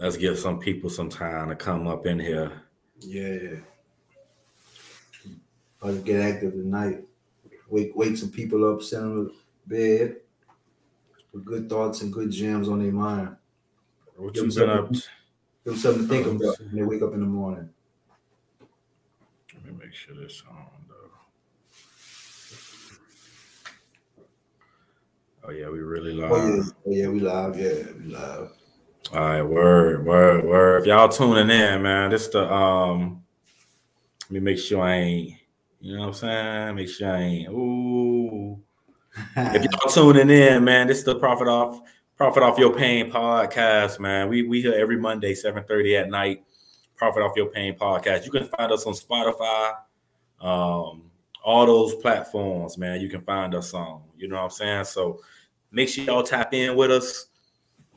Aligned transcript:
let's 0.00 0.16
give 0.16 0.38
some 0.38 0.58
people 0.58 0.90
some 0.90 1.08
time 1.08 1.48
to 1.48 1.54
come 1.56 1.86
up 1.86 2.06
in 2.06 2.18
here. 2.18 2.50
Yeah. 3.00 3.60
I'll 5.82 5.96
get 5.96 6.20
active 6.20 6.52
tonight. 6.52 7.04
Wake 7.68 7.94
wake 7.94 8.16
some 8.16 8.30
people 8.30 8.70
up, 8.70 8.82
send 8.82 9.04
them 9.04 9.28
to 9.28 9.34
bed 9.66 10.16
with 11.32 11.44
good 11.44 11.68
thoughts 11.70 12.02
and 12.02 12.12
good 12.12 12.30
gems 12.32 12.68
on 12.68 12.82
their 12.82 12.90
mind. 12.92 13.36
What 14.16 14.34
Give 14.34 14.46
you 14.46 14.50
them 14.50 14.68
been 14.68 14.70
up? 14.78 14.84
something- 14.86 15.02
give 15.64 15.72
them 15.74 15.76
something 15.76 16.02
to 16.02 16.08
think 16.08 16.26
Oh, 16.26 16.30
about 16.48 16.58
when 16.60 16.74
they 16.74 16.82
wake 16.82 17.02
up 17.02 17.14
in 17.14 17.20
the 17.20 17.26
morning. 17.26 17.70
Let 19.54 19.64
me 19.64 19.72
make 19.84 19.94
sure 19.94 20.16
this 20.16 20.42
on 20.50 20.66
though. 20.88 21.10
Oh 25.44 25.50
yeah, 25.52 25.70
we 25.70 25.78
really 25.78 26.12
live. 26.12 26.32
Oh 26.32 26.36
yeah, 26.46 26.62
oh 26.86 26.90
yeah, 26.90 27.08
we 27.08 27.20
live. 27.20 27.58
Yeah, 27.58 27.92
we 27.98 28.12
live. 28.12 28.50
All 29.12 29.18
right, 29.18 29.42
word, 29.42 30.06
word, 30.06 30.44
word. 30.44 30.82
If 30.82 30.86
y'all 30.86 31.08
tuning 31.08 31.50
in, 31.50 31.82
man, 31.82 32.10
this 32.10 32.28
the 32.28 32.48
um. 32.52 33.24
Let 34.22 34.30
me 34.30 34.38
make 34.38 34.58
sure 34.58 34.82
I 34.82 34.94
ain't. 34.98 35.34
You 35.80 35.94
know 35.94 36.00
what 36.02 36.06
I'm 36.08 36.14
saying? 36.14 36.76
Make 36.76 36.88
sure 36.88 37.10
I 37.10 37.20
ain't. 37.20 37.48
Ooh. 37.48 38.62
If 39.36 39.64
y'all 39.64 39.90
tuning 40.14 40.30
in, 40.30 40.62
man, 40.62 40.86
this 40.86 40.98
is 40.98 41.04
the 41.04 41.16
Profit 41.16 41.48
Off 41.48 41.80
Profit 42.16 42.44
Off 42.44 42.56
Your 42.56 42.72
Pain 42.72 43.10
podcast, 43.10 43.98
man. 43.98 44.28
We 44.28 44.44
we 44.44 44.62
here 44.62 44.74
every 44.74 44.96
Monday, 44.96 45.34
7:30 45.34 46.02
at 46.02 46.08
night. 46.08 46.44
Profit 46.94 47.24
Off 47.24 47.36
Your 47.36 47.50
Pain 47.50 47.76
podcast. 47.76 48.24
You 48.24 48.30
can 48.30 48.44
find 48.44 48.70
us 48.70 48.86
on 48.86 48.92
Spotify, 48.92 49.72
um, 50.40 51.10
all 51.42 51.66
those 51.66 51.96
platforms, 51.96 52.78
man. 52.78 53.00
You 53.00 53.08
can 53.08 53.22
find 53.22 53.56
us 53.56 53.74
on. 53.74 54.02
You 54.16 54.28
know 54.28 54.36
what 54.36 54.44
I'm 54.44 54.50
saying? 54.50 54.84
So 54.84 55.18
make 55.72 55.88
sure 55.88 56.04
y'all 56.04 56.22
tap 56.22 56.54
in 56.54 56.76
with 56.76 56.92
us. 56.92 57.26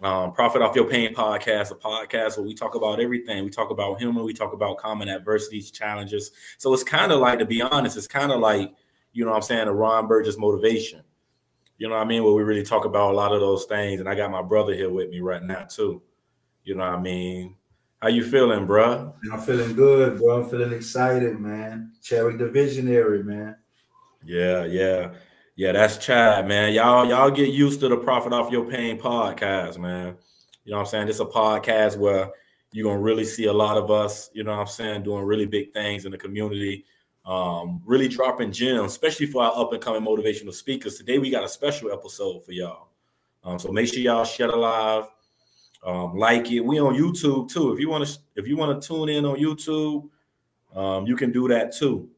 Um, 0.04 0.34
Profit 0.34 0.62
Off 0.62 0.76
Your 0.76 0.84
Pain 0.84 1.16
podcast, 1.16 1.72
a 1.72 1.76
podcast 1.76 2.36
where 2.36 2.46
we 2.46 2.54
talk 2.54 2.76
about 2.76 3.00
everything. 3.00 3.46
We 3.46 3.50
talk 3.50 3.70
about 3.70 4.02
human, 4.02 4.26
we 4.26 4.34
talk 4.34 4.52
about 4.52 4.78
common 4.78 5.08
adversities, 5.08 5.72
challenges. 5.72 6.32
So 6.58 6.74
it's 6.74 6.84
kind 6.84 7.14
of 7.14 7.22
like, 7.22 7.40
to 7.40 7.46
be 7.46 7.62
honest, 7.62 7.96
it's 7.96 8.06
kind 8.06 8.34
of 8.34 8.42
like, 8.42 8.74
you 9.14 9.24
know 9.24 9.32
what 9.32 9.38
I'm 9.38 9.44
saying, 9.44 9.70
a 9.70 9.74
Ron 9.74 10.08
Burgess 10.08 10.38
motivation. 10.38 11.04
You 11.78 11.88
know 11.88 11.96
what 11.96 12.02
I 12.02 12.06
mean? 12.06 12.22
Where 12.22 12.34
we 12.34 12.44
really 12.44 12.64
talk 12.64 12.84
about 12.84 13.14
a 13.14 13.16
lot 13.16 13.32
of 13.32 13.40
those 13.40 13.64
things. 13.64 14.02
And 14.02 14.10
I 14.10 14.16
got 14.16 14.30
my 14.30 14.42
brother 14.42 14.74
here 14.74 14.90
with 14.90 15.10
me 15.10 15.22
right 15.22 15.42
now, 15.42 15.64
too. 15.64 16.02
You 16.66 16.76
know 16.76 16.86
what 16.86 17.00
I 17.00 17.02
mean? 17.02 17.56
How 18.02 18.10
you 18.10 18.26
feeling, 18.26 18.68
bruh? 18.68 19.14
I'm 19.32 19.40
feeling 19.40 19.74
good, 19.74 20.18
bro. 20.18 20.44
I'm 20.44 20.50
feeling 20.50 20.74
excited, 20.74 21.40
man. 21.40 21.94
Cherry 22.02 22.36
the 22.36 22.50
visionary, 22.50 23.24
man. 23.24 23.56
Yeah, 24.26 24.66
yeah. 24.66 25.14
Yeah, 25.56 25.72
that's 25.72 25.98
Chad, 26.04 26.48
man. 26.48 26.74
Y'all, 26.74 27.08
y'all 27.08 27.30
get 27.30 27.50
used 27.50 27.80
to 27.82 27.88
the 27.88 27.96
Profit 27.96 28.34
Off 28.34 28.52
Your 28.52 28.66
Pain 28.66 29.00
podcast, 29.00 29.78
man. 29.78 30.16
You 30.66 30.72
know 30.72 30.78
what 30.78 30.86
I'm 30.86 30.86
saying? 30.88 31.10
It's 31.10 31.20
a 31.20 31.26
podcast 31.26 31.96
where 31.96 32.32
you're 32.72 32.90
gonna 32.90 33.00
really 33.00 33.24
see 33.24 33.46
a 33.46 33.54
lot 33.54 33.78
of 33.78 33.92
us, 33.92 34.32
you 34.34 34.44
know 34.44 34.50
what 34.50 34.62
I'm 34.62 34.68
saying, 34.68 35.04
doing 35.04 35.24
really 35.24 35.46
big 35.46 35.72
things 35.72 36.06
in 36.06 36.12
the 36.12 36.18
community, 36.18 36.86
um, 37.24 37.84
really 37.86 38.08
dropping 38.08 38.52
gems, 38.52 38.94
especially 38.94 39.28
for 39.28 39.44
our 39.44 39.56
up 39.56 39.74
and 39.74 39.82
coming 39.82 40.02
motivational 40.02 40.52
speakers. 40.52 40.98
Today 40.98 41.20
we 41.20 41.30
got 41.30 41.44
a 41.44 41.50
special 41.50 41.92
episode 41.92 42.44
for 42.44 42.52
y'all. 42.52 42.88
Um, 43.44 43.60
so 43.60 43.72
make 43.72 43.94
sure 43.94 44.00
y'all 44.00 44.26
share 44.26 44.48
the 44.48 44.56
live, 44.56 45.06
um, 45.86 46.18
like 46.18 46.52
it. 46.52 46.62
We 46.62 46.80
on 46.80 46.96
YouTube 46.96 47.52
too. 47.52 47.72
If 47.74 47.80
you 47.80 47.90
want 47.90 48.08
to, 48.08 48.18
if 48.36 48.48
you 48.48 48.58
want 48.58 48.82
to 48.82 48.88
tune 48.88 49.08
in 49.08 49.24
on 49.24 49.38
YouTube, 49.38 50.10
um, 50.76 51.06
you 51.06 51.16
can 51.16 51.32
do 51.32 51.48
that 51.50 51.76
too. 51.76 52.10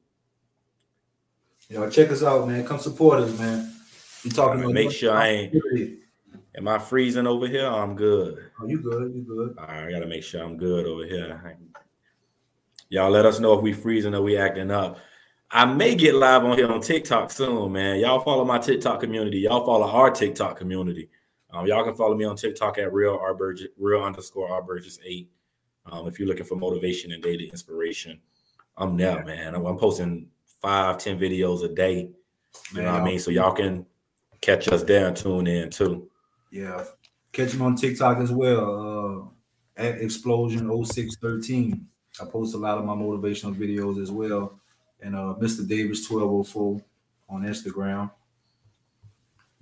Y'all 1.69 1.89
check 1.89 2.09
us 2.11 2.23
out, 2.23 2.47
man. 2.47 2.65
Come 2.65 2.79
support 2.79 3.19
us, 3.19 3.37
man. 3.39 3.73
We 4.23 4.29
talking 4.29 4.59
Alright, 4.61 4.73
make 4.73 4.91
sure 4.91 5.13
I 5.13 5.27
ain't- 5.27 5.99
Am 6.57 6.67
I 6.69 6.79
freezing 6.79 7.27
over 7.27 7.47
here? 7.47 7.65
I'm 7.67 7.95
good. 7.95 8.49
Oh, 8.61 8.67
you 8.67 8.79
good? 8.79 9.13
You 9.13 9.23
good? 9.23 9.55
All 9.57 9.65
right, 9.67 9.87
I 9.87 9.91
gotta 9.91 10.05
make 10.05 10.23
sure 10.23 10.41
I'm 10.41 10.55
good 10.55 10.85
over 10.85 11.05
here. 11.05 11.57
Y'all 12.89 13.11
let 13.11 13.25
us 13.25 13.39
know 13.39 13.53
if 13.53 13.61
we 13.61 13.73
freezing 13.73 14.15
or 14.15 14.21
we 14.21 14.37
acting 14.37 14.71
up. 14.71 14.97
I 15.51 15.65
may 15.65 15.95
get 15.95 16.15
live 16.15 16.45
on 16.45 16.57
here 16.57 16.71
on 16.71 16.81
TikTok 16.81 17.31
soon, 17.31 17.73
man. 17.73 17.99
Y'all 17.99 18.21
follow 18.21 18.45
my 18.45 18.57
TikTok 18.57 19.01
community. 19.01 19.39
Y'all 19.39 19.65
follow 19.65 19.87
our 19.87 20.11
TikTok 20.11 20.57
community. 20.57 21.09
Um, 21.51 21.67
y'all 21.67 21.83
can 21.83 21.93
follow 21.95 22.15
me 22.15 22.25
on 22.25 22.35
TikTok 22.35 22.77
at 22.77 22.93
real 22.93 23.17
R 23.21 23.33
Burgess, 23.33 23.67
real 23.77 24.03
underscore 24.03 24.49
R 24.49 24.61
Burgess 24.61 24.99
eight. 25.05 25.29
Um, 25.85 26.07
if 26.07 26.19
you're 26.19 26.27
looking 26.27 26.45
for 26.45 26.55
motivation 26.55 27.11
and 27.11 27.21
daily 27.21 27.49
inspiration, 27.49 28.19
I'm 28.77 28.95
there, 28.97 29.23
man. 29.25 29.55
I'm, 29.55 29.65
I'm 29.65 29.77
posting 29.77 30.27
five, 30.65 30.97
ten 30.97 31.19
videos 31.19 31.63
a 31.63 31.67
day. 31.67 32.09
You 32.73 32.81
know 32.81 32.93
what 32.93 33.01
I 33.01 33.05
mean? 33.05 33.19
So 33.19 33.29
y'all 33.29 33.53
can 33.53 33.85
catch 34.41 34.67
us 34.69 34.81
there 34.81 35.07
and 35.07 35.15
tune 35.15 35.45
in 35.45 35.69
too. 35.69 36.09
Yeah. 36.51 36.83
Catch 37.31 37.53
him 37.53 37.61
on 37.61 37.75
TikTok 37.75 38.17
as 38.17 38.31
well. 38.31 39.29
Uh, 39.77 39.81
at 39.81 40.01
Explosion 40.01 40.67
0613. 40.67 41.85
I 42.19 42.25
post 42.25 42.55
a 42.55 42.57
lot 42.57 42.79
of 42.79 42.85
my 42.85 42.95
motivational 42.95 43.53
videos 43.53 44.01
as 44.01 44.09
well. 44.09 44.59
And 45.01 45.15
uh, 45.15 45.35
Mr. 45.39 45.67
Davis 45.67 46.09
1204 46.09 46.81
on 47.29 47.43
Instagram. 47.43 48.09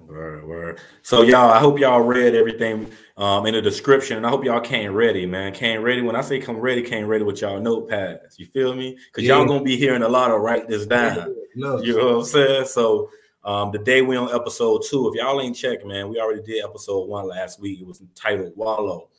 Word, 0.07 0.45
word. 0.45 0.79
So 1.01 1.21
y'all, 1.21 1.49
I 1.49 1.59
hope 1.59 1.79
y'all 1.79 2.01
read 2.01 2.35
everything 2.35 2.91
um 3.17 3.45
in 3.45 3.53
the 3.53 3.61
description, 3.61 4.17
and 4.17 4.25
I 4.25 4.29
hope 4.29 4.43
y'all 4.43 4.59
came 4.59 4.93
ready, 4.93 5.25
man. 5.25 5.53
Came 5.53 5.81
ready. 5.81 6.01
When 6.01 6.15
I 6.15 6.21
say 6.21 6.39
come 6.39 6.57
ready, 6.57 6.81
came 6.81 7.07
ready 7.07 7.23
with 7.23 7.41
y'all 7.41 7.59
notepads. 7.59 8.37
You 8.37 8.45
feel 8.47 8.75
me? 8.75 8.97
Because 9.07 9.23
Yeah. 9.23 9.37
y'all 9.37 9.45
gonna 9.47 9.63
be 9.63 9.77
hearing 9.77 10.03
a 10.03 10.09
lot 10.09 10.31
of 10.31 10.41
write 10.41 10.67
this 10.67 10.85
down. 10.85 11.33
Look, 11.55 11.85
You 11.85 11.97
know 11.97 12.07
what 12.07 12.15
I'm 12.17 12.25
saying? 12.25 12.65
So 12.65 13.09
um 13.43 13.71
the 13.71 13.79
day 13.79 14.01
we 14.01 14.17
on 14.17 14.33
episode 14.33 14.83
two, 14.89 15.09
if 15.09 15.15
y'all 15.15 15.39
ain't 15.41 15.55
checked, 15.55 15.85
man, 15.85 16.09
we 16.09 16.19
already 16.19 16.41
did 16.41 16.63
episode 16.63 17.07
one 17.07 17.27
last 17.27 17.59
week. 17.59 17.79
It 17.79 17.87
was 17.87 18.01
entitled 18.01 18.53
Wallow. 18.55 19.09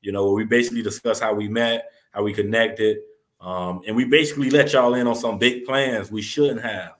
You 0.00 0.12
know, 0.12 0.32
we 0.32 0.44
basically 0.44 0.82
discussed 0.82 1.22
how 1.22 1.34
we 1.34 1.48
met, 1.48 1.90
how 2.12 2.22
we 2.22 2.32
connected, 2.32 2.98
um, 3.40 3.82
and 3.86 3.94
we 3.94 4.04
basically 4.04 4.48
let 4.50 4.72
y'all 4.72 4.94
in 4.94 5.06
on 5.06 5.14
some 5.14 5.38
big 5.38 5.64
plans 5.66 6.10
we 6.10 6.22
shouldn't 6.22 6.62
have, 6.62 6.92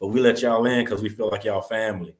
but 0.00 0.08
we 0.08 0.20
let 0.20 0.42
y'all 0.42 0.66
in 0.66 0.84
because 0.84 1.00
we 1.00 1.08
feel 1.08 1.28
like 1.30 1.44
y'all 1.44 1.60
family. 1.60 2.14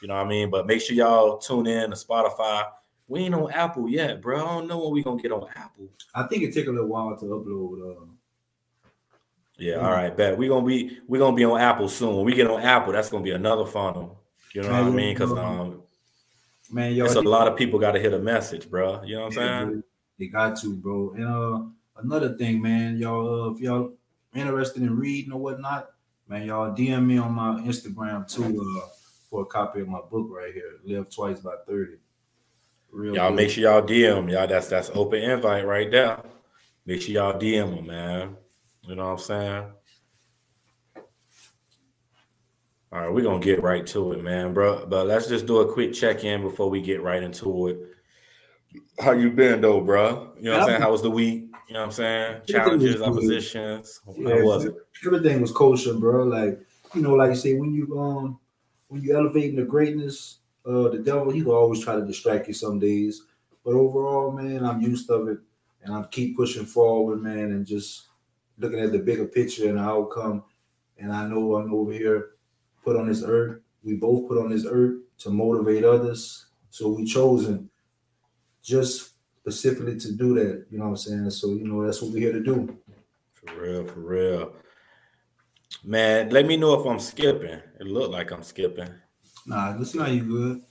You 0.00 0.08
know 0.08 0.14
what 0.14 0.26
I 0.26 0.28
mean? 0.28 0.50
But 0.50 0.66
make 0.66 0.80
sure 0.80 0.94
y'all 0.96 1.38
tune 1.38 1.66
in 1.66 1.90
to 1.90 1.96
Spotify. 1.96 2.64
We 3.08 3.20
ain't 3.20 3.34
on 3.34 3.50
Apple 3.52 3.88
yet, 3.88 4.20
bro. 4.20 4.36
I 4.44 4.54
don't 4.54 4.68
know 4.68 4.78
when 4.78 4.92
we 4.92 5.02
gonna 5.02 5.20
get 5.20 5.32
on 5.32 5.48
Apple. 5.56 5.88
I 6.14 6.24
think 6.24 6.42
it 6.42 6.52
take 6.54 6.66
a 6.66 6.70
little 6.70 6.88
while 6.88 7.16
to 7.16 7.24
upload. 7.24 8.02
Uh, 8.02 8.04
Yeah, 9.60 9.74
Mhm. 9.74 9.82
all 9.82 9.90
right, 9.90 10.16
bet. 10.16 10.38
We're 10.38 10.50
gonna 10.50 10.64
be 10.64 11.00
we're 11.08 11.18
gonna 11.18 11.34
be 11.34 11.44
on 11.44 11.60
Apple 11.60 11.88
soon. 11.88 12.14
When 12.16 12.24
we 12.24 12.34
get 12.34 12.46
on 12.48 12.60
Apple, 12.60 12.92
that's 12.92 13.10
gonna 13.10 13.24
be 13.24 13.32
another 13.32 13.66
funnel. 13.66 14.20
You 14.54 14.62
know 14.62 14.68
what 14.70 14.82
I 14.82 14.90
mean? 14.90 15.14
Because 15.14 15.32
um, 15.32 15.82
man, 16.70 16.94
y'all. 16.94 17.06
it's 17.06 17.16
a 17.16 17.20
lot 17.22 17.48
of 17.48 17.56
people 17.56 17.78
gotta 17.80 17.98
hit 17.98 18.14
a 18.14 18.18
message, 18.20 18.70
bro. 18.70 19.02
You 19.02 19.16
know 19.16 19.22
what 19.24 19.38
I'm 19.38 19.66
saying? 19.68 19.82
They 20.18 20.26
got 20.26 20.56
to, 20.60 20.76
bro. 20.76 21.10
And 21.14 21.24
uh, 21.24 22.00
another 22.02 22.36
thing, 22.36 22.62
man, 22.62 22.98
y'all, 22.98 23.50
uh, 23.50 23.54
if 23.54 23.60
y'all 23.60 23.92
interested 24.34 24.82
in 24.82 24.96
reading 24.96 25.32
or 25.32 25.40
whatnot, 25.40 25.90
man, 26.28 26.46
y'all 26.46 26.72
DM 26.74 27.06
me 27.06 27.18
on 27.18 27.32
my 27.32 27.60
Instagram 27.60 28.30
too 28.32 28.44
uh, 28.44 28.86
for 29.28 29.42
a 29.42 29.46
copy 29.46 29.80
of 29.80 29.88
my 29.88 30.00
book 30.10 30.28
right 30.30 30.52
here, 30.52 30.78
Live 30.84 31.10
Twice 31.10 31.40
by 31.40 31.54
30. 31.66 31.92
Real 32.90 33.14
Y'all 33.14 33.28
good. 33.30 33.36
make 33.36 33.50
sure 33.50 33.64
y'all 33.64 33.82
DM 33.82 34.30
y'all. 34.32 34.46
That's 34.46 34.68
that's 34.68 34.90
open 34.94 35.22
invite 35.22 35.66
right 35.66 35.90
there. 35.90 36.22
Make 36.86 37.02
sure 37.02 37.14
y'all 37.14 37.38
DM 37.38 37.76
them, 37.76 37.86
man. 37.86 38.36
You 38.82 38.94
know 38.94 39.04
what 39.04 39.12
I'm 39.12 39.18
saying? 39.18 39.64
All 42.90 43.00
right, 43.00 43.12
we're 43.12 43.22
gonna 43.24 43.40
get 43.40 43.62
right 43.62 43.86
to 43.88 44.12
it, 44.12 44.22
man, 44.24 44.54
bro. 44.54 44.86
But 44.86 45.06
let's 45.06 45.28
just 45.28 45.44
do 45.44 45.58
a 45.58 45.70
quick 45.70 45.92
check-in 45.92 46.40
before 46.40 46.70
we 46.70 46.80
get 46.80 47.02
right 47.02 47.22
into 47.22 47.68
it. 47.68 47.78
How 48.98 49.12
you 49.12 49.30
been 49.30 49.60
though, 49.60 49.82
bro? 49.82 50.32
You 50.38 50.44
know 50.44 50.52
what 50.52 50.60
I'm 50.62 50.68
saying? 50.68 50.80
How 50.80 50.90
was 50.90 51.02
the 51.02 51.10
week? 51.10 51.50
You 51.68 51.74
know 51.74 51.80
what 51.80 51.86
I'm 51.86 51.92
saying? 51.92 52.40
Challenges, 52.48 53.02
oppositions. 53.02 54.00
Yeah, 54.16 54.36
How 54.36 54.42
was 54.44 54.64
it? 54.64 54.74
Everything 55.04 55.42
was 55.42 55.52
kosher, 55.52 55.92
bro. 55.92 56.24
Like, 56.24 56.58
you 56.94 57.02
know, 57.02 57.12
like 57.12 57.30
you 57.30 57.36
say, 57.36 57.54
when 57.54 57.74
you 57.74 58.00
um 58.00 58.40
when 58.88 59.02
you 59.02 59.16
elevating 59.16 59.56
the 59.56 59.64
greatness, 59.64 60.38
uh 60.66 60.88
the 60.88 60.98
devil, 60.98 61.30
he 61.30 61.42
will 61.42 61.54
always 61.54 61.82
try 61.82 61.94
to 61.96 62.04
distract 62.04 62.48
you 62.48 62.54
some 62.54 62.78
days. 62.78 63.22
But 63.64 63.74
overall, 63.74 64.32
man, 64.32 64.64
I'm 64.64 64.80
used 64.80 65.10
of 65.10 65.28
it 65.28 65.38
and 65.82 65.94
I 65.94 66.02
keep 66.10 66.36
pushing 66.36 66.66
forward, 66.66 67.22
man, 67.22 67.52
and 67.52 67.66
just 67.66 68.08
looking 68.58 68.80
at 68.80 68.92
the 68.92 68.98
bigger 68.98 69.26
picture 69.26 69.68
and 69.68 69.78
the 69.78 69.82
outcome. 69.82 70.44
And 70.98 71.12
I 71.12 71.26
know 71.26 71.56
I'm 71.56 71.72
over 71.72 71.92
here 71.92 72.30
put 72.84 72.96
on 72.96 73.08
this 73.08 73.22
earth. 73.24 73.60
We 73.82 73.94
both 73.94 74.28
put 74.28 74.38
on 74.38 74.50
this 74.50 74.66
earth 74.68 74.96
to 75.18 75.30
motivate 75.30 75.84
others. 75.84 76.46
So 76.70 76.88
we 76.88 77.04
chosen 77.04 77.70
just 78.62 79.12
specifically 79.40 79.98
to 79.98 80.12
do 80.12 80.34
that. 80.34 80.66
You 80.70 80.78
know 80.78 80.84
what 80.84 80.90
I'm 80.90 80.96
saying? 80.96 81.30
So 81.30 81.48
you 81.48 81.66
know 81.66 81.84
that's 81.84 82.02
what 82.02 82.12
we're 82.12 82.20
here 82.20 82.32
to 82.32 82.42
do. 82.42 82.78
For 83.32 83.60
real, 83.60 83.86
for 83.86 84.00
real. 84.00 84.52
Man, 85.84 86.30
let 86.30 86.46
me 86.46 86.56
know 86.56 86.78
if 86.78 86.86
I'm 86.86 86.98
skipping. 86.98 87.60
It 87.80 87.86
looked 87.86 88.12
like 88.12 88.30
I'm 88.32 88.42
skipping. 88.42 88.88
Nah, 89.46 89.76
this 89.76 89.94
now 89.94 90.06
you 90.06 90.22
good. 90.22 90.62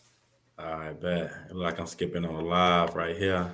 I 0.58 0.92
bet. 0.94 1.32
It 1.50 1.56
look 1.56 1.64
like 1.64 1.80
I'm 1.80 1.88
skipping 1.88 2.26
on 2.26 2.36
the 2.36 2.42
live 2.42 2.96
right 2.96 3.16
here. 3.16 3.52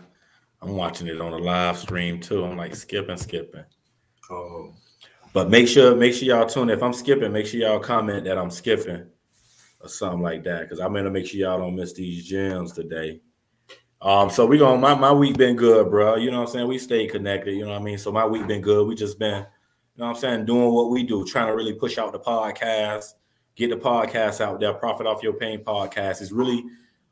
I'm 0.61 0.75
watching 0.75 1.07
it 1.07 1.19
on 1.21 1.31
the 1.31 1.37
live 1.37 1.77
stream 1.77 2.19
too. 2.19 2.43
I'm 2.45 2.57
like 2.57 2.75
skipping, 2.75 3.17
skipping. 3.17 3.65
Oh, 4.31 4.73
But 5.33 5.49
make 5.49 5.67
sure, 5.67 5.95
make 5.95 6.13
sure 6.13 6.27
y'all 6.27 6.47
tune. 6.47 6.69
in. 6.69 6.77
If 6.77 6.81
I'm 6.83 6.93
skipping, 6.93 7.31
make 7.31 7.45
sure 7.45 7.59
y'all 7.59 7.79
comment 7.79 8.23
that 8.25 8.37
I'm 8.37 8.49
skipping 8.49 9.05
or 9.81 9.89
something 9.89 10.21
like 10.21 10.43
that. 10.45 10.61
Because 10.61 10.79
I'm 10.79 10.93
gonna 10.93 11.11
make 11.11 11.27
sure 11.27 11.39
y'all 11.39 11.59
don't 11.59 11.75
miss 11.75 11.93
these 11.93 12.25
gems 12.25 12.71
today. 12.71 13.19
Um, 14.01 14.29
so 14.29 14.45
we 14.45 14.57
going 14.57 14.81
my, 14.81 14.95
my 14.95 15.11
week 15.11 15.37
been 15.37 15.55
good, 15.55 15.89
bro. 15.89 16.15
You 16.15 16.31
know 16.31 16.39
what 16.39 16.47
I'm 16.49 16.53
saying? 16.53 16.67
We 16.67 16.77
stay 16.77 17.07
connected, 17.07 17.53
you 17.53 17.65
know 17.65 17.71
what 17.71 17.81
I 17.81 17.83
mean? 17.83 17.97
So 17.97 18.11
my 18.11 18.25
week 18.25 18.47
been 18.47 18.61
good. 18.61 18.87
We 18.87 18.95
just 18.95 19.17
been, 19.19 19.45
know 19.97 20.05
what 20.07 20.15
I'm 20.15 20.21
saying, 20.21 20.45
doing 20.45 20.73
what 20.73 20.89
we 20.89 21.03
do, 21.03 21.23
trying 21.25 21.47
to 21.47 21.55
really 21.55 21.73
push 21.73 21.97
out 21.97 22.11
the 22.11 22.19
podcast, 22.19 23.13
get 23.55 23.69
the 23.69 23.75
podcast 23.75 24.41
out 24.41 24.59
there, 24.59 24.73
profit 24.73 25.05
off 25.07 25.21
your 25.23 25.33
pain 25.33 25.63
podcast. 25.63 26.21
is 26.21 26.31
really 26.31 26.63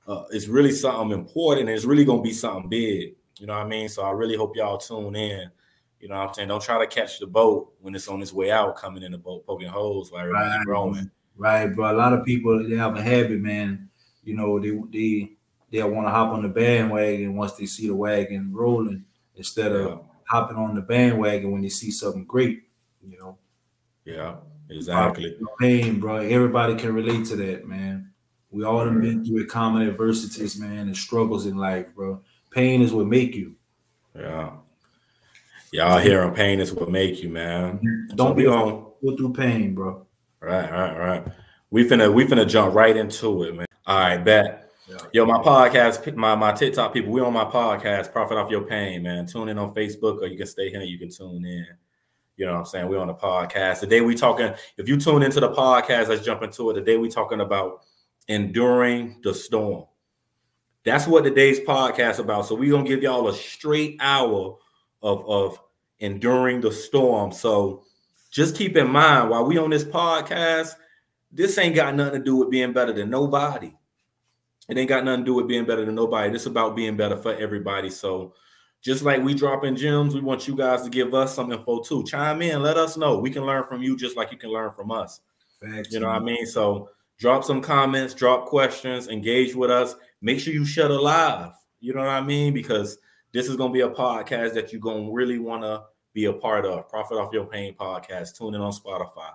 uh 0.08 0.24
it's 0.32 0.48
really 0.48 0.72
something 0.72 1.12
important. 1.18 1.70
It's 1.70 1.86
really 1.86 2.06
gonna 2.06 2.22
be 2.24 2.34
something 2.34 2.70
big. 2.70 3.16
You 3.40 3.48
know 3.48 3.54
what 3.58 3.66
I 3.66 3.70
mean? 3.70 3.88
So 3.90 4.04
I 4.04 4.12
really 4.12 4.36
hope 4.36 4.56
y'all 4.56 4.78
tune 4.78 5.16
in. 5.16 5.50
You 6.00 6.08
know 6.10 6.16
what 6.18 6.30
I'm 6.30 6.34
saying? 6.34 6.48
Don't 6.48 6.62
try 6.62 6.80
to 6.80 6.88
catch 6.88 7.20
the 7.20 7.28
boat 7.28 7.74
when 7.80 7.94
it's 7.94 8.08
on 8.08 8.22
its 8.22 8.34
way 8.34 8.50
out, 8.52 8.76
coming 8.76 9.04
in 9.04 9.12
the 9.12 9.18
boat, 9.20 9.46
poking 9.46 9.68
holes 9.68 10.12
while 10.12 10.22
everybody's 10.22 10.56
Right. 10.58 10.66
growing. 10.66 11.12
Right, 11.38 11.68
bro. 11.68 11.92
A 11.92 11.94
lot 11.96 12.14
of 12.14 12.26
people 12.26 12.68
they 12.68 12.76
have 12.76 12.96
a 12.98 13.02
habit, 13.02 13.40
man. 13.40 13.90
You 14.24 14.36
know, 14.36 14.60
they 14.60 14.72
they 14.92 15.32
they 15.72 15.84
want 15.84 16.08
to 16.08 16.12
hop 16.12 16.34
on 16.34 16.42
the 16.42 16.50
bandwagon 16.50 17.36
once 17.36 17.54
they 17.54 17.66
see 17.68 17.88
the 17.88 17.96
wagon 17.96 18.52
rolling 18.52 19.06
instead 19.36 19.72
of 19.72 19.88
Yeah. 19.88 19.98
hopping 20.28 20.58
on 20.58 20.74
the 20.76 20.82
bandwagon 20.82 21.52
when 21.52 21.62
they 21.62 21.70
see 21.70 21.92
something 21.92 22.26
great. 22.26 22.64
You 23.04 23.20
know, 23.20 23.38
Yeah, 24.06 24.36
exactly. 24.70 25.36
pain, 25.60 26.00
bro. 26.00 26.18
Everybody 26.18 26.76
can 26.76 26.94
relate 26.94 27.26
to 27.28 27.36
that, 27.38 27.68
man. 27.68 28.12
We 28.52 28.64
all 28.64 28.84
done 28.84 29.02
been 29.02 29.24
through 29.26 29.48
common 29.48 29.88
adversities, 29.88 30.60
man, 30.60 30.88
and 30.88 30.96
struggles 30.98 31.46
in 31.46 31.56
life, 31.58 31.94
bro. 31.96 32.22
Pain 32.52 32.82
is 32.82 32.94
what 32.94 33.08
make 33.08 33.34
you. 33.34 33.56
Yeah. 34.16 34.52
Y'all 35.72 36.00
hearing 36.00 36.34
pain 36.34 36.60
is 36.60 36.74
what 36.74 36.90
make 36.90 37.24
you, 37.24 37.30
man. 37.30 37.80
Don't 38.16 38.32
So 38.32 38.34
be 38.34 38.46
on 38.48 38.92
go 39.04 39.16
through 39.16 39.34
pain, 39.34 39.74
bro. 39.74 40.06
right, 40.42 40.70
right, 40.70 40.98
right. 40.98 41.24
We 41.70 41.88
finna 41.88 42.14
we 42.14 42.26
finna 42.26 42.48
jump 42.48 42.76
right 42.76 42.96
into 42.98 43.44
it, 43.44 43.56
man. 43.56 43.66
All 43.88 43.98
right, 44.00 44.18
bet. 44.18 44.70
Yeah. 44.90 44.98
Yo, 45.14 45.26
my 45.26 45.38
podcast, 45.38 46.14
my 46.18 46.36
my 46.36 46.52
TikTok 46.52 46.94
people, 46.94 47.14
we 47.14 47.22
on 47.22 47.32
my 47.32 47.46
podcast, 47.46 48.12
Profit 48.12 48.38
Off 48.38 48.52
Your 48.52 48.64
Pain, 48.64 49.04
man. 49.04 49.26
Tune 49.26 49.48
in 49.48 49.58
on 49.58 49.74
Facebook 49.74 50.20
or 50.22 50.28
you 50.28 50.38
can 50.38 50.48
stay 50.48 50.70
here, 50.70 50.82
you 50.82 51.00
can 51.00 51.10
tune 51.10 51.46
in. 51.46 51.66
You 52.42 52.48
know 52.48 52.54
what 52.54 52.60
I'm 52.62 52.66
saying? 52.66 52.88
we 52.88 52.98
on 52.98 53.06
the 53.06 53.14
podcast. 53.14 53.82
Today 53.82 54.02
we 54.02 54.16
talking, 54.16 54.52
if 54.76 54.90
you 54.90 55.00
tune 55.00 55.22
into 55.22 55.40
the 55.40 55.52
podcast, 55.52 56.08
let's 56.08 56.26
jump 56.26 56.42
into 56.42 56.72
it. 56.72 56.74
Today 56.74 56.98
we 56.98 57.08
talking 57.08 57.40
about 57.40 57.86
enduring 58.30 59.20
the 59.22 59.32
storm. 59.32 59.86
That's 60.84 61.06
what 61.06 61.24
today's 61.24 61.60
podcast 61.60 62.18
about. 62.18 62.48
So 62.48 62.56
we 62.56 62.72
gonna 62.72 62.84
give 62.84 63.04
y'all 63.04 63.28
a 63.28 63.34
straight 63.36 63.98
hour 64.00 64.58
of, 65.04 65.30
of 65.30 65.62
enduring 66.00 66.62
the 66.62 66.72
storm. 66.72 67.32
So 67.32 67.84
just 68.32 68.56
keep 68.56 68.76
in 68.76 68.90
mind 68.90 69.30
while 69.30 69.46
we 69.46 69.60
on 69.60 69.70
this 69.70 69.86
podcast, 69.86 70.74
this 71.32 71.60
ain't 71.60 71.76
got 71.76 71.94
nothing 71.94 72.22
to 72.22 72.26
do 72.26 72.38
with 72.38 72.50
being 72.50 72.74
better 72.74 72.92
than 72.92 73.12
nobody. 73.12 73.72
It 74.68 74.80
ain't 74.80 74.90
got 74.90 75.06
nothing 75.06 75.26
to 75.26 75.30
do 75.30 75.36
with 75.36 75.48
being 75.48 75.66
better 75.66 75.86
than 75.86 75.94
nobody. 75.94 76.32
This 76.32 76.48
about 76.48 76.76
being 76.76 76.98
better 76.98 77.18
for 77.18 77.36
everybody. 77.36 77.92
So 77.92 78.34
just 78.82 79.04
like 79.04 79.24
we 79.24 79.34
dropping 79.34 79.76
gems, 79.76 80.16
we 80.16 80.22
want 80.22 80.48
you 80.48 80.56
guys 80.56 80.82
to 80.84 80.90
give 80.90 81.14
us 81.14 81.36
some 81.36 81.52
info 81.52 81.82
too. 81.82 82.04
Chime 82.04 82.42
in, 82.42 82.64
let 82.64 82.78
us 82.78 82.98
know. 82.98 83.18
We 83.20 83.30
can 83.30 83.46
learn 83.46 83.64
from 83.66 83.84
you 83.84 83.96
just 83.96 84.18
like 84.18 84.32
you 84.32 84.38
can 84.38 84.50
learn 84.52 84.72
from 84.72 84.92
us. 84.92 85.22
Facts, 85.62 85.94
You 85.94 86.00
know 86.00 86.08
what 86.08 86.16
I 86.16 86.20
mean? 86.20 86.46
So 86.48 86.90
drop 87.20 87.44
some 87.44 87.62
comments, 87.62 88.16
drop 88.16 88.48
questions, 88.48 89.08
engage 89.08 89.56
with 89.56 89.70
us. 89.70 89.96
Make 90.22 90.40
sure 90.40 90.54
you 90.54 90.66
shut 90.66 90.90
alive. 90.90 91.52
You 91.80 91.94
know 91.94 92.02
what 92.02 92.10
I 92.10 92.22
mean? 92.22 92.54
Because 92.54 92.98
this 93.32 93.48
is 93.48 93.56
gonna 93.56 93.72
be 93.72 93.82
a 93.82 93.90
podcast 93.90 94.54
that 94.56 94.72
you're 94.72 94.82
gonna 94.82 95.12
really 95.12 95.38
want 95.38 95.62
to 95.62 95.84
be 96.14 96.26
a 96.26 96.34
part 96.34 96.66
of. 96.66 96.90
Profit 96.90 97.18
off 97.18 97.32
your 97.32 97.46
pain 97.46 97.76
podcast. 97.76 98.38
Tune 98.38 98.56
in 98.56 98.62
on 98.62 98.72
Spotify. 98.72 99.32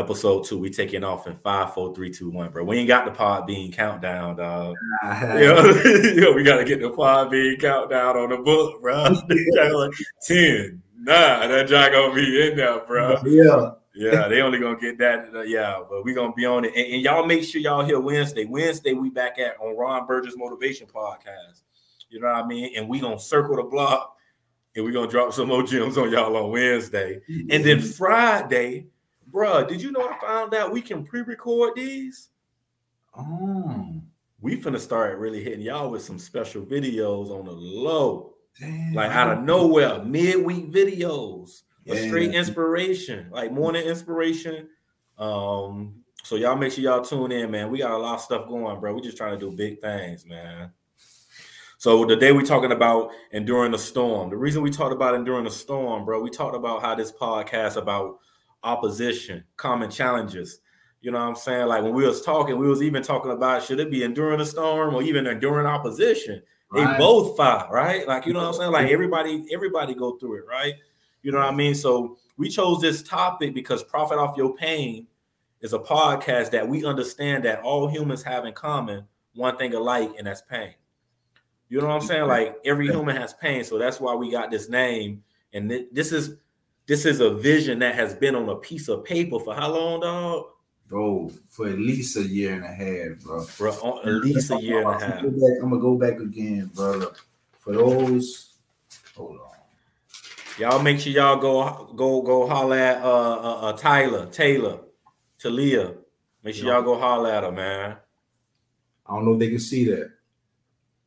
Episode 0.00 0.46
two, 0.46 0.58
we 0.58 0.70
taking 0.70 1.04
off 1.04 1.26
in 1.26 1.36
five, 1.36 1.74
four, 1.74 1.94
three, 1.94 2.10
two, 2.10 2.30
one, 2.30 2.50
bro. 2.50 2.64
We 2.64 2.78
ain't 2.78 2.88
got 2.88 3.04
the 3.04 3.10
pod 3.10 3.46
being 3.46 3.70
countdown, 3.70 4.36
dog. 4.36 4.74
Yeah, 5.04 5.62
yeah, 5.84 6.34
we 6.34 6.42
gotta 6.42 6.64
get 6.64 6.80
the 6.80 6.88
pod 6.88 7.30
being 7.30 7.58
countdown 7.58 8.16
on 8.16 8.30
the 8.30 8.38
book, 8.38 8.80
bro. 8.80 9.02
like 9.04 9.90
10, 10.26 10.82
9, 11.00 11.50
that 11.50 11.68
jack 11.68 11.92
gonna 11.92 12.14
be 12.14 12.48
in 12.48 12.56
there, 12.56 12.80
bro. 12.86 13.20
yeah. 13.26 13.72
Yeah, 13.94 14.28
they 14.28 14.40
only 14.40 14.58
gonna 14.58 14.80
get 14.80 14.96
that. 14.98 15.34
uh, 15.34 15.42
yeah, 15.42 15.82
but 15.86 16.02
we 16.02 16.14
gonna 16.14 16.32
be 16.32 16.46
on 16.46 16.64
it, 16.64 16.72
and, 16.74 16.94
and 16.94 17.02
y'all 17.02 17.26
make 17.26 17.44
sure 17.44 17.60
y'all 17.60 17.84
here 17.84 18.00
Wednesday. 18.00 18.46
Wednesday 18.46 18.94
we 18.94 19.10
back 19.10 19.38
at 19.38 19.60
on 19.60 19.76
Ron 19.76 20.06
Burgess 20.06 20.34
Motivation 20.34 20.86
Podcast. 20.86 21.62
You 22.08 22.20
know 22.20 22.28
what 22.28 22.44
I 22.44 22.46
mean? 22.46 22.72
And 22.74 22.88
we 22.88 23.00
gonna 23.00 23.18
circle 23.18 23.56
the 23.56 23.64
block, 23.64 24.16
and 24.74 24.82
we 24.82 24.92
gonna 24.92 25.10
drop 25.10 25.34
some 25.34 25.48
more 25.48 25.62
gems 25.62 25.98
on 25.98 26.10
y'all 26.10 26.34
on 26.38 26.50
Wednesday, 26.50 27.20
and 27.50 27.62
then 27.62 27.82
Friday, 27.82 28.86
bruh, 29.32 29.68
Did 29.68 29.82
you 29.82 29.92
know 29.92 30.08
I 30.08 30.18
found 30.20 30.54
out 30.54 30.72
we 30.72 30.80
can 30.82 31.04
pre-record 31.04 31.74
these? 31.76 32.28
Oh, 33.16 34.00
We 34.40 34.56
finna 34.56 34.78
start 34.78 35.18
really 35.18 35.42
hitting 35.42 35.60
y'all 35.62 35.90
with 35.90 36.02
some 36.02 36.18
special 36.18 36.62
videos 36.62 37.30
on 37.30 37.44
the 37.44 37.52
low, 37.52 38.34
damn. 38.58 38.94
like 38.94 39.10
out 39.10 39.36
of 39.36 39.44
nowhere, 39.44 40.02
midweek 40.04 40.70
videos. 40.70 41.62
a 41.88 42.06
straight 42.06 42.34
inspiration, 42.34 43.28
like 43.30 43.52
morning 43.52 43.84
inspiration. 43.84 44.68
Um, 45.18 45.96
so 46.22 46.36
y'all 46.36 46.56
make 46.56 46.72
sure 46.72 46.84
y'all 46.84 47.02
tune 47.02 47.32
in, 47.32 47.50
man. 47.50 47.70
We 47.70 47.78
got 47.78 47.90
a 47.92 47.96
lot 47.98 48.14
of 48.14 48.20
stuff 48.20 48.46
going, 48.46 48.78
bro. 48.80 48.94
We 48.94 49.00
just 49.00 49.16
trying 49.16 49.38
to 49.38 49.50
do 49.50 49.54
big 49.56 49.80
things, 49.80 50.24
man. 50.24 50.70
So 51.78 52.04
the 52.04 52.14
day 52.14 52.30
we 52.32 52.42
talking 52.44 52.72
about 52.72 53.10
enduring 53.32 53.72
the 53.72 53.78
storm. 53.78 54.28
The 54.30 54.36
reason 54.36 54.62
we 54.62 54.70
talked 54.70 54.92
about 54.92 55.14
enduring 55.14 55.44
the 55.44 55.50
storm, 55.50 56.04
bro, 56.04 56.20
we 56.20 56.28
talked 56.30 56.54
about 56.54 56.82
how 56.82 56.94
this 56.94 57.10
podcast 57.10 57.76
about 57.76 58.18
opposition, 58.62 59.44
common 59.56 59.90
challenges. 59.90 60.60
You 61.00 61.10
know 61.10 61.18
what 61.18 61.28
I'm 61.28 61.36
saying? 61.36 61.66
Like 61.66 61.82
when 61.82 61.94
we 61.94 62.06
was 62.06 62.22
talking, 62.22 62.58
we 62.58 62.68
was 62.68 62.82
even 62.82 63.02
talking 63.02 63.30
about 63.30 63.62
should 63.62 63.80
it 63.80 63.90
be 63.90 64.02
enduring 64.02 64.38
the 64.38 64.46
storm 64.46 64.94
or 64.94 65.02
even 65.02 65.26
enduring 65.26 65.66
opposition? 65.66 66.42
They 66.72 66.84
both 66.98 67.36
fight, 67.36 67.68
right? 67.70 68.06
Like 68.06 68.26
you 68.26 68.32
know 68.32 68.40
what 68.40 68.48
I'm 68.48 68.54
saying? 68.54 68.72
Like 68.72 68.90
everybody, 68.90 69.44
everybody 69.52 69.94
go 69.94 70.18
through 70.18 70.38
it, 70.38 70.44
right? 70.46 70.74
You 71.22 71.32
know 71.32 71.38
what 71.38 71.48
I 71.48 71.54
mean? 71.54 71.74
So 71.74 72.18
we 72.36 72.48
chose 72.48 72.80
this 72.80 73.02
topic 73.02 73.54
because 73.54 73.82
Profit 73.82 74.18
Off 74.18 74.36
Your 74.36 74.54
Pain 74.54 75.06
is 75.60 75.72
a 75.72 75.78
podcast 75.78 76.50
that 76.52 76.66
we 76.66 76.84
understand 76.84 77.44
that 77.44 77.60
all 77.60 77.88
humans 77.88 78.22
have 78.22 78.44
in 78.44 78.52
common 78.54 79.04
one 79.34 79.56
thing 79.56 79.74
alike, 79.74 80.12
and 80.18 80.26
that's 80.26 80.42
pain. 80.42 80.74
You 81.68 81.80
know 81.80 81.86
what 81.86 81.94
I'm 81.94 82.00
saying? 82.02 82.26
Like 82.26 82.56
every 82.64 82.86
human 82.88 83.16
has 83.16 83.32
pain, 83.34 83.64
so 83.64 83.78
that's 83.78 84.00
why 84.00 84.14
we 84.14 84.30
got 84.30 84.50
this 84.50 84.68
name. 84.68 85.22
And 85.52 85.70
thi- 85.70 85.88
this 85.92 86.12
is 86.12 86.36
this 86.90 87.06
is 87.06 87.20
a 87.20 87.30
vision 87.30 87.78
that 87.78 87.94
has 87.94 88.16
been 88.16 88.34
on 88.34 88.48
a 88.48 88.56
piece 88.56 88.88
of 88.88 89.04
paper 89.04 89.38
for 89.38 89.54
how 89.54 89.72
long, 89.72 90.00
dog? 90.00 90.46
bro, 90.88 91.30
for 91.48 91.68
at 91.68 91.78
least 91.78 92.16
a 92.16 92.22
year 92.22 92.52
and 92.54 92.64
a 92.64 92.68
half, 92.68 93.22
bro. 93.22 93.46
Bro, 93.56 94.00
at 94.04 94.12
least 94.24 94.50
a 94.50 94.60
year 94.60 94.80
and 94.80 94.88
a 94.90 95.06
half. 95.06 95.18
I'm 95.20 95.30
gonna, 95.30 95.30
go 95.30 95.40
back, 95.40 95.62
I'm 95.62 95.70
gonna 95.70 95.80
go 95.80 95.96
back 95.96 96.18
again, 96.18 96.70
brother. 96.74 97.12
For 97.60 97.74
those, 97.74 98.54
hold 99.16 99.38
on. 99.38 99.46
Y'all 100.58 100.82
make 100.82 100.98
sure 100.98 101.12
y'all 101.12 101.36
go 101.36 101.92
go 101.94 102.22
go 102.22 102.48
holler 102.48 102.76
at 102.76 103.02
uh, 103.02 103.06
uh, 103.06 103.60
uh 103.68 103.72
Tyler, 103.74 104.26
Taylor, 104.26 104.80
Talia. 105.38 105.94
Make 106.42 106.56
sure 106.56 106.72
y'all 106.72 106.82
go 106.82 106.98
holler 106.98 107.30
at 107.30 107.44
her, 107.44 107.52
man. 107.52 107.96
I 109.06 109.14
don't 109.14 109.26
know 109.26 109.34
if 109.34 109.38
they 109.38 109.50
can 109.50 109.60
see 109.60 109.84
that. 109.84 110.10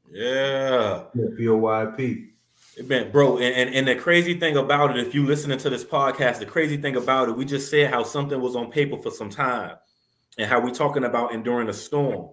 Yeah. 0.09 1.03
P 1.35 1.47
O 1.49 1.57
Y 1.57 1.85
P. 1.97 2.32
It 2.75 2.87
been 2.87 3.11
bro, 3.11 3.37
and, 3.37 3.55
and 3.55 3.75
and 3.75 3.87
the 3.87 3.95
crazy 3.95 4.39
thing 4.39 4.57
about 4.57 4.97
it, 4.97 5.05
if 5.05 5.13
you 5.13 5.25
listening 5.25 5.59
to 5.59 5.69
this 5.69 5.85
podcast, 5.85 6.39
the 6.39 6.45
crazy 6.45 6.77
thing 6.77 6.95
about 6.95 7.29
it, 7.29 7.37
we 7.37 7.45
just 7.45 7.69
said 7.69 7.91
how 7.91 8.03
something 8.03 8.41
was 8.41 8.55
on 8.55 8.71
paper 8.71 8.97
for 8.97 9.11
some 9.11 9.29
time, 9.29 9.75
and 10.39 10.49
how 10.49 10.59
we 10.59 10.71
talking 10.71 11.03
about 11.03 11.33
enduring 11.33 11.69
a 11.69 11.73
storm, 11.73 12.31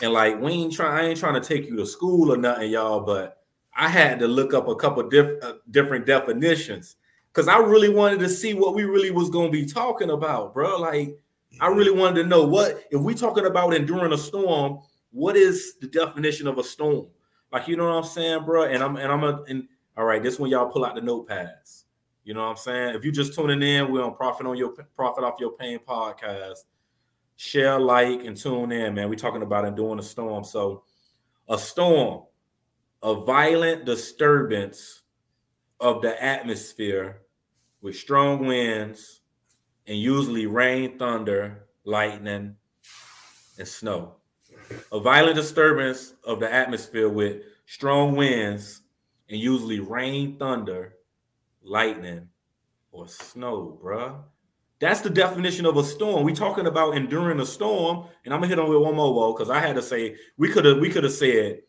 and 0.00 0.12
like 0.12 0.40
we 0.40 0.52
ain't 0.52 0.72
trying, 0.72 1.04
I 1.04 1.08
ain't 1.08 1.18
trying 1.18 1.40
to 1.40 1.46
take 1.46 1.68
you 1.68 1.76
to 1.76 1.86
school 1.86 2.32
or 2.32 2.36
nothing, 2.36 2.70
y'all, 2.70 3.00
but 3.00 3.42
I 3.76 3.88
had 3.88 4.20
to 4.20 4.28
look 4.28 4.54
up 4.54 4.68
a 4.68 4.76
couple 4.76 5.08
diff, 5.08 5.42
uh, 5.42 5.54
different 5.72 6.06
definitions 6.06 6.94
because 7.32 7.48
I 7.48 7.58
really 7.58 7.88
wanted 7.88 8.20
to 8.20 8.28
see 8.28 8.54
what 8.54 8.76
we 8.76 8.84
really 8.84 9.10
was 9.10 9.28
gonna 9.28 9.50
be 9.50 9.66
talking 9.66 10.10
about, 10.10 10.54
bro. 10.54 10.78
Like 10.78 11.18
I 11.60 11.66
really 11.66 11.90
wanted 11.90 12.22
to 12.22 12.28
know 12.28 12.44
what 12.46 12.84
if 12.92 13.00
we 13.00 13.12
talking 13.12 13.46
about 13.46 13.74
enduring 13.74 14.12
a 14.12 14.18
storm, 14.18 14.78
what 15.10 15.36
is 15.36 15.74
the 15.80 15.88
definition 15.88 16.46
of 16.46 16.58
a 16.58 16.64
storm? 16.64 17.08
Like 17.54 17.68
you 17.68 17.76
know 17.76 17.84
what 17.84 17.94
I'm 17.94 18.04
saying, 18.04 18.44
bro? 18.44 18.64
And 18.64 18.82
I'm 18.82 18.96
and 18.96 19.12
I'm 19.12 19.22
a 19.22 19.44
and 19.48 19.68
all 19.96 20.04
right, 20.04 20.20
this 20.20 20.40
when 20.40 20.50
y'all 20.50 20.68
pull 20.68 20.84
out 20.84 20.96
the 20.96 21.00
notepads. 21.00 21.84
You 22.24 22.34
know 22.34 22.42
what 22.42 22.50
I'm 22.50 22.56
saying? 22.56 22.96
If 22.96 23.04
you 23.04 23.12
just 23.12 23.32
tuning 23.32 23.62
in, 23.62 23.92
we're 23.92 24.02
on 24.02 24.16
Profit 24.16 24.44
on 24.44 24.56
Your 24.56 24.70
Profit 24.96 25.22
Off 25.22 25.38
Your 25.38 25.52
Pain 25.52 25.78
podcast. 25.78 26.64
Share, 27.36 27.78
like, 27.78 28.24
and 28.24 28.36
tune 28.36 28.72
in, 28.72 28.94
man. 28.94 29.08
We're 29.08 29.14
talking 29.14 29.42
about 29.42 29.64
enduring 29.64 30.00
a 30.00 30.02
storm. 30.02 30.42
So 30.42 30.82
a 31.48 31.56
storm, 31.56 32.24
a 33.04 33.14
violent 33.14 33.84
disturbance 33.84 35.02
of 35.78 36.02
the 36.02 36.20
atmosphere 36.20 37.22
with 37.82 37.94
strong 37.94 38.46
winds 38.46 39.20
and 39.86 39.96
usually 39.96 40.46
rain, 40.46 40.98
thunder, 40.98 41.68
lightning, 41.84 42.56
and 43.58 43.68
snow. 43.68 44.16
A 44.92 45.00
violent 45.00 45.36
disturbance 45.36 46.14
of 46.24 46.40
the 46.40 46.52
atmosphere 46.52 47.08
with 47.08 47.42
strong 47.66 48.16
winds 48.16 48.82
and 49.28 49.40
usually 49.40 49.80
rain, 49.80 50.36
thunder, 50.38 50.94
lightning, 51.62 52.28
or 52.92 53.08
snow, 53.08 53.78
bruh. 53.82 54.16
That's 54.80 55.00
the 55.00 55.10
definition 55.10 55.66
of 55.66 55.76
a 55.76 55.84
storm. 55.84 56.24
We 56.24 56.32
talking 56.32 56.66
about 56.66 56.96
enduring 56.96 57.40
a 57.40 57.46
storm, 57.46 58.06
and 58.24 58.34
I'm 58.34 58.40
gonna 58.40 58.48
hit 58.48 58.58
on 58.58 58.68
with 58.68 58.82
one 58.82 58.96
more 58.96 59.32
because 59.32 59.50
I 59.50 59.58
had 59.58 59.76
to 59.76 59.82
say 59.82 60.16
we 60.36 60.48
could 60.48 60.64
have 60.64 60.78
we 60.78 60.90
could 60.90 61.04
have 61.04 61.12
said 61.12 61.62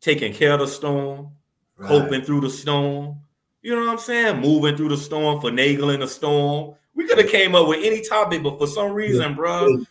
taking 0.00 0.32
care 0.32 0.52
of 0.52 0.60
the 0.60 0.66
storm, 0.66 1.30
right. 1.76 1.88
coping 1.88 2.22
through 2.22 2.40
the 2.40 2.50
storm. 2.50 3.20
You 3.62 3.74
know 3.74 3.82
what 3.82 3.90
I'm 3.90 3.98
saying? 3.98 4.40
Moving 4.40 4.76
through 4.76 4.90
the 4.90 4.96
storm, 4.96 5.40
finagling 5.40 6.00
the 6.00 6.08
storm. 6.08 6.74
We 6.94 7.06
could 7.06 7.18
have 7.18 7.30
came 7.30 7.54
up 7.54 7.68
with 7.68 7.84
any 7.84 8.02
topic, 8.02 8.42
but 8.42 8.58
for 8.58 8.66
some 8.66 8.92
reason, 8.92 9.30
yeah. 9.30 9.36
bro, 9.36 9.84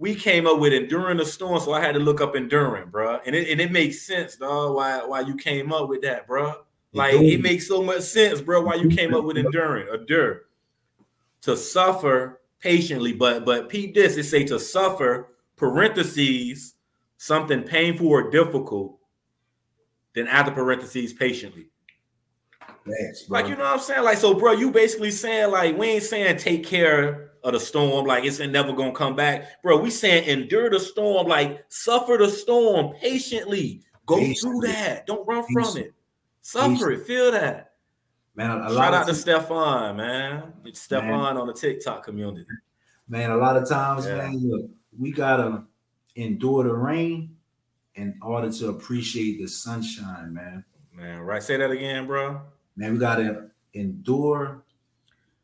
we 0.00 0.14
came 0.14 0.46
up 0.46 0.58
with 0.58 0.72
enduring 0.72 1.18
the 1.18 1.26
storm. 1.26 1.60
So 1.60 1.74
I 1.74 1.80
had 1.80 1.92
to 1.92 2.00
look 2.00 2.22
up 2.22 2.34
enduring, 2.34 2.88
bro, 2.88 3.20
and 3.26 3.36
it, 3.36 3.50
and 3.50 3.60
it 3.60 3.70
makes 3.70 4.00
sense, 4.00 4.34
dog. 4.34 4.74
Why 4.74 5.04
why 5.04 5.20
you 5.20 5.36
came 5.36 5.72
up 5.72 5.88
with 5.90 6.00
that, 6.02 6.26
bro? 6.26 6.54
Like 6.92 7.14
it 7.14 7.40
makes 7.40 7.68
so 7.68 7.82
much 7.82 8.00
sense, 8.00 8.40
bro. 8.40 8.62
Why 8.62 8.74
you 8.74 8.88
came 8.88 9.14
up 9.14 9.24
with 9.24 9.36
enduring, 9.36 9.86
endure, 9.94 10.46
to 11.42 11.56
suffer 11.56 12.40
patiently. 12.60 13.12
But 13.12 13.44
but 13.44 13.68
peep 13.68 13.94
this, 13.94 14.16
it 14.16 14.24
say 14.24 14.42
to 14.44 14.58
suffer 14.58 15.28
parentheses 15.56 16.74
something 17.18 17.62
painful 17.62 18.08
or 18.08 18.30
difficult, 18.30 18.98
then 20.14 20.26
after 20.26 20.50
parentheses 20.50 21.12
patiently. 21.12 21.66
Thanks, 22.86 23.28
like 23.28 23.48
you 23.48 23.54
know 23.54 23.64
what 23.64 23.74
I'm 23.74 23.78
saying? 23.80 24.02
Like 24.02 24.16
so, 24.16 24.32
bro, 24.32 24.52
you 24.52 24.70
basically 24.70 25.10
saying 25.10 25.50
like 25.50 25.76
we 25.76 25.88
ain't 25.88 26.02
saying 26.02 26.38
take 26.38 26.64
care 26.64 27.29
of 27.42 27.52
the 27.52 27.60
storm, 27.60 28.06
like 28.06 28.24
it's 28.24 28.38
never 28.38 28.72
gonna 28.72 28.92
come 28.92 29.16
back, 29.16 29.62
bro. 29.62 29.78
We 29.78 29.90
saying 29.90 30.28
endure 30.28 30.70
the 30.70 30.80
storm, 30.80 31.26
like 31.26 31.64
suffer 31.68 32.16
the 32.18 32.28
storm 32.28 32.94
patiently. 33.00 33.82
Go 34.06 34.16
patiently. 34.16 34.60
through 34.60 34.72
that. 34.72 35.06
Don't 35.06 35.26
run 35.26 35.44
patiently. 35.44 35.82
from 35.82 35.82
it. 35.82 35.94
Suffer 36.40 36.68
patiently. 36.68 36.94
it. 36.94 37.06
Feel 37.06 37.32
that. 37.32 37.72
Man, 38.34 38.60
a 38.60 38.74
shout 38.74 38.94
out 38.94 39.06
to 39.06 39.14
Stefan, 39.14 39.96
man. 39.96 40.52
Stefan 40.72 41.36
on 41.36 41.46
the 41.46 41.52
TikTok 41.52 42.04
community. 42.04 42.46
Man, 43.08 43.30
a 43.30 43.36
lot 43.36 43.56
of 43.56 43.68
times, 43.68 44.06
yeah. 44.06 44.18
man, 44.18 44.48
look, 44.48 44.70
we 44.98 45.10
gotta 45.10 45.64
endure 46.16 46.64
the 46.64 46.72
rain 46.72 47.36
in 47.96 48.16
order 48.22 48.50
to 48.52 48.68
appreciate 48.68 49.40
the 49.40 49.48
sunshine, 49.48 50.32
man. 50.32 50.64
Man, 50.94 51.20
right. 51.20 51.42
Say 51.42 51.56
that 51.56 51.70
again, 51.70 52.06
bro. 52.06 52.40
Man, 52.76 52.92
we 52.92 52.98
gotta 52.98 53.50
endure 53.74 54.62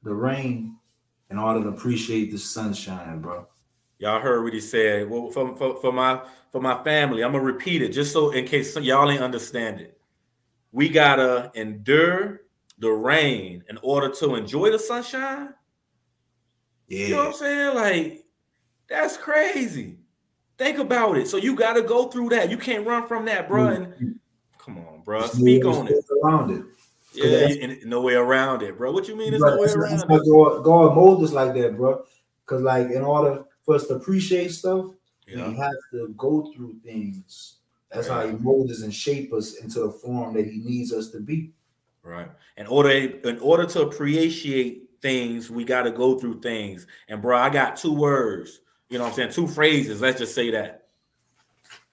the 0.02 0.14
rain 0.14 0.78
in 1.30 1.38
order 1.38 1.62
to 1.62 1.68
appreciate 1.68 2.30
the 2.30 2.38
sunshine, 2.38 3.20
bro. 3.20 3.46
Y'all 3.98 4.20
heard 4.20 4.44
what 4.44 4.52
he 4.52 4.60
said. 4.60 5.08
Well, 5.08 5.30
for, 5.30 5.56
for, 5.56 5.76
for 5.80 5.92
my 5.92 6.20
for 6.52 6.60
my 6.60 6.82
family, 6.84 7.24
I'm 7.24 7.32
gonna 7.32 7.42
repeat 7.42 7.82
it 7.82 7.88
just 7.90 8.12
so 8.12 8.30
in 8.30 8.44
case 8.44 8.76
y'all 8.76 9.10
ain't 9.10 9.22
understand 9.22 9.80
it. 9.80 9.98
We 10.72 10.88
gotta 10.88 11.50
endure 11.54 12.42
the 12.78 12.90
rain 12.90 13.64
in 13.68 13.78
order 13.82 14.10
to 14.10 14.34
enjoy 14.34 14.70
the 14.70 14.78
sunshine. 14.78 15.54
Yeah. 16.88 17.06
You 17.06 17.10
know 17.14 17.18
what 17.18 17.26
I'm 17.28 17.32
saying? 17.34 17.74
Like, 17.74 18.24
that's 18.88 19.16
crazy. 19.16 19.98
Think 20.58 20.78
about 20.78 21.16
it. 21.16 21.28
So 21.28 21.36
you 21.36 21.54
got 21.54 21.74
to 21.74 21.82
go 21.82 22.08
through 22.08 22.30
that. 22.30 22.50
You 22.50 22.56
can't 22.56 22.86
run 22.86 23.06
from 23.06 23.24
that, 23.26 23.48
bro. 23.48 23.68
And 23.68 24.18
come 24.58 24.78
on, 24.78 25.02
bro. 25.04 25.26
Speak 25.26 25.64
on 25.64 25.88
it. 25.88 26.04
Around 26.22 26.50
it. 26.50 26.64
Yeah, 27.16 27.74
no 27.84 28.00
way 28.00 28.14
around 28.14 28.62
it, 28.62 28.76
bro. 28.76 28.92
What 28.92 29.08
you 29.08 29.16
mean? 29.16 29.30
There's 29.30 29.42
no 29.42 29.58
way 29.58 29.68
around 29.68 30.02
it. 30.02 30.08
God, 30.08 30.62
God 30.62 30.94
mold 30.94 31.24
us 31.24 31.32
like 31.32 31.54
that, 31.54 31.76
bro. 31.76 32.04
Because 32.44 32.62
like 32.62 32.90
in 32.90 33.02
order 33.02 33.44
for 33.64 33.74
us 33.74 33.86
to 33.88 33.94
appreciate 33.94 34.52
stuff, 34.52 34.86
yeah. 35.26 35.48
we 35.48 35.56
have 35.56 35.72
to 35.92 36.08
go 36.16 36.52
through 36.54 36.76
things. 36.84 37.54
That's 37.90 38.08
right. 38.08 38.26
how 38.26 38.36
He 38.36 38.42
molds 38.42 38.72
us 38.72 38.82
and 38.82 38.94
shape 38.94 39.32
us 39.32 39.56
into 39.56 39.80
the 39.80 39.90
form 39.90 40.34
that 40.34 40.46
He 40.46 40.58
needs 40.58 40.92
us 40.92 41.10
to 41.10 41.20
be. 41.20 41.52
Right. 42.02 42.30
In 42.56 42.66
order, 42.66 42.90
in 42.90 43.38
order 43.40 43.66
to 43.66 43.82
appreciate 43.82 44.90
things, 45.02 45.50
we 45.50 45.64
got 45.64 45.82
to 45.82 45.90
go 45.90 46.18
through 46.18 46.40
things. 46.40 46.86
And 47.08 47.20
bro, 47.20 47.36
I 47.36 47.50
got 47.50 47.76
two 47.76 47.92
words 47.92 48.60
you 48.88 48.98
know 48.98 49.04
what 49.04 49.10
I'm 49.10 49.16
saying? 49.16 49.32
Two 49.32 49.48
phrases. 49.48 50.00
Let's 50.00 50.18
just 50.18 50.34
say 50.34 50.50
that. 50.52 50.86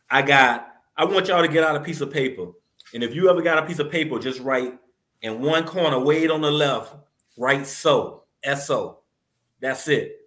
I 0.09 0.21
got, 0.21 0.67
I 0.95 1.05
want 1.05 1.27
y'all 1.27 1.41
to 1.41 1.47
get 1.47 1.63
out 1.63 1.75
a 1.75 1.79
piece 1.79 2.01
of 2.01 2.11
paper. 2.11 2.51
And 2.93 3.03
if 3.03 3.15
you 3.15 3.29
ever 3.29 3.41
got 3.41 3.57
a 3.57 3.65
piece 3.65 3.79
of 3.79 3.89
paper, 3.89 4.19
just 4.19 4.39
write 4.41 4.77
in 5.23 5.41
one 5.41 5.65
corner, 5.65 5.97
way 5.99 6.27
on 6.27 6.41
the 6.41 6.51
left, 6.51 6.93
right 7.37 7.65
so, 7.65 8.25
S-O. 8.43 8.99
That's 9.61 9.87
it. 9.87 10.17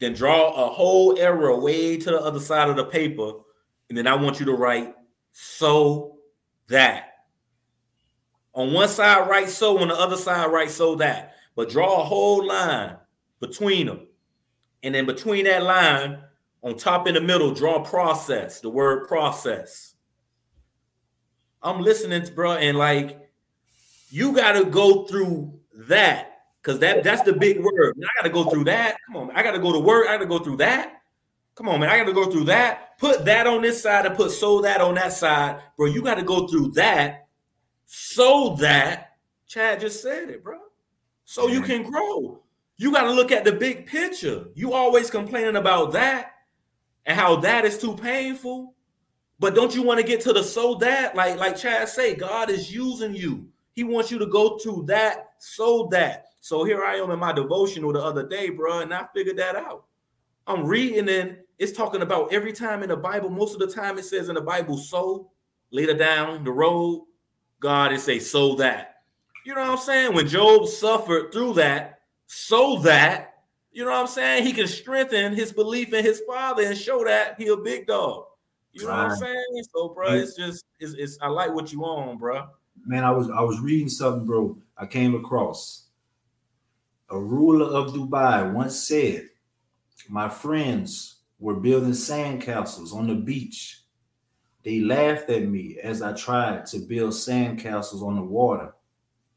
Then 0.00 0.12
draw 0.12 0.50
a 0.50 0.68
whole 0.68 1.18
arrow 1.18 1.60
way 1.60 1.96
to 1.96 2.10
the 2.10 2.20
other 2.20 2.40
side 2.40 2.68
of 2.68 2.76
the 2.76 2.84
paper. 2.84 3.32
And 3.88 3.96
then 3.96 4.08
I 4.08 4.16
want 4.16 4.40
you 4.40 4.46
to 4.46 4.52
write 4.52 4.94
so 5.32 6.16
that. 6.66 7.10
On 8.52 8.72
one 8.72 8.88
side, 8.88 9.28
write 9.28 9.48
so, 9.48 9.78
on 9.78 9.88
the 9.88 9.94
other 9.94 10.16
side, 10.16 10.50
write 10.50 10.70
so 10.70 10.96
that. 10.96 11.36
But 11.54 11.70
draw 11.70 12.02
a 12.02 12.04
whole 12.04 12.44
line 12.44 12.96
between 13.40 13.86
them. 13.86 14.08
And 14.82 14.94
then 14.94 15.06
between 15.06 15.44
that 15.44 15.62
line, 15.62 16.18
on 16.62 16.76
top 16.76 17.06
in 17.06 17.14
the 17.14 17.20
middle, 17.20 17.54
draw 17.54 17.82
process, 17.84 18.60
the 18.60 18.70
word 18.70 19.06
process. 19.06 19.94
I'm 21.62 21.80
listening, 21.80 22.24
to, 22.24 22.32
bro, 22.32 22.52
and 22.54 22.76
like 22.76 23.23
you 24.14 24.32
got 24.32 24.52
to 24.52 24.64
go 24.64 25.06
through 25.06 25.52
that 25.88 26.42
because 26.62 26.78
that 26.78 27.02
that's 27.02 27.22
the 27.22 27.32
big 27.32 27.58
word. 27.58 27.96
I 27.98 28.22
got 28.22 28.28
to 28.28 28.32
go 28.32 28.48
through 28.48 28.64
that. 28.64 28.96
Come 29.06 29.16
on, 29.16 29.30
I 29.32 29.42
got 29.42 29.52
to 29.52 29.58
go 29.58 29.72
to 29.72 29.80
work. 29.80 30.06
I 30.06 30.12
got 30.12 30.18
to 30.18 30.26
go 30.26 30.38
through 30.38 30.58
that. 30.58 31.02
Come 31.56 31.68
on, 31.68 31.80
man, 31.80 31.90
I 31.90 31.98
got 31.98 32.04
to 32.04 32.12
go 32.12 32.30
through 32.30 32.44
that. 32.44 32.96
Put 32.98 33.24
that 33.24 33.48
on 33.48 33.62
this 33.62 33.82
side 33.82 34.06
and 34.06 34.14
put 34.14 34.30
so 34.30 34.60
that 34.60 34.80
on 34.80 34.94
that 34.94 35.14
side, 35.14 35.60
bro. 35.76 35.86
You 35.86 36.00
got 36.00 36.14
to 36.14 36.22
go 36.22 36.46
through 36.46 36.70
that 36.72 37.26
so 37.86 38.54
that 38.60 39.16
Chad 39.48 39.80
just 39.80 40.00
said 40.00 40.30
it, 40.30 40.44
bro. 40.44 40.58
So 41.24 41.48
you 41.48 41.60
can 41.60 41.82
grow. 41.82 42.40
You 42.76 42.92
got 42.92 43.04
to 43.04 43.12
look 43.12 43.32
at 43.32 43.44
the 43.44 43.52
big 43.52 43.86
picture. 43.86 44.46
You 44.54 44.74
always 44.74 45.10
complaining 45.10 45.56
about 45.56 45.92
that 45.92 46.34
and 47.04 47.18
how 47.18 47.34
that 47.36 47.64
is 47.64 47.78
too 47.78 47.96
painful. 47.96 48.74
But 49.40 49.56
don't 49.56 49.74
you 49.74 49.82
want 49.82 49.98
to 49.98 50.06
get 50.06 50.20
to 50.20 50.32
the 50.32 50.44
so 50.44 50.76
that, 50.76 51.16
like 51.16 51.36
like 51.36 51.56
Chad 51.56 51.88
say, 51.88 52.14
God 52.14 52.48
is 52.48 52.72
using 52.72 53.12
you. 53.12 53.48
He 53.74 53.84
wants 53.84 54.10
you 54.10 54.18
to 54.18 54.26
go 54.26 54.56
to 54.58 54.84
that 54.86 55.34
so 55.38 55.88
that. 55.90 56.26
So 56.40 56.64
here 56.64 56.84
I 56.84 56.96
am 56.96 57.10
in 57.10 57.18
my 57.18 57.32
devotional 57.32 57.92
the 57.92 58.02
other 58.02 58.26
day, 58.26 58.50
bro, 58.50 58.80
and 58.80 58.92
I 58.92 59.06
figured 59.14 59.38
that 59.38 59.56
out. 59.56 59.84
I'm 60.46 60.64
reading 60.64 61.08
and 61.08 61.38
it's 61.58 61.72
talking 61.72 62.02
about 62.02 62.32
every 62.32 62.52
time 62.52 62.82
in 62.82 62.88
the 62.88 62.96
Bible. 62.96 63.30
Most 63.30 63.54
of 63.54 63.60
the 63.60 63.72
time 63.72 63.98
it 63.98 64.04
says 64.04 64.28
in 64.28 64.34
the 64.34 64.40
Bible, 64.40 64.76
so 64.76 65.30
later 65.70 65.94
down 65.94 66.44
the 66.44 66.50
road, 66.50 67.06
God 67.60 67.92
is 67.92 68.02
say 68.02 68.18
so 68.18 68.54
that. 68.56 69.02
You 69.46 69.54
know 69.54 69.60
what 69.60 69.70
I'm 69.70 69.78
saying? 69.78 70.14
When 70.14 70.26
Job 70.26 70.66
suffered 70.66 71.32
through 71.32 71.54
that, 71.54 72.00
so 72.26 72.78
that 72.80 73.34
you 73.72 73.84
know 73.84 73.90
what 73.90 74.00
I'm 74.00 74.06
saying 74.06 74.44
he 74.44 74.52
can 74.52 74.68
strengthen 74.68 75.34
his 75.34 75.52
belief 75.52 75.92
in 75.92 76.04
his 76.04 76.22
father 76.26 76.62
and 76.62 76.78
show 76.78 77.04
that 77.04 77.34
he 77.38 77.48
a 77.48 77.56
big 77.56 77.86
dog. 77.86 78.26
You 78.72 78.84
know 78.84 78.90
right. 78.90 79.02
what 79.04 79.12
I'm 79.12 79.18
saying? 79.18 79.64
So, 79.74 79.88
bro, 79.88 80.14
it's 80.14 80.34
just 80.34 80.64
it's, 80.80 80.94
it's 80.94 81.18
I 81.20 81.28
like 81.28 81.52
what 81.52 81.72
you 81.72 81.84
on, 81.84 82.16
bro. 82.16 82.48
Man, 82.86 83.04
I 83.04 83.10
was 83.10 83.30
I 83.30 83.40
was 83.40 83.60
reading 83.60 83.88
something, 83.88 84.26
bro. 84.26 84.58
I 84.76 84.86
came 84.86 85.14
across 85.14 85.88
a 87.10 87.18
ruler 87.18 87.66
of 87.66 87.94
Dubai 87.94 88.52
once 88.52 88.86
said, 88.86 89.28
"My 90.08 90.28
friends 90.28 91.16
were 91.38 91.56
building 91.56 91.90
sandcastles 91.90 92.94
on 92.94 93.06
the 93.06 93.14
beach. 93.14 93.80
They 94.64 94.80
laughed 94.80 95.30
at 95.30 95.46
me 95.46 95.78
as 95.82 96.02
I 96.02 96.12
tried 96.12 96.66
to 96.66 96.78
build 96.78 97.12
sandcastles 97.12 98.02
on 98.02 98.16
the 98.16 98.22
water, 98.22 98.74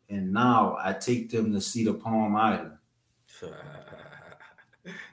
and 0.10 0.34
now 0.34 0.78
I 0.80 0.94
take 0.94 1.30
them 1.30 1.54
to 1.54 1.62
Cedar 1.62 1.94
Palm 1.94 2.36
Island." 2.36 2.78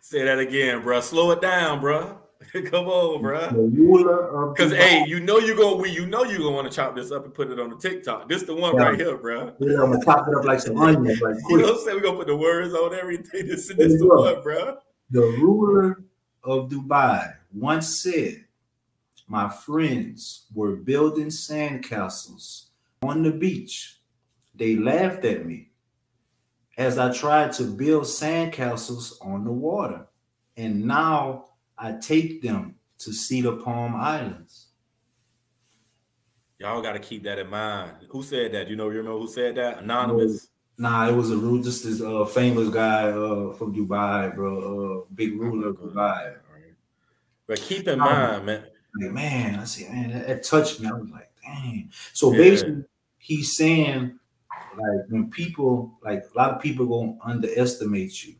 Say 0.00 0.24
that 0.24 0.38
again, 0.38 0.82
bro. 0.82 1.00
Slow 1.00 1.30
it 1.32 1.40
down, 1.40 1.80
bro. 1.80 2.23
Come 2.66 2.86
on, 2.86 3.20
bro. 3.20 3.38
Uh, 3.40 4.52
because 4.52 4.72
hey, 4.72 5.04
you 5.08 5.18
know 5.18 5.38
you're 5.38 5.56
gonna 5.56 5.88
you 5.88 6.06
know 6.06 6.22
you're 6.22 6.38
gonna 6.38 6.52
want 6.52 6.70
to 6.70 6.74
chop 6.74 6.94
this 6.94 7.10
up 7.10 7.24
and 7.24 7.34
put 7.34 7.50
it 7.50 7.58
on 7.58 7.70
the 7.70 7.76
TikTok. 7.76 8.28
This 8.28 8.44
the 8.44 8.54
one 8.54 8.76
yeah. 8.76 8.82
right 8.82 9.00
here, 9.00 9.16
bro. 9.16 9.52
Yeah, 9.58 9.82
I'm 9.82 9.90
gonna 9.90 10.04
chop 10.04 10.28
it 10.28 10.36
up 10.36 10.44
like 10.44 10.60
some 10.60 10.78
onions. 10.78 11.20
Like 11.20 11.34
you 11.48 11.58
know 11.58 11.64
what 11.64 11.78
I'm 11.78 11.84
saying? 11.84 11.96
We're 11.96 12.02
gonna 12.02 12.18
put 12.18 12.28
the 12.28 12.36
words 12.36 12.72
on 12.72 12.94
everything. 12.94 13.48
This, 13.54 13.68
this 13.68 13.92
is 13.94 13.98
the 13.98 14.06
one, 14.06 14.40
bro. 14.42 14.76
The 15.10 15.20
ruler 15.20 16.04
of 16.44 16.68
Dubai 16.68 17.34
once 17.52 17.88
said, 17.88 18.44
My 19.26 19.48
friends 19.48 20.46
were 20.54 20.76
building 20.76 21.28
sandcastles 21.28 22.66
on 23.02 23.22
the 23.22 23.32
beach. 23.32 23.98
They 24.54 24.76
laughed 24.76 25.24
at 25.24 25.44
me 25.44 25.70
as 26.78 26.98
I 26.98 27.12
tried 27.12 27.52
to 27.54 27.64
build 27.64 28.04
sandcastles 28.04 29.14
on 29.20 29.44
the 29.44 29.52
water. 29.52 30.06
And 30.56 30.84
now 30.84 31.46
I 31.76 31.92
take 31.92 32.42
them 32.42 32.76
to 32.98 33.12
Cedar 33.12 33.56
Palm 33.56 33.94
Islands. 33.94 34.68
Y'all 36.58 36.80
got 36.80 36.92
to 36.92 36.98
keep 36.98 37.24
that 37.24 37.38
in 37.38 37.48
mind. 37.48 37.92
Who 38.08 38.22
said 38.22 38.52
that? 38.52 38.68
You 38.68 38.76
know, 38.76 38.90
you 38.90 39.02
know 39.02 39.18
who 39.18 39.26
said 39.26 39.56
that? 39.56 39.82
Anonymous. 39.82 40.48
Nah, 40.78 41.08
it 41.08 41.12
was 41.12 41.30
a 41.30 41.36
rule. 41.36 41.62
Just 41.62 41.84
this 41.84 42.00
uh, 42.00 42.24
famous 42.24 42.68
guy 42.68 43.08
uh, 43.10 43.52
from 43.52 43.74
Dubai, 43.74 44.34
bro. 44.34 45.02
Uh, 45.02 45.14
big 45.14 45.38
ruler 45.38 45.68
of 45.68 45.76
Dubai. 45.76 46.36
But 47.46 47.60
keep 47.60 47.86
in 47.88 47.98
mind, 47.98 48.46
man. 48.46 48.64
Like, 49.00 49.12
man, 49.12 49.60
I 49.60 49.64
said, 49.64 49.92
man, 49.92 50.12
that, 50.12 50.26
that, 50.28 50.42
touched 50.44 50.80
me. 50.80 50.88
I 50.88 50.92
was 50.92 51.10
like, 51.10 51.30
dang. 51.44 51.90
So 52.12 52.32
yeah. 52.32 52.38
basically, 52.38 52.84
he's 53.18 53.56
saying 53.56 54.18
like 54.76 55.06
when 55.08 55.30
people, 55.30 55.98
like 56.02 56.24
a 56.34 56.38
lot 56.38 56.52
of 56.52 56.62
people 56.62 56.86
gonna 56.86 57.18
underestimate 57.24 58.24
you. 58.24 58.34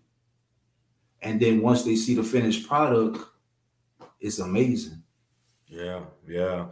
And 1.25 1.41
then 1.41 1.63
once 1.63 1.83
they 1.83 1.97
see 1.97 2.15
the 2.15 2.23
finished 2.23 2.69
product, 2.69 3.19
it's 4.21 4.39
amazing. 4.39 5.03
Yeah, 5.67 6.01
yeah. 6.29 6.67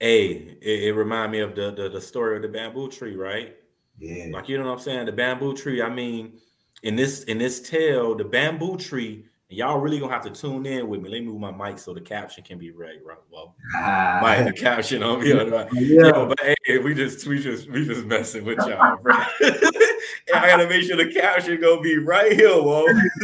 Hey, 0.00 0.56
it, 0.60 0.84
it 0.84 0.92
remind 0.94 1.32
me 1.32 1.40
of 1.40 1.54
the, 1.54 1.70
the 1.70 1.88
the 1.88 2.00
story 2.00 2.36
of 2.36 2.42
the 2.42 2.48
bamboo 2.48 2.88
tree, 2.88 3.14
right? 3.14 3.56
Yeah. 3.98 4.26
Like 4.32 4.48
you 4.48 4.58
know 4.58 4.64
what 4.64 4.72
I'm 4.72 4.78
saying? 4.78 5.06
The 5.06 5.12
bamboo 5.12 5.54
tree. 5.54 5.82
I 5.82 5.90
mean, 5.90 6.38
in 6.82 6.96
this 6.96 7.24
in 7.24 7.38
this 7.38 7.60
tale, 7.60 8.14
the 8.14 8.24
bamboo 8.24 8.76
tree. 8.78 9.26
Y'all 9.50 9.78
really 9.78 9.98
gonna 9.98 10.12
have 10.12 10.22
to 10.24 10.30
tune 10.30 10.66
in 10.66 10.86
with 10.88 11.00
me. 11.00 11.08
Let 11.08 11.20
me 11.22 11.26
move 11.26 11.40
my 11.40 11.50
mic 11.50 11.78
so 11.78 11.94
the 11.94 12.02
caption 12.02 12.44
can 12.44 12.58
be 12.58 12.70
read 12.70 13.00
right. 13.02 13.16
Well, 13.32 13.54
Ah, 13.76 14.20
mic 14.22 14.44
the 14.54 14.60
caption 14.60 15.02
on 15.02 15.20
me. 15.20 15.32
the- 15.32 15.68
yeah. 15.72 16.08
Yo, 16.08 16.26
but 16.26 16.38
hey, 16.66 16.76
we 16.76 16.92
just 16.92 17.26
we 17.26 17.38
just 17.42 17.66
we 17.70 17.86
just 17.86 18.04
messing 18.04 18.44
with 18.44 18.58
y'all, 18.58 18.98
bro. 18.98 19.14
and 19.40 20.34
I 20.34 20.48
gotta 20.48 20.68
make 20.68 20.82
sure 20.82 20.98
the 20.98 21.10
caption 21.10 21.58
gonna 21.62 21.80
be 21.80 21.96
right 21.96 22.32
here, 22.32 22.50
whoa. 22.62 22.84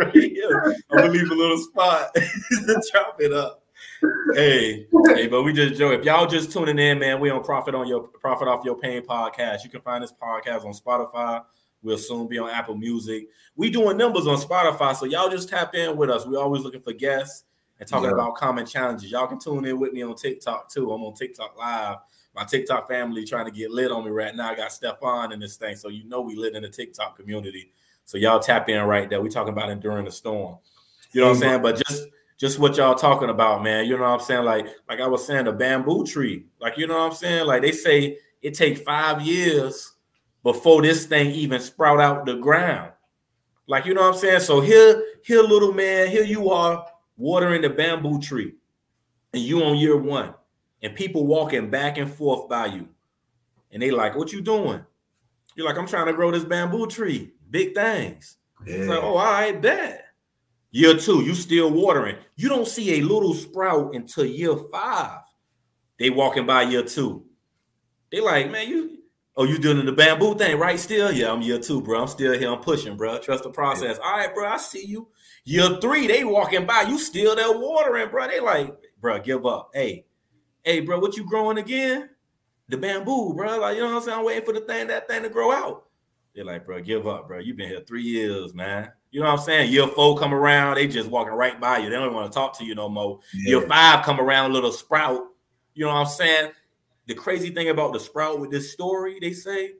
right 0.00 0.12
here. 0.14 0.74
I'm 0.90 0.98
gonna 0.98 1.10
leave 1.12 1.30
a 1.30 1.34
little 1.34 1.58
spot 1.58 2.12
to 2.14 2.82
chop 2.92 3.16
it 3.20 3.32
up. 3.32 3.62
Hey, 4.34 4.88
hey, 5.06 5.28
but 5.28 5.44
we 5.44 5.52
just 5.52 5.78
Joe. 5.78 5.92
If 5.92 6.04
y'all 6.04 6.26
just 6.26 6.50
tuning 6.50 6.80
in, 6.80 6.98
man, 6.98 7.20
we 7.20 7.30
on 7.30 7.44
Profit 7.44 7.76
on 7.76 7.86
Your 7.86 8.00
Profit 8.08 8.48
Off 8.48 8.64
Your 8.64 8.76
Pain 8.76 9.02
podcast. 9.02 9.62
You 9.62 9.70
can 9.70 9.80
find 9.80 10.02
this 10.02 10.12
podcast 10.20 10.64
on 10.64 10.72
Spotify. 10.72 11.44
We'll 11.86 11.96
soon 11.98 12.26
be 12.26 12.36
on 12.40 12.50
Apple 12.50 12.76
Music. 12.76 13.28
We 13.54 13.70
doing 13.70 13.96
numbers 13.96 14.26
on 14.26 14.38
Spotify, 14.38 14.96
so 14.96 15.06
y'all 15.06 15.30
just 15.30 15.48
tap 15.48 15.76
in 15.76 15.96
with 15.96 16.10
us. 16.10 16.26
We 16.26 16.36
always 16.36 16.62
looking 16.62 16.80
for 16.80 16.92
guests 16.92 17.44
and 17.78 17.88
talking 17.88 18.08
Yeah. 18.08 18.14
about 18.14 18.34
common 18.34 18.66
challenges. 18.66 19.08
Y'all 19.12 19.28
can 19.28 19.38
tune 19.38 19.64
in 19.64 19.78
with 19.78 19.92
me 19.92 20.02
on 20.02 20.16
TikTok 20.16 20.68
too. 20.68 20.92
I'm 20.92 21.04
on 21.04 21.14
TikTok 21.14 21.56
live. 21.56 21.98
My 22.34 22.42
TikTok 22.42 22.88
family 22.88 23.24
trying 23.24 23.44
to 23.44 23.52
get 23.52 23.70
lit 23.70 23.92
on 23.92 24.04
me 24.04 24.10
right 24.10 24.34
now. 24.34 24.50
I 24.50 24.56
got 24.56 24.72
Stefan 24.72 25.30
in 25.30 25.38
this 25.38 25.56
thing, 25.56 25.76
so 25.76 25.88
you 25.88 26.02
know 26.08 26.20
we 26.20 26.34
lit 26.34 26.56
in 26.56 26.62
the 26.64 26.68
TikTok 26.68 27.16
community. 27.16 27.70
So 28.04 28.18
y'all 28.18 28.40
tap 28.40 28.68
in 28.68 28.82
right 28.82 29.08
there. 29.08 29.20
We 29.20 29.28
talking 29.28 29.52
about 29.52 29.70
enduring 29.70 30.06
the 30.06 30.10
storm. 30.10 30.58
You 31.12 31.20
know 31.20 31.28
what 31.28 31.34
I'm 31.34 31.40
saying? 31.40 31.62
But 31.62 31.76
just 31.86 32.08
just 32.36 32.58
what 32.58 32.76
y'all 32.76 32.96
talking 32.96 33.30
about, 33.30 33.62
man. 33.62 33.86
You 33.86 33.96
know 33.96 34.02
what 34.02 34.08
I'm 34.10 34.20
saying? 34.20 34.44
Like 34.44 34.66
like 34.88 35.00
I 35.00 35.06
was 35.06 35.24
saying, 35.24 35.44
the 35.44 35.52
bamboo 35.52 36.04
tree. 36.04 36.46
Like 36.60 36.76
you 36.78 36.88
know 36.88 36.98
what 36.98 37.12
I'm 37.12 37.16
saying? 37.16 37.46
Like 37.46 37.62
they 37.62 37.70
say 37.70 38.18
it 38.42 38.54
take 38.54 38.78
five 38.78 39.22
years 39.22 39.92
before 40.46 40.80
this 40.80 41.06
thing 41.06 41.32
even 41.32 41.60
sprout 41.60 42.00
out 42.00 42.24
the 42.24 42.34
ground. 42.34 42.92
Like 43.66 43.84
you 43.84 43.94
know 43.94 44.02
what 44.02 44.14
I'm 44.14 44.20
saying? 44.20 44.38
So 44.38 44.60
here, 44.60 45.02
here, 45.24 45.42
little 45.42 45.72
man, 45.72 46.06
here 46.06 46.22
you 46.22 46.50
are 46.50 46.86
watering 47.16 47.62
the 47.62 47.70
bamboo 47.70 48.20
tree, 48.20 48.54
and 49.32 49.42
you 49.42 49.64
on 49.64 49.76
year 49.76 49.96
one, 49.96 50.34
and 50.84 50.94
people 50.94 51.26
walking 51.26 51.68
back 51.68 51.98
and 51.98 52.08
forth 52.08 52.48
by 52.48 52.66
you, 52.66 52.88
and 53.72 53.82
they 53.82 53.90
like, 53.90 54.14
"What 54.14 54.32
you 54.32 54.40
doing?" 54.40 54.84
You're 55.56 55.66
like, 55.66 55.76
"I'm 55.76 55.88
trying 55.88 56.06
to 56.06 56.12
grow 56.12 56.30
this 56.30 56.44
bamboo 56.44 56.86
tree, 56.86 57.32
big 57.50 57.74
things." 57.74 58.36
It's 58.64 58.88
like, 58.88 59.02
"Oh, 59.02 59.16
I 59.16 59.50
bet." 59.50 60.04
Year 60.70 60.96
two, 60.96 61.24
you 61.24 61.34
still 61.34 61.72
watering. 61.72 62.18
You 62.36 62.48
don't 62.48 62.68
see 62.68 63.00
a 63.00 63.02
little 63.02 63.34
sprout 63.34 63.96
until 63.96 64.24
year 64.24 64.54
five. 64.70 65.22
They 65.98 66.10
walking 66.10 66.46
by 66.46 66.62
year 66.62 66.84
two. 66.84 67.24
They 68.12 68.20
like, 68.20 68.48
man, 68.48 68.68
you 68.68 68.95
oh, 69.36 69.44
you 69.44 69.58
doing 69.58 69.84
the 69.84 69.92
bamboo 69.92 70.34
thing, 70.36 70.58
right? 70.58 70.78
Still, 70.78 71.12
yeah, 71.12 71.30
I'm 71.30 71.42
year 71.42 71.58
two, 71.58 71.80
bro. 71.80 72.00
I'm 72.00 72.08
still 72.08 72.38
here. 72.38 72.50
I'm 72.50 72.60
pushing, 72.60 72.96
bro. 72.96 73.18
Trust 73.18 73.44
the 73.44 73.50
process. 73.50 73.98
All 73.98 74.16
right, 74.16 74.34
bro. 74.34 74.48
I 74.48 74.56
see 74.56 74.84
you. 74.84 75.08
Year 75.44 75.78
three, 75.80 76.06
they 76.06 76.24
walking 76.24 76.66
by. 76.66 76.82
You 76.82 76.98
still 76.98 77.36
there 77.36 77.56
watering, 77.56 78.10
bro. 78.10 78.26
They 78.28 78.40
like, 78.40 78.74
bro, 79.00 79.20
give 79.20 79.46
up. 79.46 79.70
Hey, 79.74 80.06
hey, 80.64 80.80
bro, 80.80 80.98
what 80.98 81.16
you 81.16 81.24
growing 81.24 81.58
again? 81.58 82.10
The 82.68 82.76
bamboo, 82.76 83.34
bro. 83.34 83.60
Like, 83.60 83.76
you 83.76 83.82
know 83.82 83.90
what 83.90 83.96
I'm 83.96 84.02
saying? 84.02 84.18
I'm 84.18 84.24
waiting 84.24 84.44
for 84.44 84.52
the 84.52 84.60
thing, 84.60 84.88
that 84.88 85.08
thing 85.08 85.22
to 85.22 85.28
grow 85.28 85.52
out. 85.52 85.84
They're 86.34 86.44
like, 86.44 86.66
bro, 86.66 86.82
give 86.82 87.06
up, 87.06 87.28
bro. 87.28 87.38
You've 87.38 87.56
been 87.56 87.68
here 87.68 87.82
three 87.86 88.02
years, 88.02 88.54
man. 88.54 88.90
You 89.10 89.20
know 89.20 89.26
what 89.26 89.38
I'm 89.38 89.44
saying? 89.44 89.72
Year 89.72 89.86
four 89.86 90.18
come 90.18 90.34
around, 90.34 90.74
they 90.74 90.86
just 90.86 91.08
walking 91.08 91.32
right 91.32 91.58
by 91.58 91.78
you. 91.78 91.88
They 91.88 91.96
don't 91.96 92.12
want 92.12 92.30
to 92.30 92.34
talk 92.36 92.58
to 92.58 92.64
you 92.64 92.74
no 92.74 92.88
more. 92.88 93.20
Yeah. 93.32 93.58
Year 93.58 93.68
five 93.68 94.04
come 94.04 94.20
around, 94.20 94.52
little 94.52 94.72
sprout. 94.72 95.22
You 95.74 95.86
know 95.86 95.94
what 95.94 96.00
I'm 96.00 96.06
saying? 96.06 96.50
The 97.06 97.14
crazy 97.14 97.50
thing 97.50 97.68
about 97.68 97.92
the 97.92 98.00
sprout 98.00 98.40
with 98.40 98.50
this 98.50 98.72
story, 98.72 99.18
they 99.20 99.32
say 99.32 99.74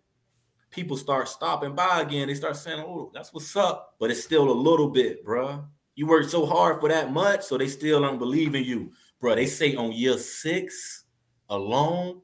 people 0.71 0.97
start 0.97 1.29
stopping 1.29 1.75
by 1.75 2.01
again. 2.03 2.29
They 2.29 2.35
start 2.35 2.57
saying, 2.57 2.81
"Oh, 2.81 3.11
that's 3.15 3.33
what's 3.33 3.57
up," 3.57 3.95
but 3.99 4.11
it's 4.11 4.23
still 4.23 4.51
a 4.51 4.53
little 4.53 4.91
bit, 4.91 5.25
bruh. 5.25 5.65
You 5.95 6.07
worked 6.07 6.31
so 6.31 6.45
hard 6.47 6.81
for 6.81 6.89
that 6.89 7.13
much, 7.13 7.43
so 7.43 7.57
they 7.57 7.69
still 7.69 8.01
don't 8.01 8.19
believe 8.19 8.55
in 8.55 8.65
you, 8.65 8.93
bruh. 9.21 9.35
They 9.35 9.47
say 9.47 9.75
on 9.75 9.93
year 9.93 10.19
six 10.19 11.05
alone, 11.49 12.21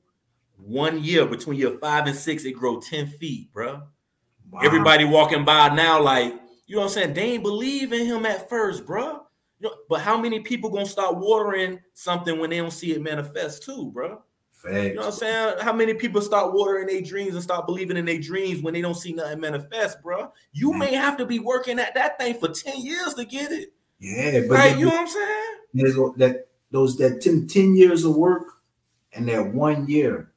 one 0.56 1.02
year 1.02 1.26
between 1.26 1.58
year 1.58 1.78
five 1.80 2.06
and 2.06 2.16
six, 2.16 2.44
it 2.44 2.52
grow 2.52 2.80
ten 2.80 3.06
feet, 3.08 3.52
bruh. 3.52 3.82
Wow. 4.50 4.60
Everybody 4.62 5.04
walking 5.04 5.44
by 5.44 5.74
now, 5.74 6.00
like, 6.00 6.34
you 6.66 6.76
know 6.76 6.82
what 6.82 6.88
I'm 6.88 6.92
saying? 6.92 7.14
They 7.14 7.32
ain't 7.32 7.42
believe 7.42 7.92
in 7.92 8.06
him 8.06 8.26
at 8.26 8.48
first, 8.48 8.84
bro. 8.84 9.26
You 9.58 9.68
know, 9.68 9.74
but 9.88 10.00
how 10.00 10.16
many 10.18 10.40
people 10.40 10.70
gonna 10.70 10.86
start 10.86 11.16
watering 11.16 11.80
something 11.94 12.38
when 12.38 12.50
they 12.50 12.58
don't 12.58 12.70
see 12.70 12.92
it 12.92 13.00
manifest 13.00 13.62
too, 13.62 13.90
bro? 13.92 14.22
Facts. 14.62 14.75
You 14.75 14.94
know 14.94 15.01
what 15.01 15.07
I'm 15.07 15.12
saying? 15.12 15.55
How 15.61 15.72
many 15.72 15.94
people 15.94 16.20
start 16.20 16.55
watering 16.55 16.87
their 16.87 17.03
dreams 17.03 17.35
and 17.35 17.42
start 17.42 17.66
believing 17.66 17.96
in 17.96 18.05
their 18.05 18.20
dreams 18.20 18.62
when 18.62 18.75
they 18.75 18.81
don't 18.81 18.94
see 18.94 19.12
nothing 19.12 19.40
manifest, 19.40 20.01
bro? 20.03 20.33
You 20.53 20.70
mm. 20.72 20.79
may 20.79 20.94
have 20.94 21.16
to 21.16 21.27
be 21.27 21.40
working 21.40 21.81
at 21.81 21.94
that 21.94 22.16
thing 22.18 22.38
for 22.38 22.48
10 22.48 22.81
years 22.81 23.14
to 23.14 23.25
get 23.25 23.51
it. 23.51 23.72
Yeah, 23.98 24.40
but 24.48 24.51
Right? 24.51 24.79
You 24.79 24.85
know 24.87 24.92
what 24.92 25.01
I'm 25.01 25.09
saying? 25.09 25.44
there's 25.75 25.94
that 26.16 26.46
those 26.70 26.96
that 26.98 27.20
10, 27.22 27.48
10 27.48 27.75
years 27.75 28.05
of 28.05 28.14
work 28.14 28.46
and 29.14 29.29
that 29.29 29.53
one 29.53 29.88
year, 29.88 30.31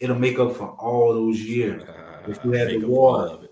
it'll 0.00 0.18
make 0.18 0.38
up 0.38 0.56
for 0.56 0.70
all 0.70 1.14
those 1.14 1.40
years. 1.40 1.82
Ah, 1.88 2.28
if 2.28 2.44
you 2.44 2.50
Make 2.50 2.68
the 2.68 2.76
up 2.76 2.82
for 2.82 2.88
all 2.88 3.12
water. 3.12 3.34
of 3.34 3.44
it. 3.44 3.50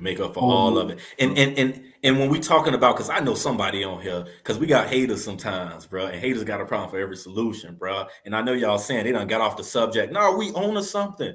Make 0.00 0.20
up 0.20 0.34
for 0.34 0.40
Oh, 0.42 0.46
all 0.50 0.78
of 0.78 0.90
it. 0.90 0.98
And 1.18 1.36
and 1.36 1.58
and 1.58 1.82
and 2.04 2.18
when 2.18 2.28
we 2.28 2.38
talking 2.38 2.74
about, 2.74 2.96
because 2.96 3.08
I 3.08 3.20
know 3.20 3.34
somebody 3.34 3.82
on 3.82 4.02
here, 4.02 4.26
because 4.38 4.58
we 4.58 4.66
got 4.66 4.88
haters 4.88 5.24
sometimes, 5.24 5.86
bro. 5.86 6.06
And 6.06 6.20
haters 6.20 6.44
got 6.44 6.60
a 6.60 6.66
problem 6.66 6.90
for 6.90 6.98
every 6.98 7.16
solution, 7.16 7.76
bro. 7.76 8.04
And 8.26 8.36
I 8.36 8.42
know 8.42 8.52
y'all 8.52 8.76
saying 8.76 9.04
they 9.04 9.12
done 9.12 9.26
got 9.26 9.40
off 9.40 9.56
the 9.56 9.64
subject. 9.64 10.12
No, 10.12 10.36
we 10.36 10.52
own 10.52 10.80
something. 10.82 11.34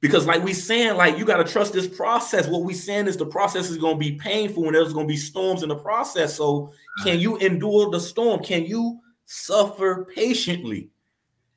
Because 0.00 0.26
like 0.26 0.42
we 0.42 0.54
saying, 0.54 0.96
like 0.96 1.18
you 1.18 1.26
got 1.26 1.36
to 1.36 1.52
trust 1.52 1.74
this 1.74 1.86
process. 1.86 2.48
What 2.48 2.62
we 2.62 2.72
saying 2.72 3.08
is 3.08 3.18
the 3.18 3.26
process 3.26 3.68
is 3.68 3.76
going 3.76 3.96
to 3.96 3.98
be 4.00 4.12
painful 4.12 4.64
and 4.64 4.74
there's 4.74 4.94
going 4.94 5.06
to 5.06 5.12
be 5.12 5.18
storms 5.18 5.62
in 5.62 5.68
the 5.68 5.76
process. 5.76 6.34
So 6.34 6.72
can 7.04 7.20
you 7.20 7.36
endure 7.36 7.90
the 7.90 8.00
storm? 8.00 8.42
Can 8.42 8.64
you 8.64 9.00
suffer 9.26 10.08
patiently? 10.14 10.88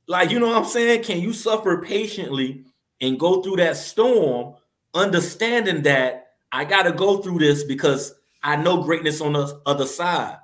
Like, 0.08 0.32
you 0.32 0.41
know 0.41 0.47
what 0.47 0.58
I'm 0.58 0.65
saying? 0.65 1.03
Can 1.03 1.21
you 1.21 1.32
suffer 1.32 1.82
patiently 1.82 2.65
and 2.99 3.17
go 3.17 3.41
through 3.41 3.56
that 3.58 3.77
storm, 3.77 4.56
understanding 4.93 5.84
that 5.84 6.34
I 6.51 6.65
got 6.65 6.84
to 6.84 6.91
go 6.91 7.19
through 7.19 7.39
this 7.39 7.63
because 7.63 8.15
I 8.43 8.56
know 8.58 8.84
greatness 8.84 9.21
on 9.21 9.34
the 9.34 9.62
other 9.65 9.86
side. 9.86 10.38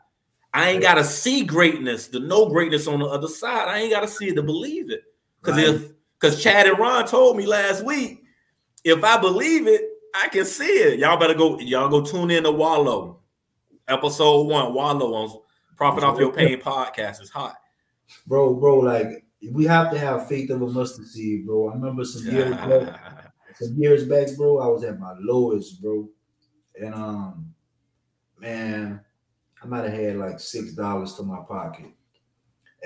I 0.54 0.72
ain't 0.72 0.82
got 0.82 0.96
to 0.96 1.04
see 1.04 1.44
greatness 1.44 2.08
to 2.10 2.20
know 2.20 2.50
greatness 2.50 2.88
on 2.88 3.00
the 3.00 3.06
other 3.06 3.28
side. 3.28 3.68
I 3.68 3.80
ain't 3.80 3.92
got 3.92 4.02
to 4.02 4.08
see 4.08 4.30
it 4.30 4.36
to 4.36 4.44
believe 4.44 4.90
it. 4.90 5.04
Because 5.42 5.58
Right. 5.58 5.68
if 5.76 5.92
because 6.20 6.42
Chad 6.44 6.68
and 6.68 6.78
Ron 6.78 7.06
told 7.08 7.38
me 7.38 7.46
last 7.46 7.86
week, 7.86 8.24
if 8.84 9.04
I 9.04 9.18
believe 9.20 9.68
it, 9.68 9.82
I 10.14 10.28
can 10.28 10.44
see 10.44 10.66
it. 10.66 11.00
Y'all 11.00 11.18
better 11.18 11.34
go, 11.34 11.60
y'all 11.60 11.88
go 11.88 12.02
tune 12.04 12.32
in 12.32 12.44
to 12.44 12.52
Wallow. 12.52 13.20
Episode 13.88 14.48
one, 14.48 14.74
Wallow 14.74 15.14
on 15.14 15.40
Profit 15.78 16.04
Off 16.04 16.20
Your 16.20 16.34
Pain 16.34 16.60
podcast 16.60 17.22
is 17.22 17.30
hot. 17.30 17.56
Bro, 18.28 18.56
bro, 18.56 18.80
like 18.80 19.26
we 19.52 19.66
have 19.66 19.92
to 19.92 19.98
have 20.00 20.28
faith 20.28 20.50
of 20.50 20.62
a 20.62 20.68
mustard 20.68 21.08
seed, 21.08 21.46
bro. 21.46 21.70
I 21.70 21.74
remember 21.76 22.04
some 22.04 22.26
years 22.34 22.56
back, 22.56 23.00
some 23.56 23.76
years 23.78 24.04
back, 24.06 24.28
bro, 24.36 24.60
I 24.60 24.68
was 24.68 24.84
at 24.84 25.00
my 25.00 25.14
lowest, 25.20 25.82
bro. 25.82 26.10
And 26.82 26.94
um, 26.94 27.54
man, 28.40 29.02
I 29.62 29.68
might 29.68 29.86
have 29.86 29.94
had 29.94 30.18
like 30.18 30.40
six 30.40 30.74
dollars 30.74 31.16
to 31.16 31.24
my 31.24 31.40
pocket. 31.48 31.92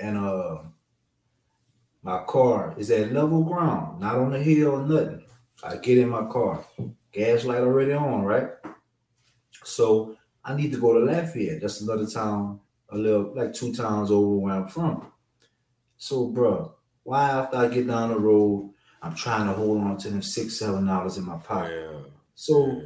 And 0.00 0.18
uh 0.18 0.58
my 2.02 2.22
car 2.24 2.74
is 2.76 2.90
at 2.90 3.12
level 3.12 3.42
ground, 3.42 4.00
not 4.00 4.16
on 4.16 4.32
the 4.32 4.42
hill 4.42 4.72
or 4.72 4.86
nothing. 4.86 5.24
I 5.62 5.76
get 5.76 5.98
in 5.98 6.10
my 6.10 6.26
car, 6.26 6.64
gas 7.12 7.44
light 7.44 7.60
already 7.60 7.94
on, 7.94 8.22
right? 8.22 8.48
So 9.62 10.16
I 10.44 10.54
need 10.54 10.72
to 10.72 10.80
go 10.80 10.92
to 10.92 11.00
Lafayette. 11.00 11.62
That's 11.62 11.80
another 11.80 12.06
town, 12.06 12.60
a 12.90 12.98
little 12.98 13.32
like 13.34 13.54
two 13.54 13.72
towns 13.74 14.10
over 14.10 14.36
where 14.36 14.54
I'm 14.54 14.68
from. 14.68 15.10
So, 15.96 16.26
bro, 16.26 16.74
why 17.04 17.30
after 17.30 17.56
I 17.56 17.68
get 17.68 17.86
down 17.86 18.10
the 18.10 18.18
road, 18.18 18.74
I'm 19.00 19.14
trying 19.14 19.46
to 19.46 19.54
hold 19.54 19.78
on 19.78 19.96
to 19.98 20.10
them 20.10 20.20
six, 20.20 20.58
seven 20.58 20.86
dollars 20.86 21.16
in 21.16 21.24
my 21.24 21.38
pocket. 21.38 21.88
Yeah. 21.90 22.10
So, 22.34 22.82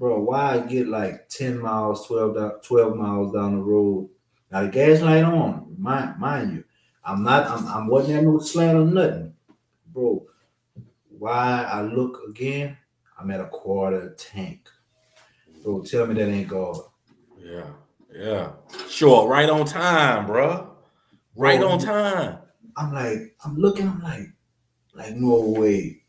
bro, 0.00 0.18
why 0.18 0.54
I 0.54 0.60
get 0.60 0.88
like 0.88 1.28
10 1.28 1.58
miles, 1.58 2.06
12, 2.06 2.62
12 2.62 2.96
miles 2.96 3.34
down 3.34 3.56
the 3.56 3.62
road? 3.62 4.08
Now 4.50 4.62
the 4.62 4.68
gas 4.68 5.02
light 5.02 5.22
on, 5.22 5.76
mind, 5.78 6.18
mind 6.18 6.54
you. 6.54 6.64
I'm 7.04 7.22
not, 7.22 7.46
I'm, 7.46 7.66
I'm 7.68 7.86
wasn't 7.86 8.18
at 8.18 8.24
no 8.24 8.38
slant 8.38 8.78
or 8.78 8.84
nothing. 8.86 9.34
Bro, 9.92 10.26
why 11.18 11.64
I 11.70 11.82
look 11.82 12.22
again, 12.28 12.78
I'm 13.18 13.30
at 13.30 13.40
a 13.40 13.46
quarter 13.46 14.14
tank. 14.16 14.68
Bro, 15.62 15.82
tell 15.82 16.06
me 16.06 16.14
that 16.14 16.28
ain't 16.28 16.48
God. 16.48 16.78
Yeah, 17.38 17.66
yeah. 18.10 18.52
Sure, 18.88 19.28
right 19.28 19.50
on 19.50 19.66
time, 19.66 20.26
bro. 20.26 20.74
Right 21.36 21.60
Bro, 21.60 21.72
on 21.72 21.78
time. 21.78 22.38
I'm 22.76 22.94
like, 22.94 23.36
I'm 23.44 23.56
looking, 23.56 23.86
I'm 23.86 24.02
like, 24.02 24.28
like, 24.94 25.14
no 25.14 25.40
way. 25.40 26.02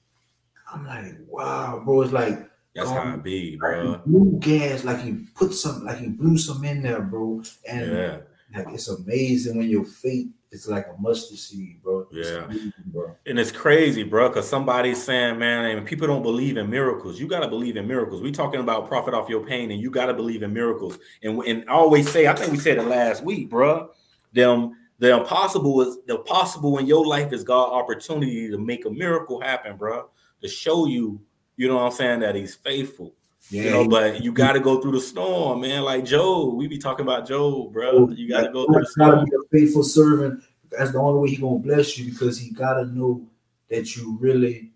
I'm 0.74 0.86
like, 0.88 1.16
wow, 1.28 1.82
bro. 1.84 2.04
It's 2.04 2.14
like 2.14 2.51
That's 2.76 2.90
Um, 2.90 2.96
how 2.98 3.14
it 3.16 3.24
be, 3.24 3.58
bro. 3.58 4.02
blew 4.06 4.38
gas, 4.40 4.84
like 4.84 5.02
he 5.02 5.26
put 5.36 5.54
some, 5.54 5.84
like 5.84 5.98
he 5.98 6.08
blew 6.08 6.38
some 6.38 6.64
in 6.64 6.82
there, 6.82 7.02
bro. 7.02 7.44
And 7.68 7.92
Yeah, 7.92 8.18
like 8.56 8.68
it's 8.74 8.88
amazing 8.88 9.58
when 9.58 9.70
your 9.70 9.86
feet 9.86 10.30
it's 10.52 10.68
like 10.68 10.86
a 10.88 11.02
mustard 11.02 11.38
seed, 11.38 11.82
bro. 11.82 12.06
Yeah. 12.12 12.46
amazing, 12.46 12.74
bro. 12.88 13.16
And 13.26 13.40
it's 13.40 13.54
crazy, 13.54 14.04
bro, 14.04 14.28
because 14.28 14.48
somebody's 14.48 15.02
saying, 15.02 15.40
man, 15.40 15.78
and 15.78 15.88
people 15.88 16.08
don't 16.08 16.24
believe 16.24 16.58
in 16.58 16.70
miracles. 16.70 17.20
You 17.20 17.28
got 17.28 17.40
to 17.40 17.48
believe 17.48 17.78
in 17.78 17.88
miracles. 17.88 18.22
We 18.22 18.32
talking 18.32 18.60
about 18.60 18.88
profit 18.88 19.14
off 19.14 19.30
your 19.30 19.46
pain, 19.46 19.72
and 19.72 19.80
you 19.80 19.90
got 19.90 20.08
to 20.08 20.14
believe 20.14 20.44
in 20.44 20.52
miracles. 20.52 21.00
And, 21.24 21.40
and 21.44 21.64
I 21.70 21.74
always 21.74 22.12
say, 22.12 22.28
I 22.28 22.36
think 22.36 22.52
we 22.52 22.58
said 22.58 22.78
it 22.78 22.84
last 22.84 23.24
week, 23.24 23.50
bro. 23.50 23.92
Them 24.34 24.76
the 25.00 25.18
impossible 25.18 25.82
is 25.82 25.98
the 26.06 26.20
possible 26.20 26.78
in 26.78 26.86
your 26.86 27.06
life 27.06 27.32
is 27.34 27.44
God 27.44 27.72
opportunity 27.72 28.50
to 28.52 28.58
make 28.58 28.86
a 28.86 28.90
miracle 28.90 29.40
happen, 29.42 29.78
bro. 29.78 30.10
To 30.42 30.48
show 30.50 30.86
you, 30.86 31.20
you 31.62 31.68
know 31.68 31.76
what 31.76 31.84
I'm 31.84 31.92
saying, 31.92 32.20
that 32.22 32.34
He's 32.34 32.56
faithful. 32.56 33.14
Yeah, 33.52 33.64
You 33.66 33.70
know, 33.70 33.88
but 33.88 34.24
you 34.24 34.32
got 34.32 34.54
to 34.54 34.60
go 34.60 34.82
through 34.82 34.94
the 34.94 35.00
storm, 35.02 35.62
man. 35.62 35.84
Like 35.84 36.06
Job, 36.06 36.56
we 36.56 36.68
be 36.68 36.80
talking 36.80 37.06
about 37.06 37.28
Job, 37.28 37.72
bro. 37.72 37.92
Oh, 37.92 38.10
you 38.10 38.28
got 38.28 38.42
to 38.42 38.52
go 38.52 38.66
through 38.66 38.82
the 38.82 38.90
You 38.98 39.06
gotta 39.06 39.12
storm. 39.12 39.26
be 39.26 39.32
a 39.36 39.60
faithful 39.60 39.84
servant. 39.84 40.44
That's 40.72 40.92
the 40.92 40.98
only 41.00 41.20
way 41.20 41.30
he 41.30 41.38
gonna 41.38 41.60
bless 41.60 41.98
you 42.00 42.12
because 42.12 42.40
he 42.40 42.50
gotta 42.52 42.86
know 42.86 43.28
that 43.70 43.96
you 43.96 44.18
really 44.20 44.72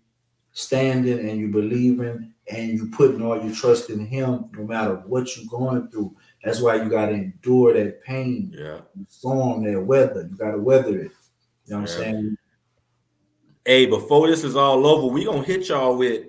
standing 0.52 1.28
and 1.28 1.40
you 1.40 1.48
believing 1.48 2.32
and 2.48 2.68
you 2.74 2.86
putting 2.90 3.20
all 3.22 3.42
your 3.42 3.52
trust 3.54 3.90
in 3.90 4.06
him 4.06 4.44
no 4.56 4.64
matter 4.64 4.94
what 5.06 5.36
you're 5.36 5.46
going 5.50 5.88
through. 5.88 6.14
That's 6.44 6.60
why 6.60 6.76
you 6.76 6.88
gotta 6.88 7.12
endure 7.12 7.72
that 7.74 8.02
pain, 8.04 8.52
Yeah. 8.56 8.80
the 8.94 9.06
storm, 9.08 9.64
that 9.64 9.80
weather. 9.80 10.28
You 10.30 10.36
gotta 10.36 10.58
weather 10.58 10.96
it. 11.00 11.10
You 11.66 11.74
know 11.74 11.80
what 11.80 11.88
Yeah. 11.90 11.96
I'm 11.96 12.02
saying? 12.04 12.36
Hey, 13.64 13.86
before 13.86 14.28
this 14.28 14.44
is 14.44 14.54
all 14.54 14.86
over, 14.86 15.06
we 15.12 15.24
gonna 15.24 15.42
hit 15.42 15.68
y'all 15.68 15.96
with 15.96 16.26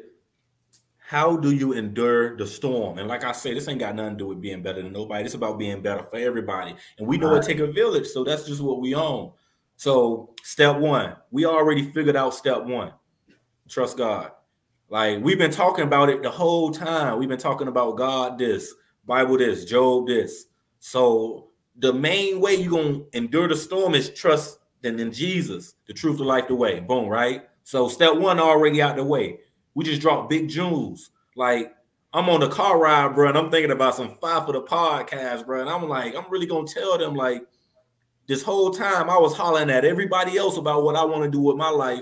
how 1.08 1.38
do 1.38 1.52
you 1.52 1.72
endure 1.72 2.36
the 2.36 2.46
storm? 2.46 2.98
And 2.98 3.08
like 3.08 3.24
I 3.24 3.32
say, 3.32 3.54
this 3.54 3.70
ain't 3.70 3.80
got 3.80 3.96
nothing 3.96 4.16
to 4.16 4.18
do 4.18 4.28
with 4.28 4.42
being 4.42 4.62
better 4.62 4.82
than 4.82 4.92
nobody. 4.92 5.24
It's 5.24 5.36
about 5.36 5.58
being 5.58 5.82
better 5.82 6.04
for 6.04 6.18
everybody. 6.18 6.76
And 6.98 7.08
we 7.08 7.18
know 7.18 7.32
it 7.34 7.38
Right. 7.38 7.44
take 7.48 7.60
a 7.60 7.68
village, 7.68 8.08
so 8.08 8.26
that's 8.26 8.44
just 8.46 8.60
what 8.60 8.82
we 8.82 8.94
own. 8.94 9.32
So 9.78 10.34
step 10.44 10.76
one, 10.76 11.16
we 11.32 11.46
already 11.46 11.92
figured 11.92 12.18
out 12.18 12.34
step 12.34 12.66
one. 12.66 12.92
Trust 13.70 13.96
God. 13.96 14.32
Like 14.90 15.24
we've 15.24 15.38
been 15.38 15.50
talking 15.50 15.86
about 15.86 16.10
it 16.10 16.24
the 16.24 16.30
whole 16.30 16.72
time. 16.72 17.20
We've 17.20 17.30
been 17.30 17.38
talking 17.40 17.70
about 17.70 17.96
God 17.96 18.38
this, 18.38 18.74
Bible 19.06 19.38
this, 19.38 19.64
Job 19.64 20.08
this. 20.08 20.48
So 20.80 21.52
the 21.78 21.94
main 21.94 22.42
way 22.42 22.56
you're 22.56 22.72
gonna 22.84 23.06
endure 23.14 23.48
the 23.48 23.56
storm 23.56 23.96
is 23.96 24.10
trust 24.10 24.60
in, 24.84 25.00
in 25.00 25.14
Jesus, 25.14 25.76
the 25.88 25.94
truth, 25.94 26.18
the 26.18 26.26
life, 26.26 26.50
the 26.50 26.56
way. 26.56 26.82
Boom, 26.82 27.08
right? 27.08 27.44
So 27.64 27.88
step 27.88 28.16
one 28.16 28.42
already 28.42 28.82
out 28.82 28.98
the 28.98 29.06
way. 29.06 29.40
We 29.78 29.86
just 29.86 30.02
dropped 30.02 30.32
big 30.32 30.50
jewels. 30.50 31.12
Like 31.36 31.72
I'm 32.12 32.30
on 32.30 32.40
the 32.40 32.50
car 32.50 32.80
ride, 32.80 33.14
bro, 33.14 33.30
and 33.30 33.38
I'm 33.38 33.52
thinking 33.52 33.70
about 33.70 33.94
some 33.94 34.18
five 34.20 34.48
for 34.48 34.54
the 34.54 34.64
podcast, 34.64 35.46
bro. 35.46 35.62
And 35.62 35.70
I'm 35.70 35.88
like, 35.88 36.16
I'm 36.16 36.26
really 36.32 36.48
gonna 36.48 36.66
tell 36.66 36.98
them 36.98 37.14
like 37.14 37.44
this 38.26 38.42
whole 38.42 38.72
time 38.72 39.08
I 39.08 39.20
was 39.20 39.36
hollering 39.36 39.70
at 39.70 39.86
everybody 39.86 40.36
else 40.36 40.58
about 40.58 40.82
what 40.82 40.96
I 40.96 41.06
want 41.06 41.26
to 41.26 41.30
do 41.30 41.40
with 41.40 41.58
my 41.58 41.70
life 41.70 42.02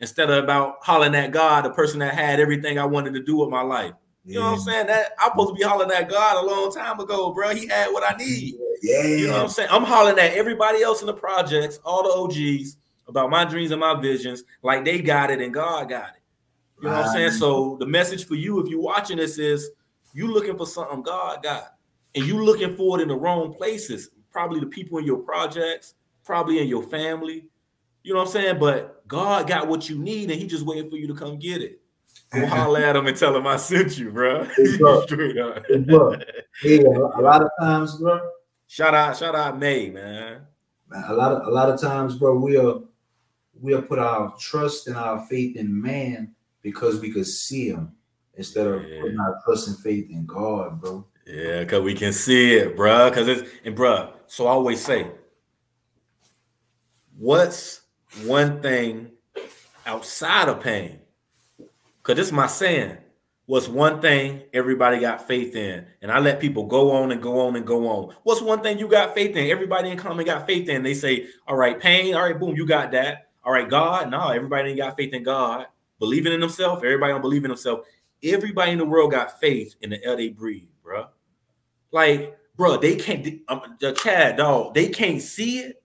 instead 0.00 0.28
of 0.28 0.42
about 0.42 0.78
hollering 0.82 1.14
at 1.14 1.30
God, 1.30 1.64
the 1.64 1.70
person 1.70 2.00
that 2.00 2.14
had 2.14 2.40
everything 2.40 2.80
I 2.80 2.84
wanted 2.84 3.14
to 3.14 3.22
do 3.22 3.36
with 3.36 3.48
my 3.48 3.62
life. 3.62 3.92
You 4.24 4.40
know 4.40 4.46
what 4.46 4.54
I'm 4.54 4.58
saying? 4.58 4.86
That 4.88 5.12
I'm 5.20 5.30
supposed 5.30 5.50
to 5.50 5.54
be 5.54 5.62
hollering 5.62 5.92
at 5.92 6.08
God 6.08 6.42
a 6.42 6.46
long 6.46 6.72
time 6.72 6.98
ago, 6.98 7.32
bro. 7.32 7.54
He 7.54 7.68
had 7.68 7.92
what 7.92 8.02
I 8.12 8.16
need. 8.16 8.56
Yeah. 8.82 9.02
You 9.04 9.26
know 9.28 9.34
what 9.34 9.42
I'm 9.42 9.48
saying? 9.50 9.68
I'm 9.70 9.84
hollering 9.84 10.18
at 10.18 10.32
everybody 10.32 10.82
else 10.82 11.00
in 11.00 11.06
the 11.06 11.14
projects, 11.14 11.78
all 11.84 12.02
the 12.02 12.10
OGs, 12.10 12.76
about 13.06 13.30
my 13.30 13.44
dreams 13.44 13.70
and 13.70 13.80
my 13.80 13.98
visions, 14.00 14.42
like 14.64 14.84
they 14.84 15.00
got 15.00 15.30
it 15.30 15.40
and 15.40 15.54
God 15.54 15.88
got 15.88 16.08
it. 16.08 16.17
You 16.80 16.88
know 16.88 16.94
what 16.94 17.06
I'm 17.06 17.12
saying? 17.12 17.30
So 17.32 17.76
the 17.80 17.86
message 17.86 18.26
for 18.26 18.34
you, 18.34 18.60
if 18.60 18.70
you're 18.70 18.80
watching 18.80 19.16
this, 19.16 19.38
is 19.38 19.70
you 20.12 20.28
looking 20.28 20.56
for 20.56 20.66
something 20.66 21.02
God 21.02 21.42
got, 21.42 21.74
and 22.14 22.24
you 22.24 22.42
looking 22.44 22.76
for 22.76 22.98
it 22.98 23.02
in 23.02 23.08
the 23.08 23.16
wrong 23.16 23.52
places. 23.52 24.10
Probably 24.30 24.60
the 24.60 24.66
people 24.66 24.98
in 24.98 25.04
your 25.04 25.18
projects, 25.18 25.94
probably 26.24 26.60
in 26.60 26.68
your 26.68 26.82
family. 26.84 27.46
You 28.02 28.12
know 28.12 28.20
what 28.20 28.26
I'm 28.26 28.32
saying? 28.32 28.58
But 28.58 29.06
God 29.08 29.48
got 29.48 29.66
what 29.66 29.88
you 29.88 29.98
need, 29.98 30.30
and 30.30 30.40
He 30.40 30.46
just 30.46 30.64
waiting 30.64 30.88
for 30.88 30.96
you 30.96 31.08
to 31.08 31.14
come 31.14 31.38
get 31.38 31.62
it. 31.62 31.80
Go 32.32 32.46
holler 32.46 32.80
at 32.80 32.96
him 32.96 33.06
and 33.06 33.16
tell 33.16 33.36
him 33.36 33.46
I 33.46 33.56
sent 33.56 33.98
you, 33.98 34.10
bro. 34.12 34.46
Straight 34.48 35.38
up. 35.38 35.64
Hey, 36.62 36.84
a 36.84 37.20
lot 37.20 37.42
of 37.42 37.50
times, 37.60 37.96
bro. 37.96 38.20
Shout 38.66 38.94
out, 38.94 39.16
shout 39.16 39.34
out, 39.34 39.58
May, 39.58 39.90
man. 39.90 40.42
Man, 40.88 41.04
a 41.08 41.14
lot 41.14 41.32
of 41.32 41.46
a 41.46 41.50
lot 41.50 41.70
of 41.70 41.80
times, 41.80 42.16
bro, 42.16 42.38
we'll 42.38 42.88
we'll 43.54 43.82
put 43.82 43.98
our 43.98 44.34
trust 44.38 44.86
and 44.88 44.96
our 44.96 45.24
faith 45.26 45.56
in 45.56 45.80
man 45.80 46.34
because 46.62 47.00
we 47.00 47.10
could 47.10 47.26
see 47.26 47.68
him 47.68 47.92
instead 48.34 48.66
of 48.66 48.88
Yeah. 48.88 49.00
putting 49.00 49.18
our 49.18 49.40
trust 49.44 49.68
and 49.68 49.78
faith 49.78 50.10
in 50.10 50.26
God, 50.26 50.80
bro. 50.80 51.06
Yeah, 51.26 51.64
cause 51.64 51.82
we 51.82 51.94
can 51.94 52.12
see 52.12 52.54
it, 52.54 52.76
bro. 52.76 53.10
Cause 53.10 53.28
it's 53.28 53.50
and 53.64 53.76
bro. 53.76 54.12
So 54.26 54.46
I 54.46 54.50
always 54.50 54.82
say, 54.82 55.10
what's 57.16 57.82
one 58.24 58.62
thing 58.62 59.10
outside 59.86 60.48
of 60.48 60.60
pain? 60.60 61.00
Cause 62.02 62.16
this 62.16 62.28
is 62.28 62.32
my 62.32 62.46
saying. 62.46 62.98
What's 63.46 63.66
one 63.66 64.02
thing 64.02 64.42
everybody 64.52 65.00
got 65.00 65.26
faith 65.26 65.56
in? 65.56 65.86
And 66.02 66.12
I 66.12 66.18
let 66.18 66.38
people 66.38 66.66
go 66.66 66.90
on 66.92 67.12
and 67.12 67.22
go 67.22 67.46
on 67.46 67.56
and 67.56 67.66
go 67.66 67.88
on. 67.88 68.14
What's 68.22 68.42
one 68.42 68.60
thing 68.62 68.78
you 68.78 68.88
got 68.88 69.14
faith 69.14 69.34
in? 69.36 69.50
Everybody 69.50 69.88
in 69.88 69.96
common 69.96 70.26
got 70.26 70.46
faith 70.46 70.68
in. 70.68 70.82
They 70.82 70.92
say, 70.92 71.28
all 71.46 71.56
right, 71.56 71.80
pain, 71.80 72.14
all 72.14 72.24
right, 72.24 72.38
boom, 72.38 72.54
you 72.56 72.66
got 72.66 72.92
that. 72.92 73.28
All 73.42 73.52
right, 73.52 73.66
God, 73.66 74.10
no, 74.10 74.28
everybody 74.28 74.70
ain't 74.70 74.78
got 74.78 74.98
faith 74.98 75.14
in 75.14 75.22
God. 75.22 75.66
Believing 75.98 76.32
in 76.32 76.40
themselves, 76.40 76.82
everybody 76.84 77.12
don't 77.12 77.22
believe 77.22 77.44
in 77.44 77.50
themselves. 77.50 77.86
Everybody 78.22 78.72
in 78.72 78.78
the 78.78 78.84
world 78.84 79.12
got 79.12 79.40
faith 79.40 79.74
in 79.80 79.90
the 79.90 80.04
air 80.04 80.16
they 80.16 80.28
breathe, 80.28 80.68
bruh. 80.84 81.08
Like, 81.92 82.36
bro, 82.56 82.76
they 82.76 82.96
can't. 82.96 83.40
Um, 83.48 83.76
the 83.80 83.92
cat 83.92 84.36
dog, 84.36 84.74
they 84.74 84.88
can't 84.88 85.22
see 85.22 85.60
it. 85.60 85.82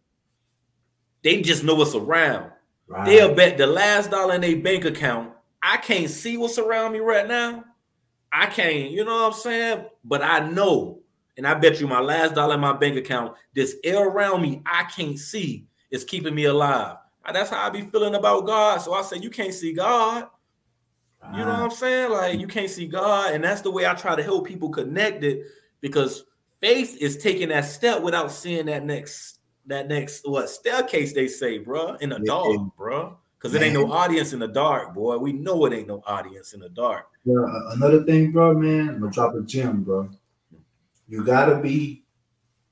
They 1.23 1.41
just 1.41 1.63
know 1.63 1.75
what's 1.75 1.95
around. 1.95 2.51
Right. 2.87 3.05
They'll 3.05 3.33
bet 3.33 3.57
the 3.57 3.67
last 3.67 4.11
dollar 4.11 4.35
in 4.35 4.41
their 4.41 4.57
bank 4.57 4.85
account. 4.85 5.33
I 5.61 5.77
can't 5.77 6.09
see 6.09 6.37
what's 6.37 6.57
around 6.57 6.91
me 6.91 6.99
right 6.99 7.27
now. 7.27 7.63
I 8.31 8.47
can't, 8.47 8.91
you 8.91 9.05
know 9.05 9.13
what 9.13 9.33
I'm 9.33 9.39
saying? 9.39 9.85
But 10.03 10.21
I 10.21 10.39
know, 10.49 10.99
and 11.37 11.47
I 11.47 11.53
bet 11.53 11.79
you 11.79 11.87
my 11.87 12.01
last 12.01 12.35
dollar 12.35 12.55
in 12.55 12.59
my 12.59 12.73
bank 12.73 12.97
account, 12.97 13.35
this 13.53 13.77
air 13.83 14.05
around 14.05 14.41
me, 14.41 14.61
I 14.65 14.83
can't 14.83 15.17
see, 15.17 15.67
is 15.91 16.03
keeping 16.03 16.35
me 16.35 16.45
alive. 16.45 16.97
And 17.25 17.35
that's 17.35 17.49
how 17.49 17.65
I 17.65 17.69
be 17.69 17.81
feeling 17.81 18.15
about 18.15 18.45
God. 18.45 18.79
So 18.79 18.93
I 18.93 19.01
say, 19.01 19.17
you 19.17 19.29
can't 19.29 19.53
see 19.53 19.73
God. 19.73 20.27
You 21.31 21.45
know 21.45 21.51
ah. 21.51 21.61
what 21.61 21.71
I'm 21.71 21.77
saying? 21.77 22.11
Like 22.11 22.39
you 22.39 22.47
can't 22.47 22.69
see 22.69 22.85
God, 22.85 23.33
and 23.33 23.43
that's 23.43 23.61
the 23.61 23.71
way 23.71 23.85
I 23.85 23.93
try 23.93 24.15
to 24.15 24.23
help 24.23 24.45
people 24.45 24.69
connect 24.69 25.23
it 25.23 25.45
because 25.79 26.25
faith 26.59 26.97
is 26.99 27.17
taking 27.17 27.49
that 27.49 27.65
step 27.65 28.01
without 28.01 28.31
seeing 28.31 28.65
that 28.65 28.85
next 28.85 29.39
that 29.65 29.87
next 29.87 30.27
what 30.27 30.49
staircase 30.49 31.13
they 31.13 31.27
say, 31.27 31.59
bro, 31.59 31.95
in 31.95 32.09
the 32.09 32.17
Yeah. 32.17 32.25
dark, 32.25 32.75
bro. 32.77 33.17
Because 33.37 33.55
it 33.55 33.61
ain't 33.61 33.73
no 33.73 33.91
audience 33.91 34.31
in 34.31 34.39
the 34.39 34.47
dark, 34.47 34.93
boy. 34.93 35.17
We 35.17 35.33
know 35.33 35.65
it 35.65 35.73
ain't 35.73 35.87
no 35.87 36.01
audience 36.05 36.53
in 36.53 36.61
the 36.61 36.69
dark. 36.69 37.07
A- 37.27 37.73
another 37.73 38.03
thing, 38.03 38.31
bro, 38.31 38.53
man, 38.53 38.89
I'm 38.89 38.99
gonna 38.99 39.11
drop 39.11 39.33
a 39.33 39.41
gem, 39.41 39.83
bro. 39.83 40.09
You 41.07 41.23
gotta 41.25 41.55
be, 41.55 42.03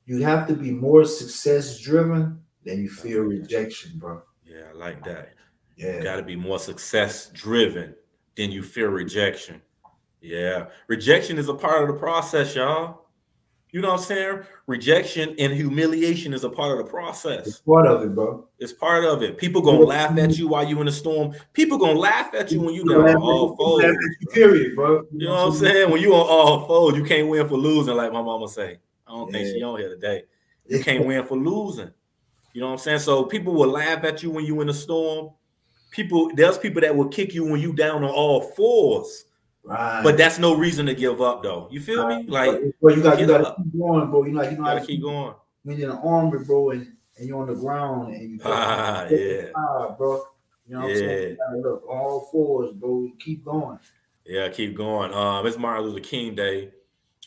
you 0.05 0.23
have 0.23 0.47
to 0.47 0.53
be 0.53 0.71
more 0.71 1.03
success 1.03 1.79
driven 1.79 2.43
than 2.65 2.81
you 2.81 2.89
fear 2.89 3.23
rejection, 3.23 3.97
bro. 3.97 4.21
Yeah, 4.51 4.63
I 4.69 4.77
like 4.77 5.03
that. 5.05 5.29
Yeah, 5.77 5.97
You 5.97 6.03
got 6.03 6.17
to 6.17 6.23
be 6.23 6.35
more 6.35 6.59
success 6.59 7.29
driven 7.29 7.95
than 8.35 8.51
you 8.51 8.63
fear 8.63 8.89
rejection. 8.89 9.61
Yeah, 10.21 10.67
rejection 10.87 11.37
is 11.37 11.47
a 11.49 11.53
part 11.53 11.81
of 11.81 11.87
the 11.87 11.99
process, 11.99 12.55
y'all. 12.55 13.01
You 13.71 13.79
know 13.79 13.87
what 13.91 13.99
I'm 14.01 14.05
saying? 14.05 14.39
Rejection 14.67 15.33
and 15.39 15.53
humiliation 15.53 16.33
is 16.33 16.43
a 16.43 16.49
part 16.49 16.77
of 16.77 16.85
the 16.85 16.91
process. 16.91 17.47
it's 17.47 17.59
part 17.61 17.87
of 17.87 18.03
it, 18.03 18.13
bro. 18.13 18.45
It's 18.59 18.73
part 18.73 19.05
of 19.05 19.23
it. 19.23 19.37
People 19.37 19.61
gonna 19.61 19.79
laugh 19.79 20.17
at 20.17 20.37
you 20.37 20.49
while 20.49 20.67
you 20.67 20.77
in 20.81 20.87
the 20.87 20.91
storm. 20.91 21.33
People 21.53 21.77
gonna 21.77 21.97
laugh 21.97 22.33
at 22.33 22.51
you 22.51 22.59
when 22.59 22.73
you 22.73 22.83
down 22.83 23.07
on 23.07 23.21
all 23.21 23.55
fours. 23.55 23.85
Period, 24.33 24.75
bro. 24.75 25.05
You 25.13 25.27
know 25.27 25.33
what 25.33 25.47
I'm 25.47 25.53
saying? 25.53 25.89
When 25.89 26.01
you 26.01 26.13
on 26.13 26.27
all 26.27 26.67
fours, 26.67 26.97
you 26.97 27.05
can't 27.05 27.29
win 27.29 27.47
for 27.47 27.55
losing, 27.55 27.95
like 27.95 28.11
my 28.11 28.21
mama 28.21 28.49
say. 28.49 28.79
I 29.07 29.11
don't 29.11 29.31
think 29.31 29.47
she 29.47 29.63
on 29.63 29.79
here 29.79 29.89
today. 29.89 30.23
You 30.67 30.83
can't 30.83 31.05
win 31.05 31.25
for 31.25 31.37
losing. 31.37 31.91
You 32.53 32.61
know 32.61 32.67
what 32.67 32.73
I'm 32.73 32.79
saying? 32.79 32.99
So 32.99 33.23
people 33.23 33.53
will 33.53 33.69
laugh 33.69 34.03
at 34.03 34.21
you 34.23 34.31
when 34.31 34.45
you 34.45 34.59
in 34.61 34.67
the 34.67 34.73
storm. 34.73 35.31
People, 35.91 36.31
there's 36.35 36.57
people 36.57 36.81
that 36.81 36.95
will 36.95 37.07
kick 37.07 37.33
you 37.33 37.45
when 37.45 37.59
you 37.59 37.73
down 37.73 38.03
on 38.03 38.09
all 38.09 38.41
fours. 38.41 39.25
Right. 39.63 40.01
But 40.03 40.17
that's 40.17 40.39
no 40.39 40.55
reason 40.55 40.85
to 40.87 40.95
give 40.95 41.21
up, 41.21 41.43
though. 41.43 41.67
You 41.69 41.81
feel 41.81 42.07
me? 42.07 42.23
Like 42.27 42.59
you 42.59 42.73
you 42.81 43.03
got 43.03 43.19
you 43.19 43.27
got 43.27 43.37
to 43.39 43.63
keep 43.63 43.79
going, 43.79 44.09
bro. 44.09 44.23
You 44.23 44.31
know, 44.31 44.41
you 44.43 44.57
know 44.57 44.63
how 44.63 44.73
gotta 44.73 44.85
keep 44.85 45.01
going. 45.01 45.33
when 45.63 45.77
you're 45.77 45.89
in 45.89 45.95
the 45.95 46.01
army, 46.01 46.43
bro, 46.45 46.71
and, 46.71 46.87
and 47.17 47.27
you're 47.27 47.39
on 47.39 47.47
the 47.47 47.55
ground 47.55 48.13
and 48.13 48.31
you 48.31 48.39
Ah, 48.45 49.05
yeah. 49.07 49.49
Ah, 49.55 49.95
bro. 49.97 50.23
You 50.67 50.75
know 50.75 50.81
what 50.81 50.89
I'm 50.89 50.95
saying? 50.95 51.37
You 51.53 51.61
look 51.61 51.87
all 51.87 52.29
fours, 52.31 52.73
bro. 52.73 53.09
Keep 53.19 53.45
going. 53.45 53.77
Yeah, 54.25 54.49
keep 54.49 54.75
going. 54.75 55.13
Um, 55.13 55.45
it's 55.45 55.57
Martin 55.57 55.85
Luther 55.85 55.99
King 55.99 56.35
Day. 56.35 56.71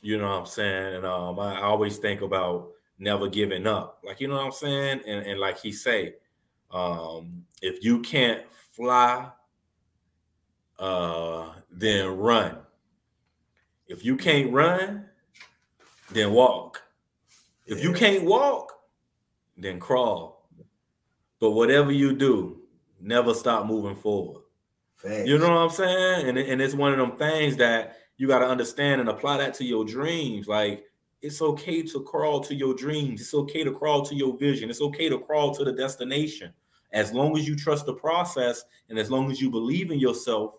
You 0.02 0.18
know 0.18 0.28
what 0.28 0.40
I'm 0.40 0.46
saying? 0.46 0.96
And 0.96 1.06
um, 1.06 1.38
I 1.38 1.60
always 1.62 1.98
think 1.98 2.20
about 2.20 2.70
never 2.98 3.28
giving 3.28 3.66
up. 3.66 4.00
Like, 4.04 4.20
you 4.20 4.28
know 4.28 4.36
what 4.36 4.46
I'm 4.46 4.52
saying? 4.52 5.00
And 5.06 5.26
and 5.26 5.40
like 5.40 5.58
he 5.60 5.72
say, 5.72 6.14
um, 6.70 7.44
if 7.62 7.84
you 7.84 8.00
can't 8.00 8.42
fly, 8.72 9.28
uh, 10.78 11.52
then 11.70 12.08
run. 12.16 12.58
If 13.86 14.04
you 14.04 14.16
can't 14.16 14.52
run, 14.52 15.06
then 16.10 16.32
walk. 16.32 16.82
If 17.66 17.82
you 17.82 17.92
can't 17.92 18.24
walk, 18.24 18.72
then 19.56 19.78
crawl. 19.78 20.48
But 21.40 21.52
whatever 21.52 21.92
you 21.92 22.14
do, 22.14 22.62
never 23.00 23.34
stop 23.34 23.66
moving 23.66 23.96
forward. 23.96 24.42
Facts. 24.94 25.28
You 25.28 25.38
know 25.38 25.50
what 25.50 25.58
I'm 25.58 25.70
saying? 25.70 26.28
And, 26.28 26.38
and 26.38 26.62
it's 26.62 26.74
one 26.74 26.92
of 26.92 26.98
them 26.98 27.18
things 27.18 27.56
that 27.56 27.98
you 28.16 28.26
got 28.26 28.40
to 28.40 28.46
understand 28.46 29.00
and 29.00 29.10
apply 29.10 29.38
that 29.38 29.54
to 29.54 29.64
your 29.64 29.84
dreams. 29.84 30.48
Like 30.48 30.84
it's 31.24 31.40
okay 31.40 31.82
to 31.82 32.02
crawl 32.02 32.38
to 32.40 32.54
your 32.54 32.74
dreams. 32.74 33.22
It's 33.22 33.32
okay 33.32 33.64
to 33.64 33.72
crawl 33.72 34.04
to 34.04 34.14
your 34.14 34.36
vision. 34.36 34.68
It's 34.68 34.82
okay 34.82 35.08
to 35.08 35.18
crawl 35.18 35.54
to 35.54 35.64
the 35.64 35.72
destination. 35.72 36.52
As 36.92 37.14
long 37.14 37.38
as 37.38 37.48
you 37.48 37.56
trust 37.56 37.86
the 37.86 37.94
process 37.94 38.62
and 38.90 38.98
as 38.98 39.10
long 39.10 39.30
as 39.30 39.40
you 39.40 39.50
believe 39.50 39.90
in 39.90 39.98
yourself, 39.98 40.54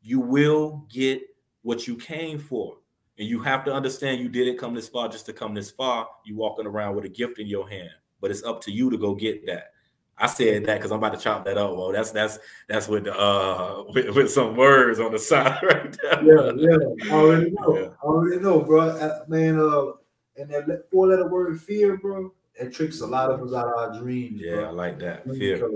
you 0.00 0.20
will 0.20 0.86
get 0.90 1.20
what 1.62 1.86
you 1.86 1.96
came 1.96 2.38
for. 2.38 2.78
And 3.18 3.28
you 3.28 3.40
have 3.40 3.62
to 3.66 3.74
understand 3.74 4.22
you 4.22 4.30
didn't 4.30 4.56
come 4.56 4.74
this 4.74 4.88
far 4.88 5.06
just 5.08 5.26
to 5.26 5.34
come 5.34 5.52
this 5.52 5.70
far. 5.70 6.08
You 6.24 6.34
walking 6.34 6.66
around 6.66 6.96
with 6.96 7.04
a 7.04 7.10
gift 7.10 7.38
in 7.38 7.46
your 7.46 7.68
hand, 7.68 7.90
but 8.22 8.30
it's 8.30 8.42
up 8.42 8.62
to 8.62 8.72
you 8.72 8.88
to 8.88 8.96
go 8.96 9.14
get 9.14 9.44
that. 9.44 9.73
I 10.16 10.26
said 10.26 10.64
that 10.66 10.76
because 10.78 10.92
I'm 10.92 10.98
about 10.98 11.14
to 11.14 11.18
chop 11.18 11.44
that 11.44 11.58
up. 11.58 11.76
Well, 11.76 11.92
that's 11.92 12.12
that's 12.12 12.38
that's 12.68 12.88
with 12.88 13.06
uh 13.08 13.84
with, 13.94 14.14
with 14.14 14.30
some 14.30 14.56
words 14.56 15.00
on 15.00 15.12
the 15.12 15.18
side 15.18 15.58
right 15.62 15.96
there. 16.02 16.22
Yeah, 16.22 16.52
yeah. 16.56 17.10
I 17.10 17.14
already 17.14 17.50
know. 17.50 17.78
Yeah. 17.78 17.88
I 18.02 18.06
already 18.06 18.40
know, 18.40 18.60
bro. 18.60 18.80
Uh, 18.90 19.24
man, 19.28 19.58
uh, 19.58 19.92
and 20.36 20.50
that 20.50 20.84
four 20.90 21.08
letter 21.08 21.28
word 21.28 21.60
fear, 21.60 21.96
bro, 21.96 22.32
it 22.54 22.72
tricks 22.72 23.00
a 23.00 23.06
lot 23.06 23.30
of 23.30 23.42
us 23.42 23.54
out 23.54 23.68
of 23.68 23.74
our 23.74 24.00
dreams. 24.00 24.40
Yeah, 24.40 24.56
bro. 24.56 24.64
I 24.66 24.70
like 24.70 24.98
that. 25.00 25.24
Fear. 25.24 25.68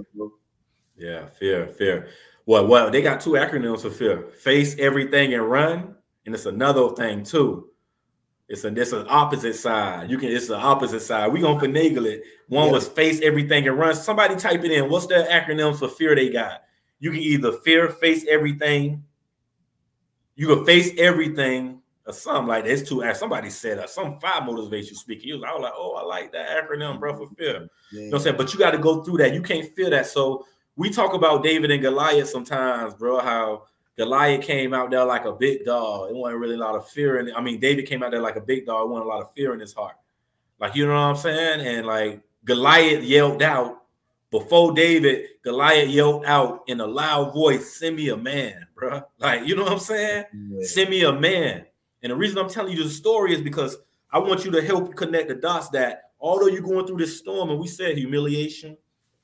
yeah, 0.96 1.27
fear, 1.27 1.66
fear. 1.68 2.09
Well, 2.46 2.66
well, 2.66 2.90
they 2.90 3.03
got 3.03 3.20
two 3.20 3.33
acronyms 3.33 3.83
for 3.83 3.90
fear: 3.90 4.29
face 4.40 4.77
everything 4.79 5.35
and 5.35 5.51
run, 5.51 5.96
and 6.27 6.35
it's 6.35 6.46
another 6.46 6.90
thing 6.90 7.24
too. 7.24 7.68
It's 8.49 8.65
a 8.65 8.69
it's 8.69 8.93
an 8.93 9.07
opposite 9.09 9.57
side. 9.57 10.11
You 10.11 10.17
can 10.17 10.31
it's 10.31 10.49
the 10.49 10.57
opposite 10.57 11.01
side. 11.01 11.33
We 11.33 11.41
gonna 11.41 11.61
finagle 11.61 12.07
it. 12.07 12.23
One 12.49 12.67
yeah. 12.67 12.73
was 12.73 12.89
face 12.89 13.21
everything 13.21 13.69
and 13.69 13.79
run. 13.79 13.95
Somebody 13.95 14.37
type 14.37 14.65
it 14.65 14.73
in. 14.73 14.89
What's 14.89 15.07
the 15.07 15.27
acronyms 15.31 15.79
for 15.79 15.89
fear 15.89 16.15
they 16.15 16.31
got? 16.31 16.63
You 16.99 17.11
can 17.11 17.21
either 17.21 17.53
fear, 17.53 17.89
face 17.91 18.25
everything. 18.29 19.05
You 20.35 20.47
can 20.49 20.65
face 20.65 20.93
everything 20.97 21.83
or 22.07 22.15
something 22.15 22.47
like 22.47 22.65
that. 22.65 22.71
It's 22.71 22.89
two. 22.89 23.05
Somebody 23.15 23.51
said 23.51 23.79
uh, 23.79 23.87
some 23.87 24.19
five 24.19 24.45
motivation 24.47 24.97
speaking. 24.97 25.35
Was, 25.35 25.45
I 25.47 25.53
was 25.53 25.63
like, 25.63 25.75
oh, 25.77 25.95
I 25.97 26.03
like 26.05 26.33
that 26.33 26.49
acronym, 26.49 26.99
bro, 26.99 27.17
for 27.17 27.29
fear. 27.35 27.69
Yeah. 27.93 28.01
You 28.01 28.01
know 28.01 28.07
what 28.07 28.17
I'm 28.17 28.23
saying? 28.23 28.37
But 28.39 28.53
you 28.55 28.59
got 28.59 28.71
to 28.71 28.79
go 28.79 29.03
through 29.03 29.19
that. 29.19 29.35
You 29.35 29.43
can't 29.43 29.71
feel 29.75 29.91
that. 29.91 30.07
So 30.07 30.47
we 30.75 30.89
talk 30.89 31.13
about 31.13 31.43
David 31.43 31.71
and 31.71 31.83
Goliath 31.83 32.31
sometimes, 32.31 32.95
bro. 32.95 33.21
How 33.21 33.65
Goliath 33.99 34.43
came 34.43 34.73
out 34.73 34.93
there 34.93 35.05
like 35.05 35.25
a 35.25 35.33
big 35.33 35.65
dog. 35.65 36.11
It 36.11 36.15
wasn't 36.15 36.41
really 36.41 36.55
a 36.55 36.59
lot 36.59 36.77
of 36.77 36.89
fear 36.89 37.19
in 37.19 37.29
it. 37.29 37.35
I 37.37 37.43
mean, 37.43 37.59
David 37.59 37.87
came 37.87 38.05
out 38.05 38.13
there 38.13 38.23
like 38.23 38.37
a 38.37 38.41
big 38.41 38.65
dog. 38.65 38.85
It 38.85 38.91
wasn't 38.91 39.07
a 39.07 39.09
lot 39.09 39.21
of 39.21 39.33
fear 39.33 39.53
in 39.53 39.61
his 39.61 39.75
heart. 39.75 39.97
Like, 40.61 40.77
you 40.77 40.87
know 40.87 40.93
what 40.93 41.01
I'm 41.01 41.17
saying? 41.17 41.67
And 41.67 41.85
like 41.85 42.21
Goliath 42.45 43.03
yelled 43.03 43.43
out 43.43 43.83
before 44.31 44.73
David, 44.73 45.27
Goliath 45.43 45.89
yelled 45.89 46.25
out 46.27 46.63
in 46.69 46.81
a 46.81 46.87
loud 46.87 47.35
voice, 47.35 47.77
send 47.77 47.97
me 47.97 48.11
a 48.11 48.17
man, 48.17 48.67
bro. 48.77 49.03
Like, 49.19 49.47
you 49.47 49.57
know 49.57 49.65
what 49.65 49.73
I'm 49.73 49.79
saying? 49.81 50.27
Yeah. 50.33 50.67
Send 50.67 50.91
me 50.91 51.03
a 51.03 51.13
man. 51.13 51.67
And 52.03 52.13
the 52.13 52.17
reason 52.17 52.39
I'm 52.39 52.49
telling 52.49 52.77
you 52.77 52.85
the 52.85 52.91
story 52.91 53.35
is 53.35 53.41
because 53.41 53.79
I 54.13 54.21
want 54.21 54.45
you 54.45 54.53
to 54.53 54.63
help 54.63 54.95
connect 54.95 55.29
the 55.29 55.35
dots 55.35 55.71
that 55.71 56.13
although 56.21 56.47
you're 56.47 56.63
going 56.63 56.87
through 56.87 56.99
this 56.99 57.19
storm, 57.19 57.51
and 57.51 57.59
we 57.59 57.67
said 57.67 57.97
humiliation, 57.97 58.77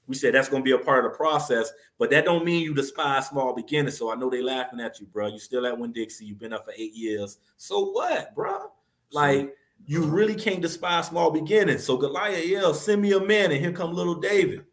we 0.07 0.15
said 0.15 0.35
that's 0.35 0.49
going 0.49 0.63
to 0.63 0.65
be 0.65 0.73
a 0.73 0.85
part 0.85 1.05
of 1.05 1.11
the 1.11 1.17
process, 1.17 1.73
but 1.99 2.11
that 2.11 2.25
don't 2.25 2.45
mean 2.45 2.63
you 2.63 2.75
despise 2.75 3.29
small 3.29 3.55
beginners. 3.55 3.97
So 3.97 4.13
I 4.13 4.17
know 4.17 4.29
they 4.29 4.43
laughing 4.43 4.81
at 4.81 5.01
you, 5.01 5.07
bro. 5.07 5.29
You 5.29 5.39
still 5.39 5.67
at 5.67 5.79
Winn-Dixie. 5.79 6.25
You've 6.25 6.39
been 6.39 6.53
up 6.53 6.65
for 6.65 6.73
eight 6.77 6.95
years. 6.95 7.39
So 7.57 7.91
what, 7.93 8.35
bro? 8.35 8.71
Like 9.13 9.55
you 9.87 10.03
really 10.03 10.35
can't 10.35 10.63
despise 10.63 11.09
small 11.09 11.31
beginnings. 11.31 11.85
So 11.85 11.97
Goliath 11.97 12.77
"Send 12.77 13.03
me 13.03 13.13
a 13.13 13.21
man," 13.21 13.53
and 13.53 13.61
here 13.61 13.73
come 13.73 13.93
little 13.93 14.15
David. 14.15 14.65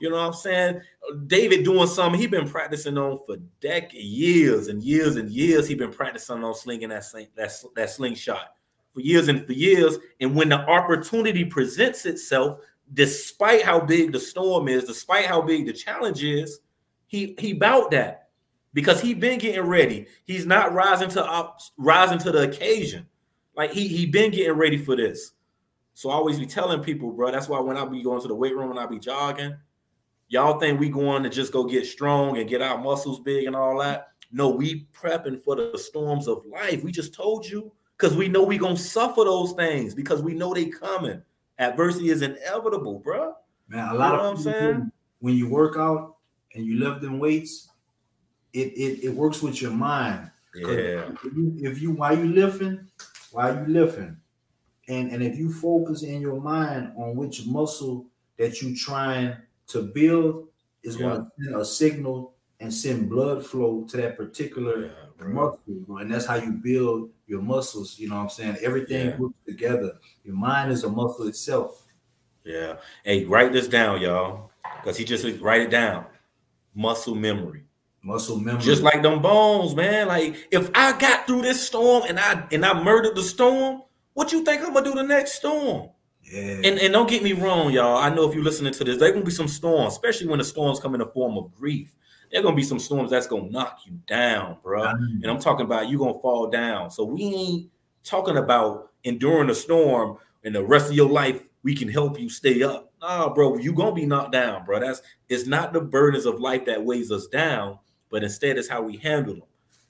You 0.00 0.08
know 0.08 0.16
what 0.16 0.26
I'm 0.28 0.32
saying? 0.32 0.80
David 1.26 1.64
doing 1.64 1.86
something 1.86 2.18
he 2.18 2.26
been 2.26 2.48
practicing 2.48 2.96
on 2.96 3.18
for 3.26 3.36
decades, 3.60 3.94
years 4.02 4.68
and 4.68 4.82
years 4.82 5.16
and 5.16 5.30
years. 5.30 5.68
He 5.68 5.74
been 5.74 5.92
practicing 5.92 6.42
on 6.42 6.54
slinging 6.54 6.88
that 6.88 7.04
sling, 7.04 7.28
that 7.36 7.52
that 7.76 7.90
slingshot 7.90 8.54
for 8.92 9.00
years 9.00 9.28
and 9.28 9.46
for 9.46 9.52
years. 9.52 9.98
And 10.20 10.34
when 10.34 10.48
the 10.48 10.58
opportunity 10.58 11.44
presents 11.44 12.06
itself, 12.06 12.60
despite 12.92 13.62
how 13.62 13.80
big 13.80 14.12
the 14.12 14.20
storm 14.20 14.68
is, 14.68 14.84
despite 14.84 15.26
how 15.26 15.40
big 15.40 15.66
the 15.66 15.72
challenge 15.72 16.24
is, 16.24 16.60
he 17.06 17.34
he 17.38 17.52
bout 17.52 17.90
that 17.90 18.28
because 18.72 19.00
he 19.00 19.14
been 19.14 19.38
getting 19.38 19.62
ready. 19.62 20.06
He's 20.24 20.46
not 20.46 20.72
rising 20.72 21.10
to 21.10 21.24
uh, 21.24 21.52
rising 21.76 22.18
to 22.18 22.32
the 22.32 22.48
occasion. 22.48 23.06
Like 23.56 23.72
he 23.72 23.88
he 23.88 24.06
been 24.06 24.30
getting 24.30 24.52
ready 24.52 24.78
for 24.78 24.96
this. 24.96 25.32
So 25.94 26.10
I 26.10 26.14
always 26.14 26.38
be 26.38 26.46
telling 26.46 26.82
people, 26.82 27.10
bro. 27.12 27.30
That's 27.30 27.48
why 27.48 27.60
when 27.60 27.76
I 27.76 27.84
be 27.84 28.02
going 28.02 28.22
to 28.22 28.28
the 28.28 28.34
weight 28.34 28.56
room 28.56 28.70
and 28.70 28.80
I 28.80 28.86
be 28.86 28.98
jogging, 28.98 29.56
y'all 30.28 30.58
think 30.58 30.80
we 30.80 30.88
going 30.88 31.22
to 31.24 31.28
just 31.28 31.52
go 31.52 31.64
get 31.64 31.86
strong 31.86 32.38
and 32.38 32.48
get 32.48 32.62
our 32.62 32.78
muscles 32.78 33.20
big 33.20 33.46
and 33.46 33.56
all 33.56 33.78
that. 33.80 34.08
No, 34.32 34.48
we 34.48 34.86
prepping 34.94 35.42
for 35.42 35.56
the 35.56 35.76
storms 35.76 36.28
of 36.28 36.44
life. 36.46 36.84
We 36.84 36.92
just 36.92 37.12
told 37.12 37.44
you 37.44 37.72
because 37.98 38.16
we 38.16 38.28
know 38.28 38.42
we 38.42 38.56
gonna 38.56 38.76
suffer 38.76 39.24
those 39.24 39.52
things 39.52 39.94
because 39.94 40.22
we 40.22 40.34
know 40.34 40.54
they 40.54 40.66
coming. 40.66 41.20
Adversity 41.60 42.08
is 42.08 42.22
inevitable, 42.22 42.98
bro. 42.98 43.34
Man, 43.68 43.88
a 43.88 43.94
lot 43.94 44.12
you 44.12 44.16
know 44.16 44.30
of 44.30 44.36
I'm 44.38 44.42
saying 44.42 44.92
when 45.20 45.36
you 45.36 45.48
work 45.48 45.76
out 45.76 46.16
and 46.54 46.64
you 46.64 46.78
lift 46.78 47.02
them 47.02 47.18
weights, 47.18 47.68
it 48.52 48.72
it, 48.72 49.04
it 49.04 49.14
works 49.14 49.42
with 49.42 49.60
your 49.62 49.70
mind. 49.70 50.30
Yeah. 50.54 50.66
If 50.66 51.34
you, 51.36 51.56
if 51.60 51.80
you 51.80 51.92
while 51.92 52.18
you 52.18 52.24
lifting, 52.24 52.80
while 53.30 53.54
you 53.54 53.66
lifting, 53.72 54.16
and 54.88 55.12
and 55.12 55.22
if 55.22 55.36
you 55.38 55.52
focus 55.52 56.02
in 56.02 56.20
your 56.20 56.40
mind 56.40 56.92
on 56.96 57.14
which 57.14 57.46
muscle 57.46 58.06
that 58.38 58.60
you 58.62 58.74
trying 58.74 59.36
to 59.68 59.82
build 59.82 60.48
is 60.82 60.96
yeah. 60.96 61.02
going 61.02 61.20
to 61.20 61.30
send 61.38 61.56
a 61.56 61.64
signal 61.64 62.34
and 62.58 62.72
send 62.72 63.08
blood 63.08 63.44
flow 63.44 63.84
to 63.88 63.96
that 63.98 64.16
particular 64.16 64.86
yeah, 64.86 65.09
muscle, 65.28 65.60
bro. 65.86 65.98
and 65.98 66.12
that's 66.12 66.26
how 66.26 66.36
you 66.36 66.52
build 66.52 67.10
your 67.26 67.42
muscles. 67.42 67.98
You 67.98 68.08
know 68.08 68.16
what 68.16 68.22
I'm 68.22 68.28
saying? 68.30 68.56
Everything 68.62 69.08
yeah. 69.08 69.16
works 69.16 69.34
together. 69.46 69.92
Your 70.24 70.34
mind 70.34 70.72
is 70.72 70.84
a 70.84 70.88
muscle 70.88 71.26
itself. 71.28 71.86
Yeah. 72.44 72.76
Hey, 73.04 73.24
write 73.24 73.52
this 73.52 73.68
down, 73.68 74.00
y'all, 74.00 74.50
because 74.76 74.96
he 74.96 75.04
just 75.04 75.26
write 75.40 75.62
it 75.62 75.70
down. 75.70 76.06
Muscle 76.74 77.14
memory. 77.14 77.64
Muscle 78.02 78.38
memory. 78.38 78.62
Just 78.62 78.82
like 78.82 79.02
them 79.02 79.20
bones, 79.20 79.74
man. 79.74 80.08
Like 80.08 80.48
if 80.50 80.70
I 80.74 80.98
got 80.98 81.26
through 81.26 81.42
this 81.42 81.66
storm 81.66 82.04
and 82.08 82.18
I 82.18 82.46
and 82.50 82.64
I 82.64 82.82
murdered 82.82 83.14
the 83.14 83.22
storm, 83.22 83.82
what 84.14 84.32
you 84.32 84.44
think 84.44 84.62
I'm 84.62 84.72
gonna 84.72 84.84
do 84.84 84.94
the 84.94 85.02
next 85.02 85.32
storm? 85.32 85.90
Yeah. 86.22 86.60
And 86.64 86.78
and 86.78 86.92
don't 86.92 87.10
get 87.10 87.22
me 87.22 87.34
wrong, 87.34 87.72
y'all. 87.72 87.98
I 87.98 88.08
know 88.08 88.26
if 88.26 88.34
you're 88.34 88.44
listening 88.44 88.72
to 88.72 88.84
this, 88.84 88.96
there 88.98 89.12
gonna 89.12 89.24
be 89.24 89.30
some 89.30 89.48
storms, 89.48 89.92
especially 89.92 90.28
when 90.28 90.38
the 90.38 90.44
storms 90.44 90.80
come 90.80 90.94
in 90.94 91.00
the 91.00 91.06
form 91.06 91.36
of 91.36 91.54
grief 91.54 91.94
there 92.30 92.42
gonna 92.42 92.56
be 92.56 92.62
some 92.62 92.78
storms 92.78 93.10
that's 93.10 93.26
gonna 93.26 93.50
knock 93.50 93.80
you 93.84 93.92
down, 94.06 94.56
bro. 94.62 94.84
And 94.84 95.26
I'm 95.26 95.40
talking 95.40 95.66
about 95.66 95.88
you 95.88 95.98
gonna 95.98 96.20
fall 96.20 96.48
down. 96.48 96.90
So 96.90 97.04
we 97.04 97.22
ain't 97.22 97.70
talking 98.04 98.36
about 98.36 98.90
enduring 99.04 99.50
a 99.50 99.54
storm 99.54 100.18
and 100.44 100.54
the 100.54 100.64
rest 100.64 100.86
of 100.86 100.94
your 100.94 101.08
life 101.08 101.42
we 101.62 101.74
can 101.74 101.88
help 101.88 102.18
you 102.18 102.28
stay 102.28 102.62
up. 102.62 102.92
Nah, 103.00 103.32
bro, 103.32 103.56
you 103.56 103.72
gonna 103.72 103.94
be 103.94 104.06
knocked 104.06 104.32
down, 104.32 104.64
bro. 104.64 104.80
That's 104.80 105.02
it's 105.28 105.46
not 105.46 105.72
the 105.72 105.80
burdens 105.80 106.26
of 106.26 106.40
life 106.40 106.64
that 106.66 106.82
weighs 106.82 107.10
us 107.10 107.26
down, 107.26 107.78
but 108.10 108.22
instead 108.22 108.58
it's 108.58 108.68
how 108.68 108.82
we 108.82 108.96
handle 108.96 109.34
them. 109.34 109.42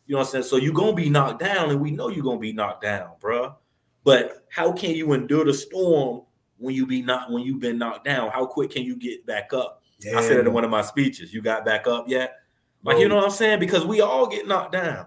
You 0.07 0.15
know 0.15 0.21
what 0.21 0.29
I'm 0.29 0.33
saying? 0.33 0.45
So 0.45 0.57
you're 0.57 0.75
gonna 0.75 0.95
be 0.95 1.11
knocked 1.11 1.41
down, 1.41 1.71
and 1.71 1.81
we 1.81 1.91
know 1.91 2.09
you're 2.09 2.25
gonna 2.25 2.39
be 2.39 2.53
knocked 2.53 2.83
down, 2.83 3.11
bro. 3.21 3.55
But 4.03 4.47
how 4.49 4.73
can 4.73 4.91
you 4.91 5.13
endure 5.13 5.45
the 5.45 5.55
storm 5.55 6.23
when 6.59 6.75
you 6.75 6.87
be 6.87 7.03
not 7.03 7.31
when 7.31 7.43
you've 7.43 7.61
been 7.61 7.79
knocked 7.79 8.07
down? 8.07 8.31
How 8.31 8.47
quick 8.47 8.71
can 8.71 8.83
you 8.83 8.97
get 8.97 9.27
back 9.27 9.53
up? 9.53 9.80
Yeah. 10.03 10.19
I 10.19 10.23
said 10.23 10.39
it 10.39 10.47
in 10.47 10.53
one 10.53 10.65
of 10.65 10.71
my 10.71 10.83
speeches. 10.83 11.33
You 11.33 11.43
got 11.43 11.65
back 11.65 11.87
up 11.87 12.09
yet? 12.09 12.37
Like, 12.83 12.99
you 12.99 13.09
know 13.09 13.17
what 13.17 13.25
I'm 13.25 13.31
saying? 13.31 13.61
Because 13.61 13.85
we 13.85 14.01
all 14.01 14.27
get 14.27 14.49
knocked 14.49 14.73
down. 14.73 15.07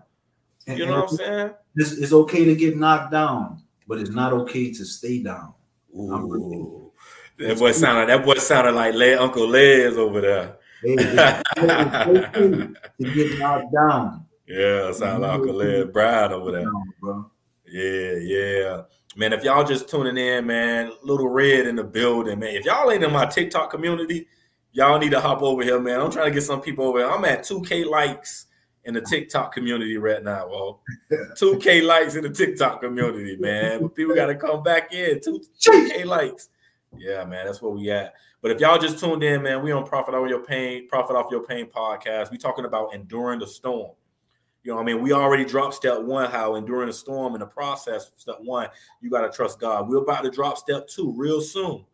And, 0.67 0.77
you 0.77 0.85
know 0.85 1.01
what 1.01 1.11
I'm 1.11 1.17
saying? 1.17 1.51
It's, 1.75 1.91
it's 1.93 2.13
okay 2.13 2.45
to 2.45 2.55
get 2.55 2.77
knocked 2.77 3.11
down, 3.11 3.63
but 3.87 3.97
it's 3.97 4.11
not 4.11 4.31
okay 4.33 4.71
to 4.71 4.85
stay 4.85 5.23
down. 5.23 5.53
Ooh. 5.95 6.91
That 7.39 7.57
boy 7.57 7.71
sounded 7.71 8.09
that 8.09 8.23
boy 8.23 8.35
sounded 8.35 8.73
like 8.73 8.93
Le, 8.93 9.17
Uncle 9.19 9.47
Les 9.47 9.95
over 9.97 10.21
there. 10.21 10.57
To 10.83 10.95
get 12.99 13.39
knocked 13.39 13.73
down. 13.73 14.25
Yeah, 14.45 14.91
sound 14.91 15.21
like 15.21 15.31
Uncle 15.31 15.53
Les 15.53 15.85
Brown 15.85 16.33
over 16.33 16.51
there. 16.51 16.65
Down, 16.65 17.31
yeah, 17.65 18.11
yeah. 18.15 18.81
Man, 19.15 19.31
if 19.31 19.41
y'all 19.41 19.63
just 19.63 19.87
tuning 19.87 20.17
in, 20.17 20.45
man, 20.45 20.91
little 21.01 21.29
red 21.29 21.65
in 21.65 21.77
the 21.77 21.83
building, 21.83 22.39
man. 22.39 22.53
If 22.53 22.65
y'all 22.65 22.91
ain't 22.91 23.05
in 23.05 23.13
my 23.13 23.25
TikTok 23.25 23.71
community, 23.71 24.27
y'all 24.73 24.99
need 24.99 25.11
to 25.11 25.21
hop 25.21 25.41
over 25.41 25.63
here, 25.63 25.79
man. 25.79 26.01
I'm 26.01 26.11
trying 26.11 26.25
to 26.25 26.31
get 26.31 26.43
some 26.43 26.61
people 26.61 26.85
over 26.85 26.99
here. 26.99 27.09
I'm 27.09 27.23
at 27.25 27.41
2K 27.41 27.85
likes 27.85 28.47
in 28.83 28.93
the 28.93 29.01
TikTok 29.01 29.53
community 29.53 29.97
right 29.97 30.21
now. 30.23 30.49
Well, 30.49 30.81
2K 31.11 31.83
likes 31.83 32.15
in 32.15 32.23
the 32.23 32.29
TikTok 32.29 32.81
community, 32.81 33.37
man. 33.37 33.81
But 33.81 33.95
people 33.95 34.15
got 34.15 34.27
to 34.27 34.35
come 34.35 34.61
back 34.63 34.93
in. 34.93 35.19
2K 35.19 36.05
likes. 36.05 36.49
Yeah, 36.97 37.23
man, 37.23 37.45
that's 37.45 37.61
where 37.61 37.71
we 37.71 37.89
at. 37.89 38.13
But 38.41 38.51
if 38.51 38.59
y'all 38.59 38.77
just 38.77 38.99
tuned 38.99 39.23
in, 39.23 39.41
man, 39.41 39.63
we 39.63 39.71
on 39.71 39.85
Profit 39.85 40.13
Off 40.13 40.29
Your 40.29 40.43
Pain, 40.43 40.87
Profit 40.89 41.15
Off 41.15 41.31
Your 41.31 41.45
Pain 41.45 41.67
podcast. 41.67 42.29
We 42.29 42.37
talking 42.37 42.65
about 42.65 42.93
enduring 42.93 43.39
the 43.39 43.47
storm. 43.47 43.91
You 44.63 44.73
know, 44.73 44.79
I 44.79 44.83
mean, 44.83 45.01
we 45.01 45.11
already 45.11 45.45
dropped 45.45 45.75
step 45.75 46.01
one, 46.01 46.29
how 46.29 46.55
enduring 46.55 46.87
the 46.87 46.93
storm 46.93 47.33
in 47.35 47.39
the 47.39 47.45
process. 47.45 48.11
Step 48.17 48.37
one, 48.39 48.67
you 49.01 49.09
got 49.09 49.21
to 49.21 49.29
trust 49.35 49.59
God. 49.59 49.89
We're 49.89 49.97
about 49.97 50.23
to 50.23 50.29
drop 50.29 50.57
step 50.57 50.87
two 50.87 51.13
real 51.15 51.41
soon. 51.41 51.85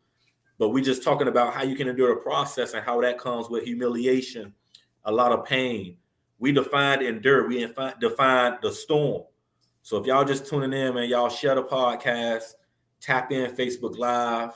But 0.60 0.70
we're 0.70 0.84
just 0.84 1.04
talking 1.04 1.30
about 1.30 1.54
how 1.54 1.64
you 1.64 1.76
can 1.76 1.88
endure 1.88 2.14
the 2.14 2.22
process 2.22 2.74
and 2.74 2.84
how 2.84 3.00
that 3.02 3.18
comes 3.18 3.50
with 3.50 3.64
humiliation, 3.64 4.54
a 5.06 5.12
lot 5.12 5.32
of 5.32 5.46
pain. 5.46 5.96
We 6.38 6.52
defined 6.52 7.02
endure. 7.02 7.48
We 7.48 7.66
defined 8.00 8.58
the 8.62 8.72
storm. 8.72 9.24
So 9.82 9.98
if 9.98 10.06
y'all 10.06 10.26
just 10.26 10.46
tuning 10.46 10.74
in, 10.74 10.94
man, 10.94 11.10
y'all 11.10 11.30
share 11.30 11.56
the 11.56 11.64
podcast, 11.64 12.44
tap 13.00 13.32
in 13.32 13.56
Facebook 13.56 13.98
Live. 13.98 14.52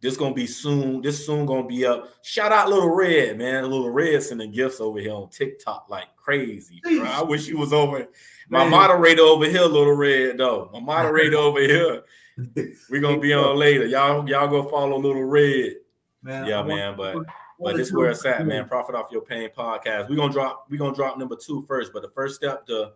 This 0.00 0.16
gonna 0.16 0.34
be 0.34 0.46
soon. 0.46 1.00
This 1.00 1.24
soon 1.24 1.46
gonna 1.46 1.66
be 1.66 1.86
up. 1.86 2.08
Shout 2.22 2.52
out 2.52 2.68
Little 2.68 2.94
Red, 2.94 3.38
man. 3.38 3.64
Little 3.64 3.90
Red 3.90 4.22
sending 4.22 4.52
gifts 4.52 4.80
over 4.80 4.98
here 4.98 5.12
on 5.12 5.30
TikTok 5.30 5.86
like 5.88 6.14
crazy. 6.16 6.80
Bro. 6.82 7.02
I 7.02 7.22
wish 7.22 7.46
he 7.46 7.54
was 7.54 7.72
over. 7.72 8.06
My 8.48 8.60
man. 8.60 8.70
moderator 8.70 9.22
over 9.22 9.46
here, 9.46 9.62
Little 9.62 9.96
Red, 9.96 10.38
though. 10.38 10.70
My 10.72 10.80
moderator 10.80 11.36
over 11.38 11.60
here. 11.60 12.02
We're 12.90 13.00
gonna 13.00 13.18
be 13.18 13.32
on 13.32 13.56
later. 13.56 13.86
Y'all, 13.86 14.28
y'all 14.28 14.48
go 14.48 14.68
follow 14.68 14.98
Little 14.98 15.24
Red. 15.24 15.76
Man, 16.22 16.46
yeah, 16.46 16.62
man. 16.62 16.96
But 16.96 17.16
but 17.58 17.76
this 17.76 17.92
where 17.92 18.10
it's 18.10 18.24
at, 18.26 18.46
man. 18.46 18.68
Profit 18.68 18.94
off 18.94 19.10
your 19.10 19.22
pain 19.22 19.48
podcast. 19.56 20.08
We're 20.08 20.16
gonna 20.16 20.32
drop, 20.32 20.66
we're 20.68 20.78
gonna 20.78 20.94
drop 20.94 21.18
number 21.18 21.36
two 21.36 21.62
first. 21.62 21.92
But 21.92 22.02
the 22.02 22.08
first 22.08 22.36
step 22.36 22.66
to 22.66 22.92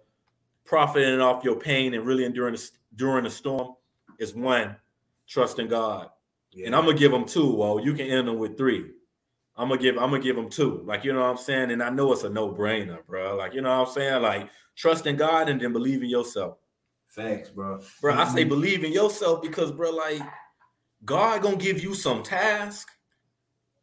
profiting 0.65 1.21
off 1.21 1.43
your 1.43 1.57
pain 1.57 1.95
and 1.95 2.05
really 2.05 2.25
enduring 2.25 2.55
the, 2.55 2.71
during 2.97 3.25
the 3.25 3.31
storm 3.31 3.75
is 4.19 4.35
one, 4.35 4.77
trusting 5.27 5.69
God. 5.69 6.11
Yeah. 6.53 6.67
And 6.67 6.77
I'm 6.77 6.85
gonna 6.85 6.99
give 6.99 7.13
them 7.13 7.25
two. 7.25 7.55
Well, 7.55 7.81
you 7.81 7.95
can 7.95 8.07
end 8.07 8.29
them 8.29 8.39
with 8.39 8.59
three. 8.59 8.91
I'm 9.57 9.69
gonna 9.69 9.81
give 9.81 9.97
I'm 9.97 10.11
gonna 10.11 10.23
give 10.23 10.37
them 10.37 10.51
two. 10.51 10.83
Like 10.85 11.05
you 11.05 11.13
know 11.13 11.21
what 11.21 11.31
I'm 11.31 11.37
saying, 11.39 11.71
and 11.71 11.83
I 11.83 11.89
know 11.91 12.13
it's 12.13 12.25
a 12.25 12.29
no 12.29 12.53
brainer, 12.53 13.05
bro. 13.07 13.37
Like 13.37 13.55
you 13.55 13.63
know 13.63 13.79
what 13.79 13.89
I'm 13.89 13.95
saying, 13.95 14.23
like 14.23 14.51
trust 14.77 15.07
in 15.07 15.17
God 15.17 15.49
and 15.49 15.61
then 15.61 15.73
believe 15.73 16.03
in 16.03 16.11
yourself. 16.11 16.59
Facts, 17.11 17.51
bro. 17.51 17.81
Bro, 18.01 18.15
I 18.15 18.29
say 18.33 18.45
believe 18.45 18.85
in 18.85 18.93
yourself 18.93 19.43
because, 19.43 19.73
bro, 19.73 19.91
like 19.91 20.23
God 21.05 21.43
gonna 21.43 21.57
give 21.57 21.83
you 21.83 21.93
some 21.95 22.23
task, 22.23 22.89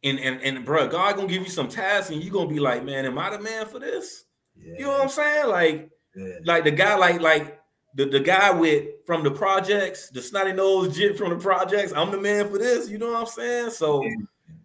and 0.02 0.18
and 0.18 0.40
and 0.40 0.64
bro, 0.64 0.88
God 0.88 1.16
gonna 1.16 1.28
give 1.28 1.42
you 1.42 1.50
some 1.50 1.68
task, 1.68 2.10
and 2.10 2.24
you 2.24 2.30
gonna 2.30 2.48
be 2.48 2.58
like, 2.58 2.84
man, 2.84 3.04
am 3.04 3.18
I 3.18 3.28
the 3.28 3.38
man 3.38 3.66
for 3.66 3.78
this? 3.78 4.24
Yeah. 4.56 4.74
You 4.78 4.84
know 4.86 4.92
what 4.92 5.02
I'm 5.02 5.08
saying? 5.10 5.48
Like, 5.48 5.90
yeah. 6.16 6.34
like 6.44 6.64
the 6.64 6.70
guy, 6.70 6.96
like 6.96 7.20
like 7.20 7.60
the, 7.94 8.06
the 8.06 8.20
guy 8.20 8.50
with 8.50 8.86
from 9.04 9.22
the 9.22 9.30
projects, 9.30 10.08
the 10.08 10.22
snotty 10.22 10.54
nose 10.54 10.96
jit 10.96 11.18
from 11.18 11.28
the 11.28 11.36
projects. 11.36 11.92
I'm 11.92 12.10
the 12.10 12.18
man 12.18 12.48
for 12.48 12.56
this. 12.56 12.88
You 12.88 12.96
know 12.96 13.12
what 13.12 13.20
I'm 13.20 13.26
saying? 13.26 13.70
So, 13.72 14.04
yeah. 14.04 14.14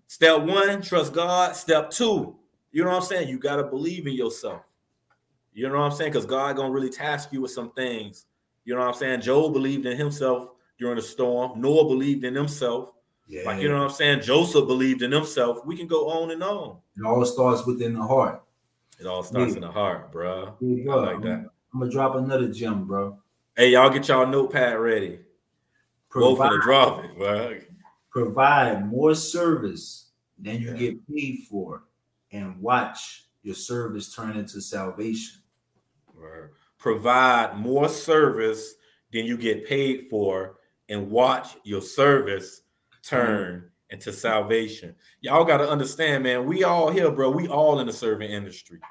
step 0.07 0.41
one, 0.41 0.81
trust 0.81 1.11
God. 1.11 1.53
Step 1.57 1.89
two, 1.89 2.37
you 2.71 2.85
know 2.85 2.91
what 2.91 3.03
I'm 3.03 3.03
saying? 3.03 3.27
You 3.27 3.39
gotta 3.39 3.63
believe 3.63 4.07
in 4.07 4.13
yourself. 4.13 4.61
You 5.53 5.67
know 5.67 5.79
what 5.79 5.91
I'm 5.91 5.91
saying? 5.91 6.11
Because 6.13 6.25
God 6.25 6.55
gonna 6.55 6.71
really 6.71 6.89
task 6.89 7.33
you 7.33 7.41
with 7.41 7.51
some 7.51 7.71
things. 7.71 8.25
You 8.65 8.75
know 8.75 8.81
what 8.81 8.89
I'm 8.89 8.93
saying? 8.93 9.21
Job 9.21 9.53
believed 9.53 9.85
in 9.85 9.97
himself 9.97 10.51
during 10.79 10.95
the 10.95 11.01
storm. 11.01 11.59
Noah 11.59 11.85
believed 11.85 12.23
in 12.23 12.35
himself. 12.35 12.93
Yeah. 13.27 13.43
Like 13.45 13.61
you 13.61 13.69
know 13.69 13.77
what 13.77 13.89
I'm 13.89 13.95
saying? 13.95 14.21
Joseph 14.21 14.67
believed 14.67 15.01
in 15.01 15.11
himself. 15.11 15.65
We 15.65 15.77
can 15.77 15.87
go 15.87 16.09
on 16.09 16.31
and 16.31 16.43
on. 16.43 16.77
It 16.97 17.05
all 17.05 17.25
starts 17.25 17.65
within 17.65 17.93
the 17.93 18.03
heart. 18.03 18.43
It 18.99 19.07
all 19.07 19.23
starts 19.23 19.51
yeah. 19.51 19.55
in 19.57 19.61
the 19.61 19.71
heart, 19.71 20.11
bro. 20.11 20.55
I 20.61 20.95
like 20.95 21.21
that. 21.23 21.45
I'm 21.73 21.79
gonna 21.79 21.91
drop 21.91 22.15
another 22.15 22.49
gem, 22.49 22.85
bro. 22.85 23.17
Hey, 23.55 23.71
y'all 23.71 23.89
get 23.89 24.07
y'all 24.07 24.27
notepad 24.27 24.77
ready. 24.77 25.19
Provide, 26.09 26.29
Both 26.29 26.37
for 26.37 26.57
the 26.57 26.61
drop 26.61 27.03
it, 27.03 27.17
bro. 27.17 27.59
Provide 28.11 28.87
more 28.87 29.15
service 29.15 30.11
than 30.37 30.61
you 30.61 30.71
yeah. 30.71 30.77
get 30.77 31.07
paid 31.07 31.39
for, 31.49 31.83
and 32.31 32.61
watch 32.61 33.25
your 33.41 33.55
service 33.55 34.13
turn 34.13 34.37
into 34.37 34.61
salvation. 34.61 35.41
Right. 36.13 36.49
Provide 36.83 37.55
more 37.55 37.87
service 37.87 38.75
than 39.13 39.25
you 39.25 39.37
get 39.37 39.65
paid 39.65 40.07
for, 40.09 40.57
and 40.89 41.09
watch 41.09 41.55
your 41.63 41.81
service 41.81 42.63
turn 43.01 43.55
mm-hmm. 43.55 43.67
into 43.91 44.11
salvation. 44.11 44.93
Y'all 45.21 45.45
got 45.45 45.59
to 45.59 45.69
understand, 45.69 46.25
man. 46.25 46.45
We 46.45 46.65
all 46.65 46.91
here, 46.91 47.09
bro. 47.09 47.29
We 47.29 47.47
all 47.47 47.79
in 47.79 47.87
the 47.87 47.93
serving 47.93 48.29
industry. 48.29 48.81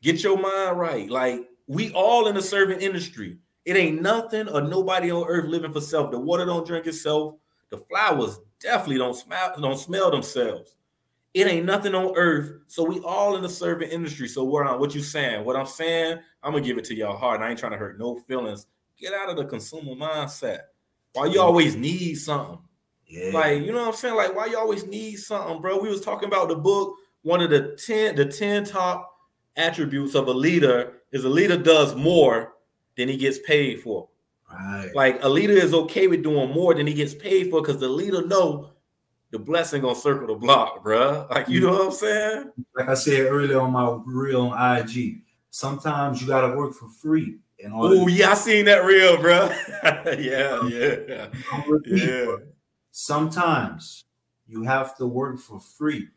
Get 0.00 0.22
your 0.22 0.38
mind 0.38 0.78
right. 0.78 1.10
Like 1.10 1.46
we 1.66 1.92
all 1.92 2.26
in 2.28 2.36
the 2.36 2.40
serving 2.40 2.80
industry. 2.80 3.36
It 3.66 3.76
ain't 3.76 4.00
nothing 4.00 4.48
or 4.48 4.62
nobody 4.62 5.12
on 5.12 5.26
earth 5.28 5.44
living 5.44 5.74
for 5.74 5.82
self. 5.82 6.10
The 6.10 6.18
water 6.18 6.46
don't 6.46 6.66
drink 6.66 6.86
itself. 6.86 7.34
The 7.68 7.76
flowers 7.76 8.40
definitely 8.60 8.96
don't 8.96 9.14
smell 9.14 9.60
don't 9.60 9.78
smell 9.78 10.10
themselves. 10.10 10.74
It 11.36 11.46
ain't 11.46 11.66
nothing 11.66 11.94
on 11.94 12.16
earth. 12.16 12.62
So 12.66 12.82
we 12.82 12.98
all 13.00 13.36
in 13.36 13.42
the 13.42 13.48
serving 13.50 13.90
industry. 13.90 14.26
So 14.26 14.42
what 14.42 14.66
I'm 14.66 14.80
what 14.80 14.94
you 14.94 15.02
saying? 15.02 15.44
What 15.44 15.54
I'm 15.54 15.66
saying, 15.66 16.18
I'm 16.42 16.52
gonna 16.52 16.64
give 16.64 16.78
it 16.78 16.84
to 16.84 16.94
y'all 16.94 17.14
hard. 17.14 17.42
I 17.42 17.50
ain't 17.50 17.58
trying 17.58 17.72
to 17.72 17.78
hurt 17.78 17.98
no 17.98 18.14
feelings. 18.20 18.66
Get 18.98 19.12
out 19.12 19.28
of 19.28 19.36
the 19.36 19.44
consumer 19.44 19.92
mindset. 19.92 20.60
Why 21.12 21.26
you 21.26 21.38
always 21.38 21.76
need 21.76 22.14
something? 22.14 22.58
Yeah. 23.06 23.32
Like, 23.34 23.60
you 23.60 23.72
know 23.72 23.80
what 23.80 23.88
I'm 23.88 23.94
saying? 23.94 24.16
Like, 24.16 24.34
why 24.34 24.46
you 24.46 24.56
always 24.58 24.86
need 24.86 25.16
something, 25.16 25.60
bro? 25.60 25.78
We 25.78 25.90
was 25.90 26.00
talking 26.00 26.26
about 26.26 26.48
the 26.48 26.56
book. 26.56 26.94
One 27.20 27.42
of 27.42 27.50
the 27.50 27.78
10, 27.86 28.16
the 28.16 28.24
10 28.24 28.64
top 28.64 29.12
attributes 29.56 30.14
of 30.14 30.28
a 30.28 30.32
leader 30.32 31.02
is 31.12 31.24
a 31.24 31.28
leader 31.28 31.58
does 31.58 31.94
more 31.94 32.54
than 32.96 33.10
he 33.10 33.16
gets 33.18 33.38
paid 33.40 33.82
for. 33.82 34.08
Right. 34.50 34.90
Like 34.94 35.22
a 35.22 35.28
leader 35.28 35.52
is 35.52 35.74
okay 35.74 36.06
with 36.06 36.22
doing 36.22 36.50
more 36.52 36.72
than 36.72 36.86
he 36.86 36.94
gets 36.94 37.14
paid 37.14 37.50
for 37.50 37.60
because 37.60 37.78
the 37.78 37.88
leader 37.88 38.26
know 38.26 38.70
the 39.30 39.38
blessing 39.38 39.82
gonna 39.82 39.94
circle 39.94 40.28
the 40.28 40.34
block, 40.34 40.82
bro. 40.82 41.26
Like 41.30 41.48
you 41.48 41.60
mm. 41.60 41.64
know 41.64 41.72
what 41.72 41.86
I'm 41.86 41.92
saying? 41.92 42.52
Like 42.74 42.88
I 42.88 42.94
said 42.94 43.26
earlier 43.26 43.60
on 43.60 43.72
my 43.72 43.98
reel 44.04 44.48
on 44.48 44.78
IG, 44.78 45.22
sometimes 45.50 46.20
you 46.20 46.28
gotta 46.28 46.56
work 46.56 46.74
for 46.74 46.88
free. 46.88 47.38
Oh 47.72 48.06
yeah, 48.06 48.32
I 48.32 48.34
seen 48.34 48.66
that 48.66 48.84
reel, 48.84 49.16
bro. 49.16 49.50
yeah, 49.82 50.66
yeah, 50.68 51.28
yeah. 51.86 52.36
Sometimes 52.90 54.04
you 54.46 54.62
have 54.62 54.96
to 54.98 55.06
work 55.06 55.38
for 55.38 55.58
free 55.60 56.08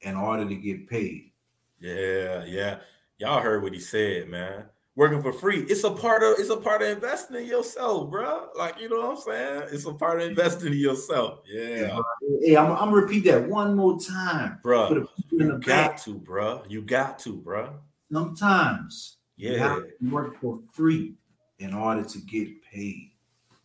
in 0.00 0.16
order 0.16 0.48
to 0.48 0.54
get 0.54 0.88
paid. 0.88 1.32
Yeah, 1.80 2.44
yeah. 2.44 2.78
Y'all 3.18 3.40
heard 3.40 3.62
what 3.62 3.72
he 3.72 3.80
said, 3.80 4.28
man. 4.28 4.64
Working 4.96 5.20
for 5.20 5.30
free. 5.30 5.60
It's 5.68 5.84
a 5.84 5.90
part 5.90 6.22
of 6.22 6.38
it's 6.38 6.48
a 6.48 6.56
part 6.56 6.80
of 6.80 6.88
investing 6.88 7.36
in 7.36 7.46
yourself, 7.46 8.10
bro. 8.10 8.48
Like 8.56 8.80
you 8.80 8.88
know 8.88 9.08
what 9.08 9.18
I'm 9.18 9.22
saying? 9.22 9.62
It's 9.70 9.84
a 9.84 9.92
part 9.92 10.22
of 10.22 10.28
investing 10.28 10.72
in 10.72 10.78
yourself. 10.78 11.40
Yeah. 11.46 12.00
Hey, 12.40 12.56
I'm, 12.56 12.72
I'm 12.72 12.88
gonna 12.88 12.92
repeat 12.92 13.24
that 13.24 13.46
one 13.46 13.76
more 13.76 14.00
time, 14.00 14.58
bro. 14.62 15.06
You 15.30 15.58
got 15.58 15.98
to, 15.98 16.14
bro. 16.14 16.62
You 16.66 16.80
got 16.80 17.18
to, 17.20 17.34
bro. 17.34 17.74
Sometimes, 18.10 19.18
yeah, 19.36 19.80
you 20.00 20.10
work 20.10 20.40
for 20.40 20.60
free 20.72 21.12
in 21.58 21.74
order 21.74 22.02
to 22.02 22.18
get 22.20 22.62
paid. 22.62 23.10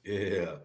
Yeah. 0.04 0.56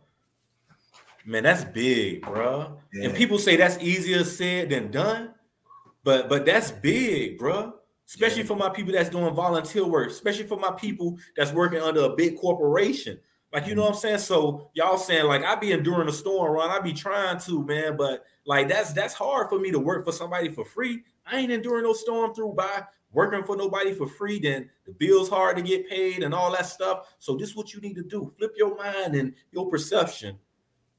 Man, 1.25 1.45
that's 1.45 1.63
big, 1.63 2.23
bro. 2.23 2.77
Yeah. 2.93 3.07
And 3.07 3.17
people 3.17 3.39
say 3.39 3.55
that's 3.55 3.79
easier 3.81 4.25
said 4.25 4.71
than 4.71 4.91
done. 4.91 5.31
But 6.03 6.29
but 6.29 6.45
that's 6.45 6.73
big, 6.73 7.39
bro. 7.39 7.75
Especially 8.07 8.43
yeah. 8.43 8.49
for 8.49 8.57
my 8.57 8.69
people 8.69 8.93
that's 8.93 9.11
doing 9.11 9.35
volunteer 9.35 9.85
work, 9.85 10.11
especially 10.11 10.47
for 10.47 10.59
my 10.59 10.71
people 10.73 11.19
that's 11.37 11.53
working 11.53 11.81
under 11.81 12.03
a 12.03 12.15
big 12.15 12.39
corporation. 12.39 13.19
Like, 13.53 13.67
you 13.67 13.75
know 13.75 13.83
mm-hmm. 13.83 13.89
what 13.89 13.95
I'm 13.97 14.01
saying? 14.01 14.19
So 14.19 14.71
y'all 14.75 14.99
saying 14.99 15.27
like 15.27 15.43
I 15.43 15.55
be 15.55 15.73
enduring 15.73 16.09
a 16.09 16.13
storm 16.13 16.53
Ron. 16.53 16.71
I 16.71 16.81
be 16.81 16.93
trying 16.93 17.39
to, 17.41 17.65
man, 17.65 17.97
but 17.97 18.25
like 18.45 18.69
that's 18.69 18.93
that's 18.93 19.15
hard 19.15 19.49
for 19.49 19.59
me 19.59 19.71
to 19.71 19.79
work 19.79 20.05
for 20.05 20.13
somebody 20.13 20.49
for 20.49 20.65
free. 20.65 21.03
I 21.27 21.39
ain't 21.39 21.51
enduring 21.51 21.85
no 21.85 21.93
storm 21.93 22.35
through 22.35 22.53
by 22.53 22.83
working 23.13 23.43
for 23.45 23.57
nobody 23.57 23.93
for 23.93 24.07
free. 24.07 24.39
Then 24.39 24.69
the 24.85 24.93
bills 24.93 25.29
hard 25.29 25.57
to 25.57 25.63
get 25.63 25.89
paid 25.89 26.23
and 26.23 26.35
all 26.35 26.53
that 26.53 26.67
stuff. 26.67 27.15
So 27.19 27.37
this 27.37 27.51
is 27.51 27.57
what 27.57 27.73
you 27.73 27.81
need 27.81 27.95
to 27.95 28.03
do: 28.03 28.33
flip 28.37 28.53
your 28.57 28.77
mind 28.77 29.15
and 29.15 29.35
your 29.53 29.69
perception, 29.69 30.39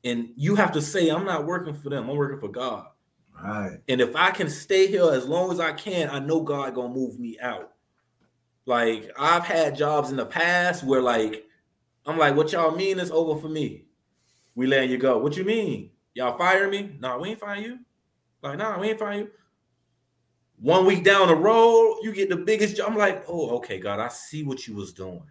and 0.03 0.29
you 0.35 0.55
have 0.55 0.71
to 0.73 0.81
say, 0.81 1.09
"I'm 1.09 1.25
not 1.25 1.45
working 1.45 1.73
for 1.73 1.89
them. 1.89 2.09
I'm 2.09 2.17
working 2.17 2.39
for 2.39 2.49
God." 2.49 2.87
Right. 3.43 3.77
And 3.87 4.01
if 4.01 4.15
I 4.15 4.31
can 4.31 4.49
stay 4.49 4.87
here 4.87 5.11
as 5.11 5.27
long 5.27 5.51
as 5.51 5.59
I 5.59 5.71
can, 5.73 6.09
I 6.09 6.19
know 6.19 6.41
God 6.41 6.73
gonna 6.75 6.93
move 6.93 7.19
me 7.19 7.37
out. 7.39 7.71
Like 8.65 9.11
I've 9.17 9.45
had 9.45 9.75
jobs 9.75 10.09
in 10.09 10.17
the 10.17 10.25
past 10.25 10.83
where 10.83 11.01
like 11.01 11.45
I'm 12.05 12.17
like, 12.17 12.35
what 12.35 12.51
y'all 12.51 12.75
mean 12.75 12.99
is 12.99 13.11
over 13.11 13.39
for 13.39 13.49
me. 13.49 13.85
We 14.55 14.65
letting 14.65 14.89
you 14.89 14.97
go. 14.97 15.17
What 15.17 15.37
you 15.37 15.43
mean? 15.43 15.91
Y'all 16.13 16.37
fire 16.37 16.69
me? 16.69 16.95
Nah, 16.99 17.17
we 17.17 17.29
ain't 17.29 17.39
fire 17.39 17.59
you. 17.59 17.79
Like, 18.41 18.57
nah, 18.57 18.79
we 18.79 18.89
ain't 18.89 18.99
fire 18.99 19.19
you. 19.19 19.29
One 20.59 20.85
week 20.85 21.03
down 21.03 21.27
the 21.27 21.35
road, 21.35 21.99
you 22.01 22.11
get 22.11 22.29
the 22.29 22.37
biggest 22.37 22.75
job. 22.75 22.89
I'm 22.89 22.97
like, 22.97 23.23
oh, 23.27 23.57
okay, 23.57 23.77
God, 23.77 23.99
I 23.99 24.07
see 24.07 24.43
what 24.43 24.67
you 24.67 24.75
was 24.75 24.93
doing. 24.93 25.21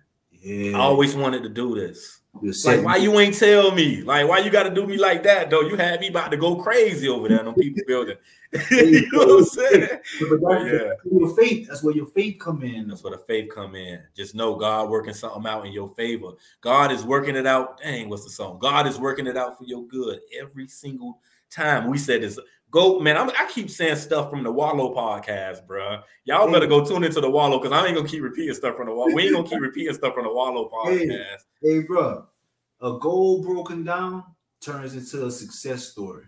Yeah. 0.41 0.77
I 0.77 0.81
always 0.81 1.15
wanted 1.15 1.43
to 1.43 1.49
do 1.49 1.75
this. 1.75 2.21
Like, 2.65 2.85
why 2.85 2.97
you 2.97 3.19
ain't 3.19 3.39
tell 3.39 3.73
me? 3.73 4.03
Like, 4.03 4.29
why 4.29 4.39
you 4.39 4.51
got 4.51 4.65
to 4.65 4.75
do 4.75 4.87
me 4.87 4.99
like 4.99 5.23
that, 5.23 5.49
though? 5.49 5.63
You 5.63 5.77
had 5.77 6.01
me 6.01 6.09
about 6.09 6.31
to 6.31 6.37
go 6.37 6.57
crazy 6.57 7.09
over 7.09 7.29
there 7.29 7.47
on 7.47 7.55
people 7.55 7.83
building. 7.87 8.17
you 8.71 9.09
know 9.13 9.27
what 9.27 9.39
I'm 9.39 9.45
saying? 9.45 9.89
yeah. 10.21 10.93
Your 11.11 11.37
faith. 11.37 11.69
That's 11.69 11.83
where 11.83 11.95
your 11.95 12.07
faith 12.07 12.39
come 12.39 12.63
in. 12.63 12.89
That's 12.89 13.03
where 13.03 13.17
the 13.17 13.23
faith 13.23 13.51
come 13.55 13.75
in. 13.75 14.01
Just 14.15 14.35
know 14.35 14.55
God 14.55 14.91
working 14.91 15.15
something 15.15 15.47
out 15.47 15.67
in 15.67 15.73
your 15.73 15.89
favor. 15.89 16.33
God 16.61 16.93
is 16.93 17.05
working 17.05 17.37
it 17.37 17.47
out. 17.47 17.81
Dang, 17.81 18.09
what's 18.09 18.25
the 18.25 18.31
song? 18.31 18.59
God 18.59 18.87
is 18.87 18.99
working 18.99 19.27
it 19.27 19.37
out 19.37 19.59
for 19.59 19.65
your 19.65 19.87
good 19.87 20.21
every 20.39 20.69
single 20.69 21.21
time. 21.51 21.89
We 21.89 21.99
said 21.99 22.23
this. 22.23 22.39
Go, 22.77 23.01
man. 23.01 23.17
I'm, 23.17 23.31
i 23.31 23.49
keep 23.51 23.71
saying 23.71 23.97
stuff 23.97 24.29
from 24.29 24.43
the 24.43 24.53
Wallow 24.53 24.95
podcast, 24.95 25.67
bro. 25.67 26.01
Y'all 26.25 26.53
better 26.53 26.67
go 26.67 26.85
tune 26.85 27.05
into 27.05 27.23
the 27.23 27.31
Wallow 27.31 27.59
because 27.59 27.73
I 27.73 27.87
ain't 27.87 27.97
gonna 27.97 28.07
keep 28.07 28.21
repeating 28.23 28.55
stuff 28.55 28.77
from 28.77 28.89
the 28.89 28.95
Wallow. 28.95 29.15
We 29.15 29.23
ain't 29.23 29.35
gonna 29.35 29.49
keep 29.49 29.61
repeating 29.63 29.95
stuff 29.95 30.13
from 30.13 30.25
the 30.25 30.31
Wallow 30.31 30.69
podcast. 30.69 31.09
Hey, 31.63 31.77
hey, 31.77 31.79
bro. 31.81 32.27
A 32.83 32.99
goal 32.99 33.43
broken 33.43 33.83
down 33.83 34.25
turns 34.61 34.95
into 34.95 35.25
a 35.25 35.31
success 35.31 35.85
story. 35.85 36.25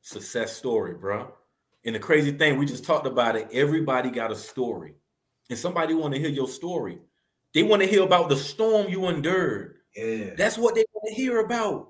success 0.00 0.56
story, 0.56 0.94
bro. 0.94 1.34
And 1.84 1.96
the 1.96 1.98
crazy 1.98 2.30
thing, 2.30 2.56
we 2.56 2.66
just 2.66 2.84
talked 2.84 3.08
about 3.08 3.34
it. 3.34 3.48
Everybody 3.52 4.12
got 4.12 4.30
a 4.30 4.36
story, 4.36 4.94
and 5.48 5.58
somebody 5.58 5.94
want 5.94 6.14
to 6.14 6.20
hear 6.20 6.30
your 6.30 6.46
story. 6.46 7.00
They 7.52 7.64
want 7.64 7.82
to 7.82 7.88
hear 7.88 8.04
about 8.04 8.28
the 8.28 8.36
storm 8.36 8.88
you 8.88 9.08
endured. 9.08 9.78
Yeah. 9.96 10.34
That's 10.36 10.56
what 10.56 10.76
they 10.76 10.84
want 10.94 11.08
to 11.08 11.20
hear 11.20 11.40
about. 11.40 11.88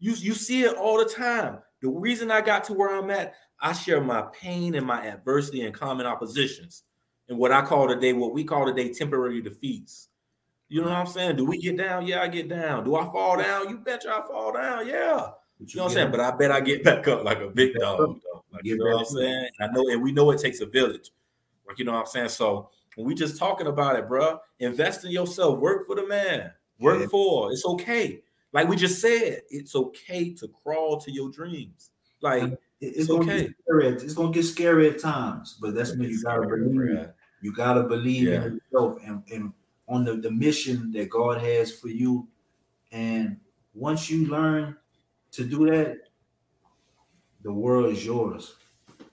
You 0.00 0.14
you 0.14 0.34
see 0.34 0.64
it 0.64 0.74
all 0.74 0.98
the 0.98 1.08
time. 1.08 1.58
The 1.80 1.88
reason 1.88 2.30
I 2.30 2.40
got 2.40 2.64
to 2.64 2.72
where 2.72 2.94
I'm 2.96 3.10
at, 3.10 3.34
I 3.60 3.72
share 3.72 4.00
my 4.00 4.22
pain 4.32 4.74
and 4.74 4.86
my 4.86 5.06
adversity 5.06 5.62
and 5.62 5.74
common 5.74 6.06
oppositions, 6.06 6.84
and 7.28 7.38
what 7.38 7.52
I 7.52 7.62
call 7.62 7.88
today, 7.88 8.12
what 8.12 8.32
we 8.32 8.44
call 8.44 8.66
today, 8.66 8.92
temporary 8.92 9.40
defeats. 9.42 10.08
You 10.68 10.80
know 10.82 10.88
what 10.88 10.96
I'm 10.96 11.06
saying? 11.06 11.36
Do 11.36 11.44
we 11.46 11.58
get 11.58 11.76
down? 11.78 12.06
Yeah, 12.06 12.20
I 12.22 12.28
get 12.28 12.48
down. 12.48 12.84
Do 12.84 12.96
I 12.96 13.04
fall 13.04 13.38
down? 13.38 13.68
You 13.70 13.78
betcha 13.78 14.10
I 14.10 14.26
fall 14.28 14.52
down. 14.52 14.86
Yeah. 14.86 15.28
But 15.58 15.72
You 15.72 15.78
know 15.78 15.84
what 15.84 15.90
I'm 15.90 15.94
saying? 15.94 16.10
But 16.10 16.20
I 16.20 16.30
bet 16.32 16.50
I 16.50 16.60
get 16.60 16.84
back 16.84 17.08
up 17.08 17.24
like 17.24 17.38
a 17.40 17.48
big 17.48 17.74
dog. 17.74 18.20
Like, 18.52 18.64
you 18.64 18.76
know 18.76 18.84
what 18.96 19.00
I'm 19.00 19.04
saying? 19.06 19.48
And 19.58 19.70
I 19.70 19.72
know, 19.72 19.88
and 19.88 20.02
we 20.02 20.12
know 20.12 20.30
it 20.30 20.40
takes 20.40 20.60
a 20.60 20.66
village. 20.66 21.10
Like, 21.66 21.78
you 21.78 21.84
know 21.84 21.92
what 21.92 22.00
I'm 22.00 22.06
saying? 22.06 22.28
So 22.30 22.70
when 22.96 23.06
we 23.06 23.14
just 23.14 23.38
talking 23.38 23.66
about 23.66 23.96
it, 23.96 24.08
bro, 24.08 24.38
invest 24.60 25.04
in 25.04 25.10
yourself. 25.10 25.58
Work 25.58 25.86
for 25.86 25.96
the 25.96 26.06
man. 26.06 26.52
Work 26.80 27.00
Yeah. 27.00 27.06
for. 27.08 27.52
It's 27.52 27.64
okay. 27.64 28.22
Like 28.52 28.68
we 28.68 28.76
just 28.76 29.00
said, 29.00 29.42
it's 29.50 29.74
okay 29.76 30.32
to 30.34 30.48
crawl 30.48 30.98
to 31.00 31.10
your 31.10 31.30
dreams. 31.30 31.90
Like 32.20 32.44
It- 32.44 32.60
It's, 32.80 32.98
It's 32.98 33.06
gonna 33.08 33.22
okay. 33.22 33.44
at- 33.46 34.02
It's 34.04 34.14
gonna 34.14 34.32
get 34.32 34.44
scary 34.44 34.88
at 34.88 35.00
times, 35.00 35.58
but 35.60 35.74
that's 35.74 35.96
when 35.96 36.08
you 36.08 36.22
gotta 36.22 36.46
believe. 36.46 37.08
You 37.42 37.52
gotta 37.52 37.82
believe 37.84 38.28
Yeah. 38.28 38.44
in 38.46 38.60
yourself 38.72 38.98
and, 39.04 39.22
and 39.32 39.52
on 39.88 40.04
the, 40.04 40.14
the 40.14 40.30
mission 40.30 40.92
that 40.92 41.08
God 41.10 41.40
has 41.40 41.72
for 41.72 41.88
you. 41.88 42.28
And 42.92 43.36
once 43.74 44.08
you 44.08 44.26
learn 44.28 44.76
to 45.32 45.44
do 45.44 45.66
that, 45.70 45.98
the 47.42 47.52
world 47.52 47.92
is 47.92 48.04
yours. 48.04 48.54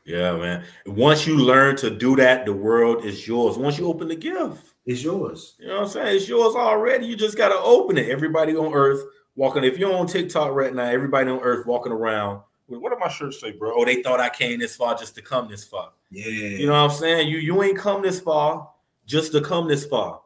Yeah, 0.06 0.38
man. 0.38 0.64
Once 0.86 1.26
you 1.26 1.38
learn 1.38 1.76
to 1.78 1.90
do 1.90 2.16
that, 2.18 2.46
the 2.46 2.54
world 2.54 3.04
is 3.04 3.28
yours. 3.28 3.58
Once 3.58 3.78
you 3.80 3.88
open 3.88 4.08
the 4.08 4.16
gift. 4.16 4.74
It's 4.86 5.04
yours. 5.04 5.56
You 5.60 5.68
know 5.70 5.76
what 5.78 5.82
I'm 5.84 5.90
saying? 5.90 6.16
It's 6.18 6.30
yours 6.30 6.56
already. 6.56 7.08
You 7.08 7.16
just 7.16 7.38
gotta 7.38 7.58
open 7.58 7.98
it. 7.98 8.10
Everybody 8.10 8.56
on 8.56 8.74
earth 8.74 9.04
walking. 9.36 9.64
If 9.64 9.78
you're 9.78 9.94
on 9.94 10.08
TikTok 10.08 10.54
right 10.54 10.74
now, 10.74 10.86
everybody 10.86 11.30
on 11.30 11.40
earth 11.40 11.66
walking 11.66 11.92
around. 11.92 12.42
with- 12.68 12.80
What 12.80 12.90
did 12.92 13.00
my 13.00 13.10
shirt 13.10 13.34
say, 13.34 13.52
bro? 13.52 13.74
Oh, 13.76 13.86
they 13.86 14.02
thought 14.02 14.20
I 14.20 14.30
came 14.30 14.60
this 14.60 14.76
far 14.76 14.96
just 14.98 15.14
to 15.16 15.22
come 15.22 15.48
this 15.48 15.64
far. 15.64 15.92
Yeah. 16.10 16.26
You 16.26 16.66
know 16.68 16.74
what 16.74 16.92
I'm 16.92 16.98
saying? 16.98 17.28
You 17.28 17.38
you 17.38 17.62
ain't 17.64 17.78
come 17.78 18.02
this 18.02 18.20
far 18.20 18.70
just 19.06 19.32
to 19.34 19.42
come 19.42 19.68
this 19.68 19.86
far. 19.86 20.22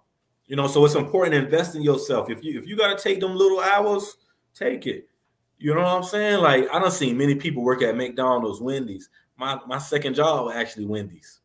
You 0.47 0.55
know, 0.55 0.68
so 0.68 0.84
it's 0.86 0.95
important 0.95 1.34
to 1.34 1.39
invest 1.43 1.76
in 1.76 1.82
yourself. 1.82 2.30
If 2.30 2.43
you 2.43 2.57
if 2.60 2.66
you 2.68 2.76
gotta 2.78 2.97
take 3.01 3.20
them 3.20 3.36
little 3.36 3.60
hours, 3.60 4.18
take 4.53 4.88
it. 4.88 5.07
You 5.57 5.74
know 5.76 5.82
what 5.82 5.89
I'm 5.89 6.03
saying? 6.03 6.39
Like 6.41 6.68
I 6.74 6.80
don't 6.80 6.91
see 6.91 7.14
many 7.14 7.36
people 7.36 7.62
work 7.64 7.82
at 7.82 7.95
McDonald's, 7.97 8.62
Wendy's. 8.62 9.10
My 9.38 9.60
my 9.68 9.78
second 9.78 10.14
job 10.16 10.51
actually 10.53 10.86
Wendy's. 10.86 11.39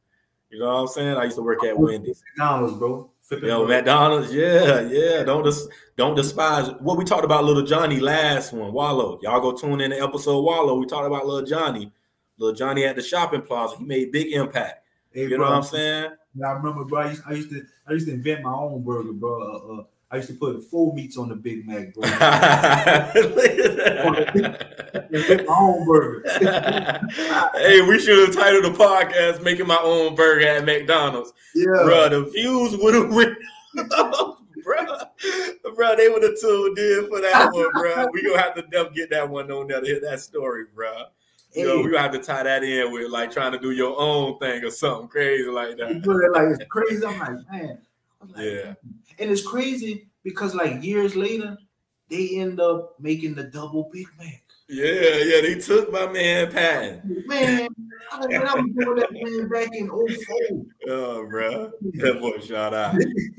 You 0.50 0.60
know 0.60 0.66
what 0.66 0.80
I'm 0.82 0.86
saying? 0.88 1.16
I 1.16 1.24
used 1.24 1.36
to 1.36 1.42
work 1.42 1.64
at 1.64 1.76
Wendy's. 1.76 2.22
McDonald's, 2.36 2.78
bro. 2.78 3.10
Flipping 3.24 3.48
Yo. 3.48 3.66
McDonald's, 3.66 4.34
yeah, 4.34 4.82
yeah. 4.82 5.22
Don't 5.24 5.44
dis- 5.44 5.66
don't 5.96 6.14
despise 6.14 6.68
what 6.80 6.98
we 6.98 7.04
talked 7.04 7.24
about. 7.24 7.44
Little 7.44 7.62
Johnny 7.64 7.98
last 7.98 8.52
one, 8.52 8.70
Wallow. 8.72 9.18
Y'all 9.22 9.40
go 9.40 9.52
tune 9.52 9.80
in 9.80 9.92
the 9.92 10.00
episode 10.02 10.42
Wallow. 10.42 10.78
We 10.78 10.84
talked 10.84 11.06
about 11.06 11.24
little 11.26 11.46
Johnny. 11.46 11.90
Little 12.36 12.54
Johnny 12.54 12.84
at 12.84 12.96
the 12.96 13.02
shopping 13.02 13.40
plaza. 13.40 13.76
He 13.78 13.84
made 13.84 14.12
big 14.12 14.32
impact. 14.34 14.84
Hey, 15.10 15.22
You 15.22 15.30
know 15.30 15.36
bro, 15.38 15.46
what 15.50 15.56
I'm 15.56 15.62
saying? 15.62 16.10
I 16.44 16.50
remember, 16.50 16.84
bro. 16.84 17.00
I 17.00 17.10
used, 17.10 17.22
I 17.26 17.32
used 17.32 17.50
to, 17.50 17.62
I 17.88 17.92
used 17.92 18.06
to 18.08 18.12
invent 18.12 18.42
my 18.42 18.52
own 18.52 18.82
burger, 18.82 19.12
bro. 19.12 19.40
Uh, 19.40 19.72
uh, 19.80 19.84
I 20.14 20.18
used 20.18 20.28
to 20.28 20.34
put 20.34 20.62
four 20.62 20.94
meats 20.94 21.18
on 21.18 21.28
the 21.28 21.34
Big 21.34 21.66
Mac, 21.66 21.92
bro. 21.92 22.02
my 22.08 23.10
own 25.48 25.84
burger. 25.84 26.22
hey, 27.56 27.80
we 27.82 27.98
should 27.98 28.28
have 28.28 28.36
titled 28.36 28.64
the 28.64 28.70
podcast 28.78 29.42
"Making 29.42 29.66
My 29.66 29.78
Own 29.82 30.14
Burger 30.14 30.46
at 30.46 30.64
McDonald's." 30.64 31.32
Yeah, 31.56 31.64
Bro, 31.82 32.10
the 32.10 32.24
views 32.30 32.76
would 32.76 32.94
have 32.94 33.12
went. 33.12 33.36
bro, 34.62 34.86
bro, 35.74 35.96
they 35.96 36.08
would 36.08 36.22
have 36.22 36.40
tuned 36.40 36.78
in 36.78 37.08
for 37.08 37.20
that 37.20 37.50
one, 37.52 37.72
bro. 37.72 38.06
We 38.12 38.22
gonna 38.22 38.40
have 38.40 38.54
to 38.54 38.62
def- 38.70 38.94
get 38.94 39.10
that 39.10 39.28
one 39.28 39.50
on 39.50 39.66
there 39.66 39.80
to 39.80 39.86
hear 39.86 39.98
that 40.00 40.20
story, 40.20 40.66
bro. 40.72 41.06
You 41.54 41.66
know, 41.66 41.78
we 41.78 41.90
gonna 41.90 42.02
have 42.02 42.12
to 42.12 42.20
tie 42.20 42.44
that 42.44 42.62
in 42.62 42.92
with 42.92 43.10
like 43.10 43.32
trying 43.32 43.50
to 43.50 43.58
do 43.58 43.72
your 43.72 43.98
own 43.98 44.38
thing 44.38 44.62
or 44.62 44.70
something 44.70 45.08
crazy 45.08 45.50
like 45.50 45.76
that. 45.78 46.04
put 46.04 46.24
it 46.24 46.30
like 46.30 46.50
it's 46.60 46.64
crazy. 46.70 47.04
I'm 47.04 47.18
like, 47.18 47.50
man. 47.50 47.78
I'm 48.22 48.30
like, 48.30 48.44
Yeah. 48.44 48.74
And 49.18 49.30
it's 49.30 49.46
crazy 49.46 50.08
because 50.22 50.54
like 50.54 50.82
years 50.82 51.16
later, 51.16 51.56
they 52.08 52.36
end 52.36 52.60
up 52.60 52.94
making 53.00 53.34
the 53.34 53.44
double 53.44 53.88
Big 53.92 54.06
Mac. 54.18 54.42
Yeah, 54.68 54.86
yeah, 54.86 55.40
they 55.42 55.56
took 55.60 55.92
my 55.92 56.06
man 56.10 56.50
Patton. 56.50 57.24
Man, 57.26 57.68
I 58.10 58.18
was 58.18 58.26
I 58.34 58.54
was 58.54 58.70
doing 58.74 58.96
that 58.96 59.12
man 59.12 59.48
back 59.48 59.74
in 59.74 59.88
04. 59.88 60.66
Oh, 60.88 61.26
bro. 61.26 61.70
That 61.94 62.18
boy 62.20 62.38
shout 62.38 62.72
out. 62.72 62.94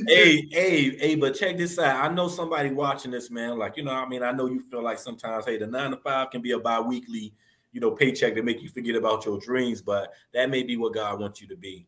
hey, 0.08 0.48
hey, 0.52 0.96
hey, 0.98 1.16
but 1.16 1.34
check 1.34 1.58
this 1.58 1.80
out. 1.80 2.04
I 2.04 2.14
know 2.14 2.28
somebody 2.28 2.70
watching 2.70 3.10
this, 3.10 3.32
man. 3.32 3.58
Like, 3.58 3.76
you 3.76 3.84
know, 3.84 3.92
I 3.92 4.08
mean, 4.08 4.22
I 4.22 4.32
know 4.34 4.46
you 4.46 4.60
feel 4.70 4.84
like 4.84 5.00
sometimes, 5.00 5.46
hey, 5.46 5.58
the 5.58 5.66
nine 5.66 5.92
to 5.92 5.98
five 5.98 6.30
can 6.30 6.42
be 6.42 6.52
a 6.52 6.60
bi-weekly, 6.60 7.34
you 7.72 7.82
know, 7.82 7.92
paycheck 7.92 8.36
to 8.36 8.44
make 8.44 8.62
you 8.62 8.70
forget 8.70 8.96
about 8.96 9.26
your 9.26 9.40
dreams, 9.40 9.82
but 9.82 10.14
that 10.32 10.52
may 10.52 10.62
be 10.62 10.78
what 10.78 10.94
God 10.94 11.20
wants 11.20 11.42
you 11.42 11.48
to 11.48 11.58
be. 11.58 11.88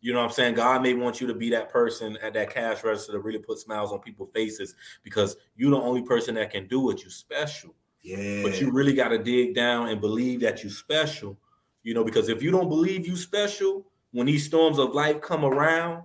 You 0.00 0.12
know 0.12 0.20
what 0.20 0.26
I'm 0.26 0.32
saying? 0.32 0.54
God 0.54 0.82
may 0.82 0.94
want 0.94 1.20
you 1.20 1.26
to 1.26 1.34
be 1.34 1.50
that 1.50 1.70
person 1.70 2.16
at 2.22 2.32
that 2.34 2.50
cash 2.50 2.84
register 2.84 3.12
to 3.12 3.18
really 3.18 3.38
put 3.38 3.58
smiles 3.58 3.92
on 3.92 3.98
people's 4.00 4.30
faces 4.30 4.74
because 5.02 5.36
you're 5.56 5.72
the 5.72 5.76
only 5.76 6.02
person 6.02 6.34
that 6.36 6.50
can 6.50 6.68
do 6.68 6.90
it. 6.90 7.02
You 7.02 7.10
special. 7.10 7.74
Yeah. 8.02 8.42
But 8.42 8.60
you 8.60 8.70
really 8.70 8.94
got 8.94 9.08
to 9.08 9.18
dig 9.18 9.54
down 9.54 9.88
and 9.88 10.00
believe 10.00 10.40
that 10.40 10.62
you 10.62 10.70
special. 10.70 11.36
You 11.82 11.94
know, 11.94 12.04
because 12.04 12.28
if 12.28 12.42
you 12.42 12.50
don't 12.50 12.68
believe 12.68 13.06
you 13.06 13.16
special, 13.16 13.86
when 14.12 14.26
these 14.26 14.44
storms 14.44 14.78
of 14.78 14.94
life 14.94 15.20
come 15.20 15.44
around 15.44 16.02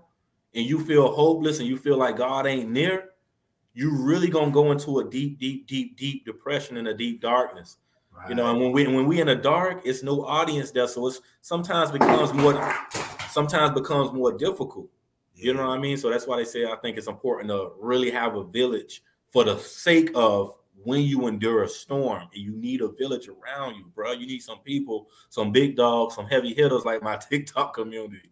and 0.56 0.66
you 0.66 0.84
feel 0.84 1.14
hopeless 1.14 1.60
and 1.60 1.68
you 1.68 1.78
feel 1.78 1.98
like 1.98 2.18
God 2.18 2.48
ain't 2.48 2.70
near, 2.70 3.10
you 3.74 3.96
really 3.96 4.30
gonna 4.30 4.52
go 4.52 4.72
into 4.72 5.00
a 5.00 5.10
deep, 5.10 5.40
deep, 5.40 5.68
deep, 5.68 5.98
deep 5.98 6.26
depression 6.26 6.78
and 6.78 6.88
a 6.88 6.94
deep 6.94 7.22
darkness. 7.22 7.78
You 8.30 8.36
know, 8.36 8.50
and 8.50 8.62
when 8.62 8.72
we 8.72 8.88
when 8.88 9.06
we 9.06 9.20
in 9.20 9.28
the 9.28 9.36
dark, 9.36 9.82
it's 9.84 10.04
no 10.04 10.24
audience 10.24 10.72
there, 10.72 10.88
so 10.88 11.08
it's 11.08 11.20
sometimes 11.42 11.92
becomes 11.92 12.32
more 12.34 12.54
sometimes 13.34 13.72
becomes 13.72 14.14
more 14.14 14.32
difficult. 14.32 14.90
You 15.36 15.54
know 15.54 15.68
what 15.68 15.78
I 15.78 15.82
mean? 15.82 15.98
So 15.98 16.10
that's 16.10 16.28
why 16.28 16.38
they 16.38 16.46
say 16.46 16.66
I 16.66 16.76
think 16.78 16.98
it's 16.98 17.08
important 17.08 17.50
to 17.50 17.72
really 17.80 18.12
have 18.12 18.36
a 18.36 18.44
village 18.44 19.04
for 19.32 19.44
the 19.44 19.58
sake 19.58 20.12
of 20.14 20.56
when 20.84 21.02
you 21.02 21.28
endure 21.28 21.64
a 21.64 21.68
storm 21.68 22.24
and 22.34 22.44
you 22.44 22.56
need 22.56 22.82
a 22.82 22.90
village 22.90 23.28
around 23.28 23.76
you, 23.76 23.86
bro. 23.96 24.12
You 24.12 24.28
need 24.28 24.42
some 24.42 24.60
people, 24.60 25.08
some 25.30 25.52
big 25.52 25.76
dogs, 25.76 26.16
some 26.16 26.28
heavy 26.28 26.54
hitters 26.54 26.86
like 26.86 27.02
my 27.02 27.16
TikTok 27.30 27.74
community. 27.74 28.30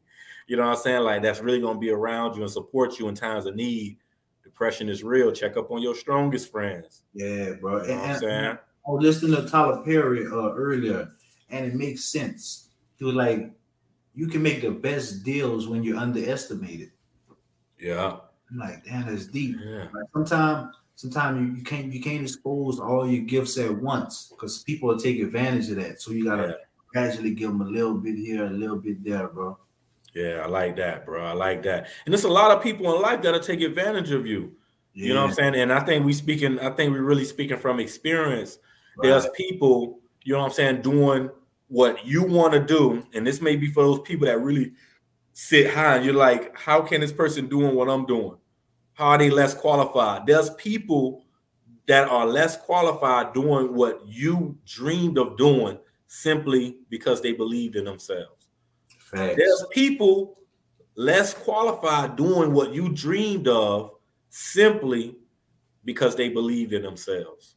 You 0.48 0.58
know 0.58 0.64
what 0.64 0.78
I'm 0.78 0.84
saying? 0.84 1.02
Like 1.04 1.22
that's 1.22 1.40
really 1.40 1.62
gonna 1.62 1.80
be 1.80 1.90
around 1.90 2.36
you 2.36 2.44
and 2.44 2.52
support 2.52 3.00
you 3.00 3.08
in 3.08 3.16
times 3.16 3.46
of 3.46 3.56
need. 3.56 3.98
Depression 4.44 4.90
is 4.90 5.04
real. 5.04 5.32
Check 5.32 5.58
up 5.58 5.72
on 5.72 5.82
your 5.82 5.96
strongest 5.96 6.52
friends. 6.52 7.04
Yeah, 7.14 7.54
bro. 7.54 7.84
You 7.84 7.90
know 7.90 7.96
what 7.96 8.10
I'm 8.10 8.20
saying? 8.20 8.46
and 8.46 8.60
I 8.88 8.92
was 8.92 9.04
listening 9.04 9.42
to 9.42 9.48
Tyler 9.48 9.84
Perry 9.84 10.26
uh, 10.26 10.54
earlier, 10.54 11.12
and 11.50 11.66
it 11.66 11.76
makes 11.76 12.06
sense. 12.06 12.70
He 12.98 13.06
was 13.06 13.14
like, 13.16 13.52
you 14.14 14.28
can 14.28 14.42
make 14.44 14.62
the 14.62 14.72
best 14.72 15.24
deals 15.24 15.68
when 15.68 15.84
you're 15.84 15.98
underestimated. 15.98 16.92
Yeah. 17.80 18.18
I'm 18.52 18.58
like, 18.58 18.84
damn, 18.84 19.06
that's 19.06 19.26
deep. 19.28 19.56
Yeah. 19.64 19.86
Like 19.94 20.06
sometimes, 20.14 20.76
sometimes 20.96 21.40
you, 21.40 21.56
you 21.58 21.64
can't 21.64 21.92
you 21.92 22.02
can't 22.02 22.24
expose 22.24 22.80
all 22.80 23.08
your 23.10 23.24
gifts 23.24 23.58
at 23.58 23.74
once 23.74 24.28
because 24.30 24.64
people 24.64 24.90
will 24.90 25.00
take 25.00 25.20
advantage 25.20 25.70
of 25.70 25.78
that. 25.78 26.02
So 26.02 26.12
you 26.12 26.26
gotta 26.26 26.48
Yeah. 26.48 26.54
gradually 26.94 27.34
give 27.34 27.50
them 27.52 27.62
a 27.62 27.66
little 27.66 27.96
bit 27.96 28.16
here, 28.16 28.46
a 28.46 28.50
little 28.50 28.78
bit 28.78 29.04
there, 29.04 29.30
bro. 29.30 29.58
Yeah, 30.14 30.42
I 30.44 30.48
like 30.48 30.76
that, 30.76 31.06
bro. 31.06 31.24
I 31.24 31.32
like 31.32 31.64
that. 31.64 31.88
And 32.06 32.14
there's 32.14 32.26
a 32.26 32.30
lot 32.30 32.52
of 32.52 32.62
people 32.62 32.94
in 32.94 33.02
life 33.02 33.22
that'll 33.22 33.40
take 33.40 33.62
advantage 33.62 34.12
of 34.12 34.28
you. 34.28 34.52
You 34.94 35.14
know 35.14 35.22
what 35.22 35.30
I'm 35.30 35.36
saying? 35.36 35.56
And 35.56 35.72
I 35.72 35.80
think 35.80 36.06
we 36.06 36.12
speaking, 36.12 36.60
I 36.60 36.70
think 36.72 36.92
we're 36.92 37.02
really 37.02 37.24
speaking 37.24 37.58
from 37.58 37.80
experience. 37.80 38.60
There's 39.02 39.26
people, 39.38 40.02
you 40.24 40.34
know 40.34 40.40
what 40.40 40.48
I'm 40.48 40.52
saying, 40.52 40.82
doing 40.82 41.30
what 41.72 42.06
you 42.06 42.22
want 42.22 42.52
to 42.52 42.60
do. 42.60 43.02
And 43.14 43.26
this 43.26 43.40
may 43.40 43.56
be 43.56 43.72
for 43.72 43.82
those 43.82 44.02
people 44.02 44.28
that 44.28 44.40
really 44.40 44.74
sit 45.32 45.74
high 45.74 45.96
and 45.96 46.06
you're 46.06 46.14
like, 46.14 46.56
how 46.58 46.82
can 46.82 47.00
this 47.00 47.14
person 47.14 47.48
doing 47.48 47.76
what 47.76 47.90
I'm 47.90 48.06
doing? 48.06 48.36
How 48.94 49.12
are 49.12 49.18
they 49.18 49.30
less 49.30 49.54
qualified? 49.54 50.26
There's 50.26 50.50
people 50.56 51.24
that 51.88 52.10
are 52.10 52.28
less 52.28 52.58
qualified 52.58 53.34
doing 53.34 53.74
what 53.74 54.06
you 54.06 54.58
dreamed 54.66 55.18
of 55.18 55.38
doing 55.38 55.80
simply 56.08 56.76
because 56.90 57.22
they 57.22 57.32
believed 57.32 57.78
in 57.78 57.86
themselves. 57.86 58.50
Facts. 59.00 59.38
There's 59.38 59.66
people 59.72 60.38
less 60.96 61.34
qualified 61.34 62.18
doing 62.18 62.52
what 62.52 62.74
you 62.74 62.90
dreamed 62.90 63.48
of 63.48 63.94
simply 64.30 65.16
because 65.86 66.18
they 66.18 66.28
believed 66.28 66.74
in 66.74 66.84
themselves. 66.84 67.56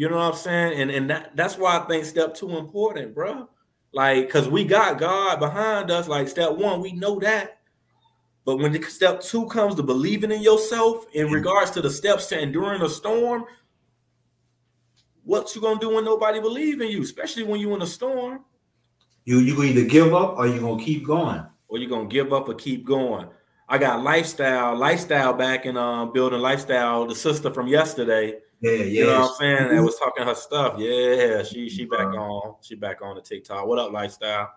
You 0.00 0.08
know 0.08 0.16
what 0.16 0.32
I'm 0.32 0.34
saying? 0.34 0.80
And 0.80 0.90
and 0.90 1.10
that, 1.10 1.36
that's 1.36 1.58
why 1.58 1.76
I 1.76 1.80
think 1.80 2.06
step 2.06 2.34
two 2.34 2.56
important, 2.56 3.14
bro. 3.14 3.50
Like, 3.92 4.30
cause 4.30 4.48
we 4.48 4.64
got 4.64 4.98
God 4.98 5.38
behind 5.38 5.90
us. 5.90 6.08
Like 6.08 6.26
step 6.26 6.52
one, 6.52 6.80
we 6.80 6.92
know 6.92 7.18
that. 7.20 7.58
But 8.46 8.60
when 8.60 8.72
the 8.72 8.82
step 8.84 9.20
two 9.20 9.44
comes 9.48 9.74
to 9.74 9.82
believing 9.82 10.32
in 10.32 10.40
yourself 10.40 11.04
in 11.12 11.30
regards 11.30 11.70
to 11.72 11.82
the 11.82 11.90
steps 11.90 12.28
to 12.28 12.40
enduring 12.40 12.80
a 12.80 12.88
storm, 12.88 13.44
what 15.24 15.54
you 15.54 15.60
gonna 15.60 15.78
do 15.78 15.94
when 15.94 16.06
nobody 16.06 16.40
believe 16.40 16.80
in 16.80 16.88
you, 16.88 17.02
especially 17.02 17.42
when 17.42 17.60
you 17.60 17.74
in 17.74 17.82
a 17.82 17.86
storm. 17.86 18.42
You 19.26 19.40
you 19.40 19.62
either 19.62 19.84
give 19.84 20.14
up 20.14 20.38
or 20.38 20.46
you 20.46 20.60
gonna 20.60 20.82
keep 20.82 21.06
going. 21.06 21.44
Or 21.68 21.76
you 21.76 21.90
gonna 21.90 22.08
give 22.08 22.32
up 22.32 22.48
or 22.48 22.54
keep 22.54 22.86
going. 22.86 23.28
I 23.68 23.76
got 23.76 24.02
lifestyle, 24.02 24.74
lifestyle 24.78 25.34
back 25.34 25.66
in 25.66 25.76
um 25.76 26.14
building 26.14 26.40
lifestyle, 26.40 27.04
the 27.06 27.14
sister 27.14 27.52
from 27.52 27.68
yesterday. 27.68 28.38
Yeah, 28.60 28.72
yeah. 28.72 28.84
You 28.84 29.06
know 29.06 29.20
what 29.20 29.30
I'm 29.30 29.36
saying? 29.36 29.68
That 29.74 29.82
was 29.82 29.98
talking 29.98 30.24
her 30.24 30.34
stuff. 30.34 30.74
Yeah, 30.78 31.42
she 31.42 31.68
she 31.70 31.86
back 31.86 32.06
on, 32.06 32.56
she 32.60 32.74
back 32.74 33.00
on 33.02 33.16
the 33.16 33.22
TikTok. 33.22 33.66
What 33.66 33.78
up, 33.78 33.92
lifestyle? 33.92 34.50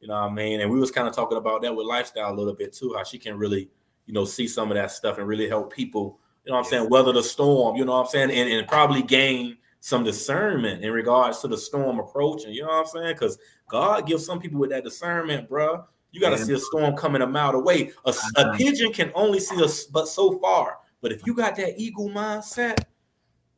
You 0.00 0.08
know 0.08 0.14
what 0.14 0.30
I 0.30 0.34
mean? 0.34 0.60
And 0.60 0.70
we 0.70 0.78
was 0.78 0.90
kind 0.90 1.08
of 1.08 1.14
talking 1.14 1.36
about 1.36 1.62
that 1.62 1.74
with 1.74 1.86
lifestyle 1.86 2.32
a 2.32 2.36
little 2.36 2.54
bit 2.54 2.72
too, 2.72 2.94
how 2.96 3.04
she 3.04 3.18
can 3.18 3.36
really, 3.36 3.68
you 4.06 4.14
know, 4.14 4.24
see 4.24 4.46
some 4.48 4.70
of 4.70 4.76
that 4.76 4.92
stuff 4.92 5.18
and 5.18 5.26
really 5.26 5.48
help 5.48 5.72
people, 5.72 6.18
you 6.44 6.50
know 6.50 6.58
what 6.58 6.64
I'm 6.64 6.70
saying, 6.70 6.88
weather 6.88 7.12
the 7.12 7.22
storm, 7.22 7.76
you 7.76 7.84
know 7.84 7.92
what 7.92 8.06
I'm 8.06 8.06
saying, 8.06 8.30
and, 8.30 8.48
and 8.48 8.66
probably 8.66 9.02
gain 9.02 9.58
some 9.80 10.04
discernment 10.04 10.82
in 10.82 10.92
regards 10.92 11.40
to 11.40 11.48
the 11.48 11.58
storm 11.58 11.98
approaching. 11.98 12.52
You 12.52 12.62
know 12.62 12.68
what 12.68 12.80
I'm 12.80 12.86
saying? 12.86 13.14
Because 13.14 13.38
God 13.68 14.06
gives 14.06 14.24
some 14.24 14.40
people 14.40 14.60
with 14.60 14.70
that 14.70 14.84
discernment, 14.84 15.48
bro. 15.48 15.84
You 16.12 16.20
got 16.20 16.30
to 16.30 16.38
yeah. 16.38 16.44
see 16.44 16.54
a 16.54 16.58
storm 16.58 16.96
coming 16.96 17.22
a 17.22 17.26
mile 17.26 17.54
away. 17.54 17.92
A, 18.04 18.14
a 18.36 18.54
pigeon 18.56 18.92
can 18.92 19.12
only 19.14 19.38
see 19.38 19.62
us 19.62 19.84
but 19.84 20.08
so 20.08 20.38
far. 20.38 20.78
But 21.02 21.12
if 21.12 21.26
you 21.26 21.34
got 21.34 21.56
that 21.56 21.78
eagle 21.78 22.08
mindset, 22.08 22.84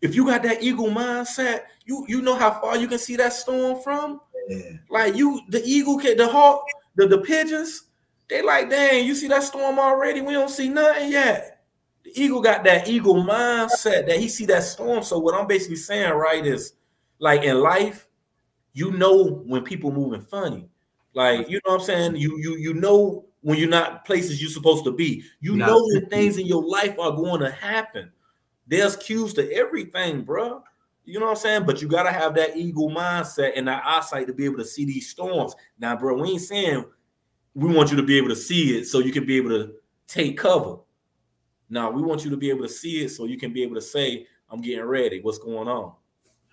if 0.03 0.15
you 0.17 0.27
got 0.27 0.43
that 0.43 0.63
eagle 0.63 0.89
mindset, 0.89 1.63
you 1.87 2.05
you 2.09 2.21
know 2.21 2.37
how 2.37 2.61
far 2.61 2.77
you 2.77 2.89
can 2.89 2.99
see 2.99 3.17
that 3.17 3.33
storm 3.33 3.81
from. 3.83 4.21
Yeah. 4.49 4.73
Like 4.91 5.15
you, 5.17 5.41
the 5.49 5.63
eagle 5.65 5.99
can, 5.99 6.17
the 6.17 6.29
hawk, 6.29 6.65
the 6.97 7.07
the 7.07 7.19
pigeons, 7.19 7.85
they 8.29 8.43
like, 8.43 8.69
dang, 8.69 9.07
you 9.07 9.15
see 9.15 9.29
that 9.29 9.45
storm 9.45 9.79
already? 9.79 10.21
We 10.21 10.33
don't 10.33 10.51
see 10.51 10.69
nothing 10.69 11.13
yet. 11.13 11.65
The 12.05 12.11
eagle 12.21 12.43
got 12.43 12.65
that 12.65 12.89
eagle 12.89 13.25
mindset 13.25 14.09
that 14.09 14.19
he 14.19 14.29
see 14.29 14.45
that 14.47 14.65
storm. 14.65 15.05
So 15.05 15.19
what 15.19 15.35
I'm 15.35 15.47
basically 15.47 15.77
saying, 15.77 16.13
right, 16.13 16.45
is 16.45 16.75
like 17.21 17.45
in 17.45 17.61
life, 17.61 18.09
you 18.73 18.91
know 18.91 19.43
when 19.47 19.63
people 19.63 19.93
moving 19.93 20.23
funny. 20.23 20.69
Like, 21.15 21.49
you 21.49 21.61
know 21.65 21.73
what 21.73 21.81
I'm 21.81 21.87
saying? 21.87 22.17
You 22.17 22.39
you 22.39 22.57
you 22.57 22.75
know 22.75 23.27
when 23.43 23.59
you're 23.59 23.69
not 23.69 24.05
places 24.05 24.43
you're 24.43 24.51
supposed 24.51 24.85
to 24.85 24.93
be. 24.93 25.23
You 25.41 25.57
not 25.57 25.69
know 25.69 25.85
when 25.93 26.07
things 26.07 26.39
in 26.39 26.47
your 26.47 26.65
life 26.65 26.99
are 26.99 27.13
going 27.13 27.41
to 27.41 27.51
happen. 27.51 28.11
There's 28.73 28.97
cues 28.97 29.35
to 29.35 29.53
everything, 29.53 30.23
bro. 30.23 30.63
You 31.05 31.21
know 31.21 31.27
what 31.27 31.33
I'm 31.33 31.37
saying? 31.37 31.67
But 31.67 31.83
you 31.83 31.89
gotta 31.89 32.11
have 32.11 32.35
that 32.37 32.57
eagle 32.57 32.89
mindset 32.89 33.53
and 33.55 33.69
that 33.69 33.83
eyesight 33.85 34.27
to 34.29 34.33
be 34.33 34.47
able 34.47 34.57
to 34.57 34.65
see 34.65 34.87
these 34.87 35.11
storms. 35.11 35.55
Now, 35.79 35.95
bro, 35.95 36.17
we 36.17 36.31
ain't 36.31 36.41
saying 36.41 36.87
we 37.55 37.71
want 37.71 37.91
you 37.91 37.99
to 37.99 38.03
be 38.03 38.17
able 38.17 38.31
to 38.31 38.37
see 38.37 38.79
it 38.79 38.87
so 38.87 39.01
you 39.01 39.13
can 39.13 39.27
be 39.27 39.37
able 39.37 39.51
to 39.51 39.75
take 40.09 40.39
cover. 40.39 40.77
Now 41.69 41.91
we 41.91 42.01
want 42.01 42.25
you 42.25 42.31
to 42.31 42.37
be 42.39 42.49
able 42.49 42.63
to 42.63 42.69
see 42.71 43.05
it 43.05 43.11
so 43.11 43.27
you 43.27 43.39
can 43.39 43.53
be 43.53 43.63
able 43.63 43.75
to 43.75 43.83
say, 43.83 44.27
I'm 44.49 44.63
getting 44.63 44.87
ready. 44.87 45.21
What's 45.21 45.37
going 45.37 45.69
on? 45.69 45.93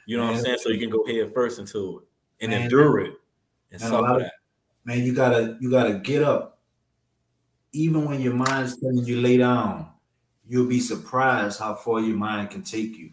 You 0.05 0.17
know 0.17 0.24
man, 0.24 0.34
what 0.34 0.39
I'm 0.39 0.43
saying? 0.43 0.57
So 0.61 0.72
you 0.72 0.80
can 0.80 0.89
go 0.89 1.05
head 1.05 1.34
first 1.34 1.57
into 1.57 1.99
it 1.99 2.43
and 2.43 2.51
man, 2.51 2.63
endure 2.63 2.99
it 2.99 3.13
and 3.72 3.80
suffer 3.80 4.20
that. 4.20 4.34
Man, 4.84 5.05
you 5.05 5.15
gotta 5.15 5.57
you 5.61 5.72
gotta 5.72 5.93
get 5.99 6.22
up. 6.22 6.59
Even 7.72 8.03
when 8.03 8.20
your 8.20 8.34
mind's 8.34 8.76
telling 8.76 9.05
you 9.05 9.22
lay 9.22 9.38
down, 9.38 9.89
you'll 10.50 10.68
be 10.68 10.80
surprised 10.80 11.60
how 11.60 11.76
far 11.76 12.02
your 12.02 12.18
mind 12.18 12.50
can 12.50 12.64
take 12.64 12.97
you. 12.97 13.12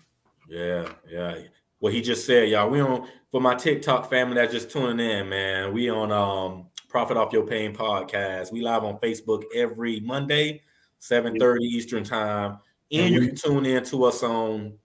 Yeah, 0.48 0.88
yeah. 1.08 1.38
What 1.78 1.92
he 1.92 2.00
just 2.00 2.26
said, 2.26 2.48
y'all. 2.48 2.70
We 2.70 2.80
on 2.80 3.06
for 3.30 3.40
my 3.40 3.54
TikTok 3.54 4.08
family 4.08 4.36
that's 4.36 4.52
just 4.52 4.70
tuning 4.70 5.08
in, 5.08 5.28
man. 5.28 5.72
We 5.72 5.90
on 5.90 6.10
um 6.10 6.66
Profit 6.88 7.18
Off 7.18 7.32
Your 7.32 7.46
Pain 7.46 7.74
podcast. 7.74 8.50
We 8.50 8.62
live 8.62 8.82
on 8.82 8.98
Facebook 8.98 9.44
every 9.54 10.00
Monday, 10.00 10.62
7:30 11.00 11.60
Eastern 11.60 12.02
time. 12.02 12.58
And 12.90 13.12
you 13.12 13.26
can 13.26 13.36
tune 13.36 13.66
in 13.66 13.84
to 13.84 14.04
us 14.04 14.22
on, 14.22 14.78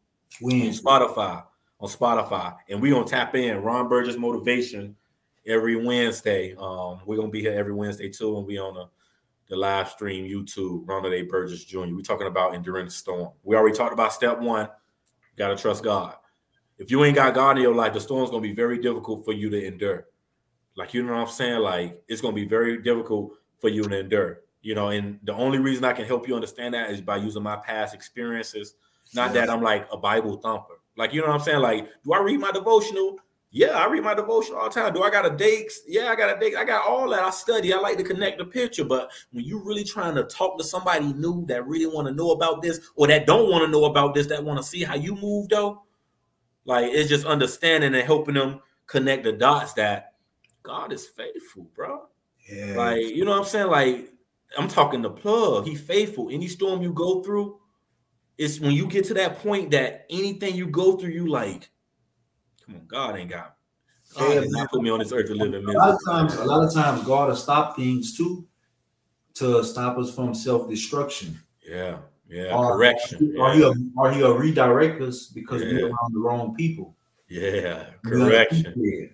on 0.43 0.51
Spotify. 0.51 1.43
On 1.79 1.87
Spotify. 1.87 2.55
And 2.69 2.81
we 2.81 2.89
gonna 2.89 3.05
tap 3.05 3.35
in 3.35 3.61
Ron 3.61 3.87
Burgess 3.87 4.17
Motivation 4.17 4.95
every 5.47 5.75
Wednesday. 5.77 6.53
Um, 6.55 6.99
we're 7.05 7.15
gonna 7.15 7.29
be 7.29 7.41
here 7.41 7.53
every 7.53 7.73
Wednesday 7.73 8.09
too, 8.09 8.37
and 8.37 8.45
we 8.45 8.57
on 8.57 8.73
the, 8.73 8.89
the 9.51 9.57
live 9.57 9.89
stream 9.89 10.25
YouTube, 10.25 10.87
Ronald 10.87 11.13
A. 11.13 11.23
Burgess 11.23 11.65
Jr. 11.65 11.79
We're 11.79 11.99
talking 11.99 12.27
about 12.27 12.55
enduring 12.55 12.85
the 12.85 12.91
storm. 12.91 13.31
We 13.43 13.57
already 13.57 13.75
talked 13.75 13.91
about 13.91 14.13
step 14.13 14.39
one. 14.39 14.61
You 14.65 15.37
gotta 15.37 15.57
trust 15.57 15.83
God. 15.83 16.15
If 16.79 16.89
you 16.89 17.03
ain't 17.03 17.15
got 17.15 17.33
God 17.33 17.57
in 17.57 17.63
your 17.63 17.75
life, 17.75 17.91
the 17.91 17.99
storm's 17.99 18.29
gonna 18.29 18.41
be 18.41 18.53
very 18.53 18.77
difficult 18.77 19.25
for 19.25 19.33
you 19.33 19.49
to 19.49 19.61
endure. 19.61 20.07
Like, 20.77 20.93
you 20.93 21.03
know 21.03 21.11
what 21.11 21.19
I'm 21.19 21.27
saying? 21.27 21.59
Like, 21.59 22.01
it's 22.07 22.21
to 22.21 22.31
be 22.31 22.45
very 22.45 22.81
difficult 22.81 23.33
for 23.59 23.67
you 23.67 23.83
to 23.83 23.99
endure, 23.99 24.39
you 24.61 24.73
know. 24.73 24.87
And 24.87 25.19
the 25.23 25.33
only 25.33 25.59
reason 25.59 25.83
I 25.83 25.91
can 25.91 26.05
help 26.05 26.29
you 26.29 26.33
understand 26.33 26.73
that 26.73 26.89
is 26.89 27.01
by 27.01 27.17
using 27.17 27.43
my 27.43 27.57
past 27.57 27.93
experiences. 27.93 28.75
Not 29.13 29.33
that 29.33 29.49
I'm 29.49 29.61
like 29.61 29.85
a 29.91 29.97
Bible 29.97 30.37
thumper. 30.37 30.79
Like, 30.95 31.13
you 31.13 31.19
know 31.19 31.27
what 31.27 31.33
I'm 31.33 31.41
saying? 31.41 31.59
Like, 31.59 31.89
do 32.05 32.13
I 32.13 32.21
read 32.21 32.39
my 32.39 32.53
devotional? 32.53 33.17
Yeah, 33.53 33.77
I 33.77 33.87
read 33.87 34.03
my 34.03 34.13
devotion 34.13 34.55
all 34.55 34.69
the 34.69 34.79
time. 34.79 34.93
Do 34.93 35.03
I 35.03 35.09
got 35.09 35.25
a 35.25 35.35
date? 35.35 35.73
Yeah, 35.85 36.07
I 36.07 36.15
got 36.15 36.35
a 36.35 36.39
date. 36.39 36.55
I 36.55 36.63
got 36.63 36.87
all 36.87 37.09
that. 37.09 37.21
I 37.21 37.29
study. 37.31 37.73
I 37.73 37.79
like 37.79 37.97
to 37.97 38.03
connect 38.03 38.37
the 38.37 38.45
picture. 38.45 38.85
But 38.85 39.11
when 39.31 39.43
you 39.43 39.61
really 39.61 39.83
trying 39.83 40.15
to 40.15 40.23
talk 40.23 40.57
to 40.57 40.63
somebody 40.63 41.11
new 41.13 41.45
that 41.47 41.67
really 41.67 41.85
want 41.85 42.07
to 42.07 42.13
know 42.13 42.31
about 42.31 42.61
this 42.61 42.79
or 42.95 43.07
that 43.07 43.27
don't 43.27 43.49
want 43.49 43.65
to 43.65 43.71
know 43.71 43.85
about 43.85 44.13
this, 44.13 44.27
that 44.27 44.41
want 44.41 44.57
to 44.57 44.63
see 44.63 44.83
how 44.83 44.95
you 44.95 45.15
move 45.15 45.49
though, 45.49 45.83
like 46.63 46.85
it's 46.93 47.09
just 47.09 47.25
understanding 47.25 47.93
and 47.93 48.05
helping 48.05 48.35
them 48.35 48.61
connect 48.87 49.25
the 49.25 49.33
dots 49.33 49.73
that 49.73 50.13
God 50.63 50.93
is 50.93 51.07
faithful, 51.07 51.67
bro. 51.75 52.07
Yeah. 52.49 52.75
Like, 52.77 53.03
you 53.03 53.25
know 53.25 53.31
what 53.31 53.39
I'm 53.39 53.45
saying? 53.45 53.67
Like, 53.67 54.13
I'm 54.57 54.67
talking 54.67 55.01
the 55.01 55.09
plug. 55.09 55.67
He 55.67 55.75
faithful. 55.75 56.29
Any 56.31 56.47
storm 56.47 56.81
you 56.81 56.93
go 56.93 57.21
through, 57.21 57.59
it's 58.37 58.59
when 58.59 58.71
you 58.71 58.87
get 58.87 59.05
to 59.05 59.13
that 59.15 59.39
point 59.39 59.71
that 59.71 60.05
anything 60.09 60.55
you 60.55 60.67
go 60.67 60.97
through, 60.97 61.11
you 61.11 61.27
like, 61.27 61.69
come 62.71 62.81
on, 62.81 62.87
God 62.87 63.17
ain't 63.17 63.29
got 63.29 63.55
God 64.17 64.33
yeah, 64.33 64.41
not 64.47 64.69
put 64.69 64.81
me 64.81 64.89
on 64.89 64.99
this 64.99 65.11
earth 65.11 65.27
to 65.27 65.35
live 65.35 65.53
in 65.53 65.65
misery. 65.65 65.75
A 65.75 65.77
lot 65.77 65.93
of 65.93 65.99
times, 66.05 66.33
a 66.35 66.45
lot 66.45 66.65
of 66.65 66.73
times, 66.73 67.03
God 67.03 67.29
will 67.29 67.35
stop 67.35 67.75
things 67.75 68.15
too 68.15 68.45
to 69.35 69.63
stop 69.63 69.97
us 69.97 70.13
from 70.13 70.33
self-destruction. 70.33 71.39
Yeah, 71.65 71.97
yeah, 72.27 72.53
or, 72.53 72.75
correction. 72.75 73.35
Or, 73.39 73.49
yeah. 73.49 73.55
He'll, 73.55 73.75
or 73.95 74.11
he'll 74.11 74.37
redirect 74.37 75.01
us 75.01 75.27
because 75.27 75.61
yeah. 75.61 75.71
we're 75.71 75.87
around 75.87 76.13
the 76.13 76.19
wrong 76.19 76.55
people. 76.55 76.95
Yeah, 77.29 77.85
correction. 78.05 79.09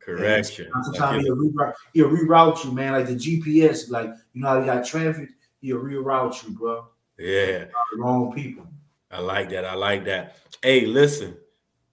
Correction. 0.00 0.68
Sometimes 0.82 1.24
he'll 1.24 1.36
reroute, 1.36 1.74
he'll 1.94 2.08
reroute 2.08 2.64
you, 2.64 2.72
man. 2.72 2.94
Like 2.94 3.06
the 3.06 3.14
GPS, 3.14 3.88
like 3.90 4.10
you 4.32 4.42
know 4.42 4.48
how 4.48 4.58
you 4.58 4.66
got 4.66 4.84
traffic, 4.84 5.28
he'll 5.60 5.78
reroute 5.78 6.42
you, 6.42 6.50
bro. 6.50 6.88
Yeah. 7.18 7.66
Wrong 7.96 8.32
people. 8.32 8.66
I 9.12 9.20
like 9.20 9.50
that. 9.50 9.64
I 9.64 9.74
like 9.74 10.04
that. 10.06 10.36
Hey, 10.62 10.86
listen, 10.86 11.36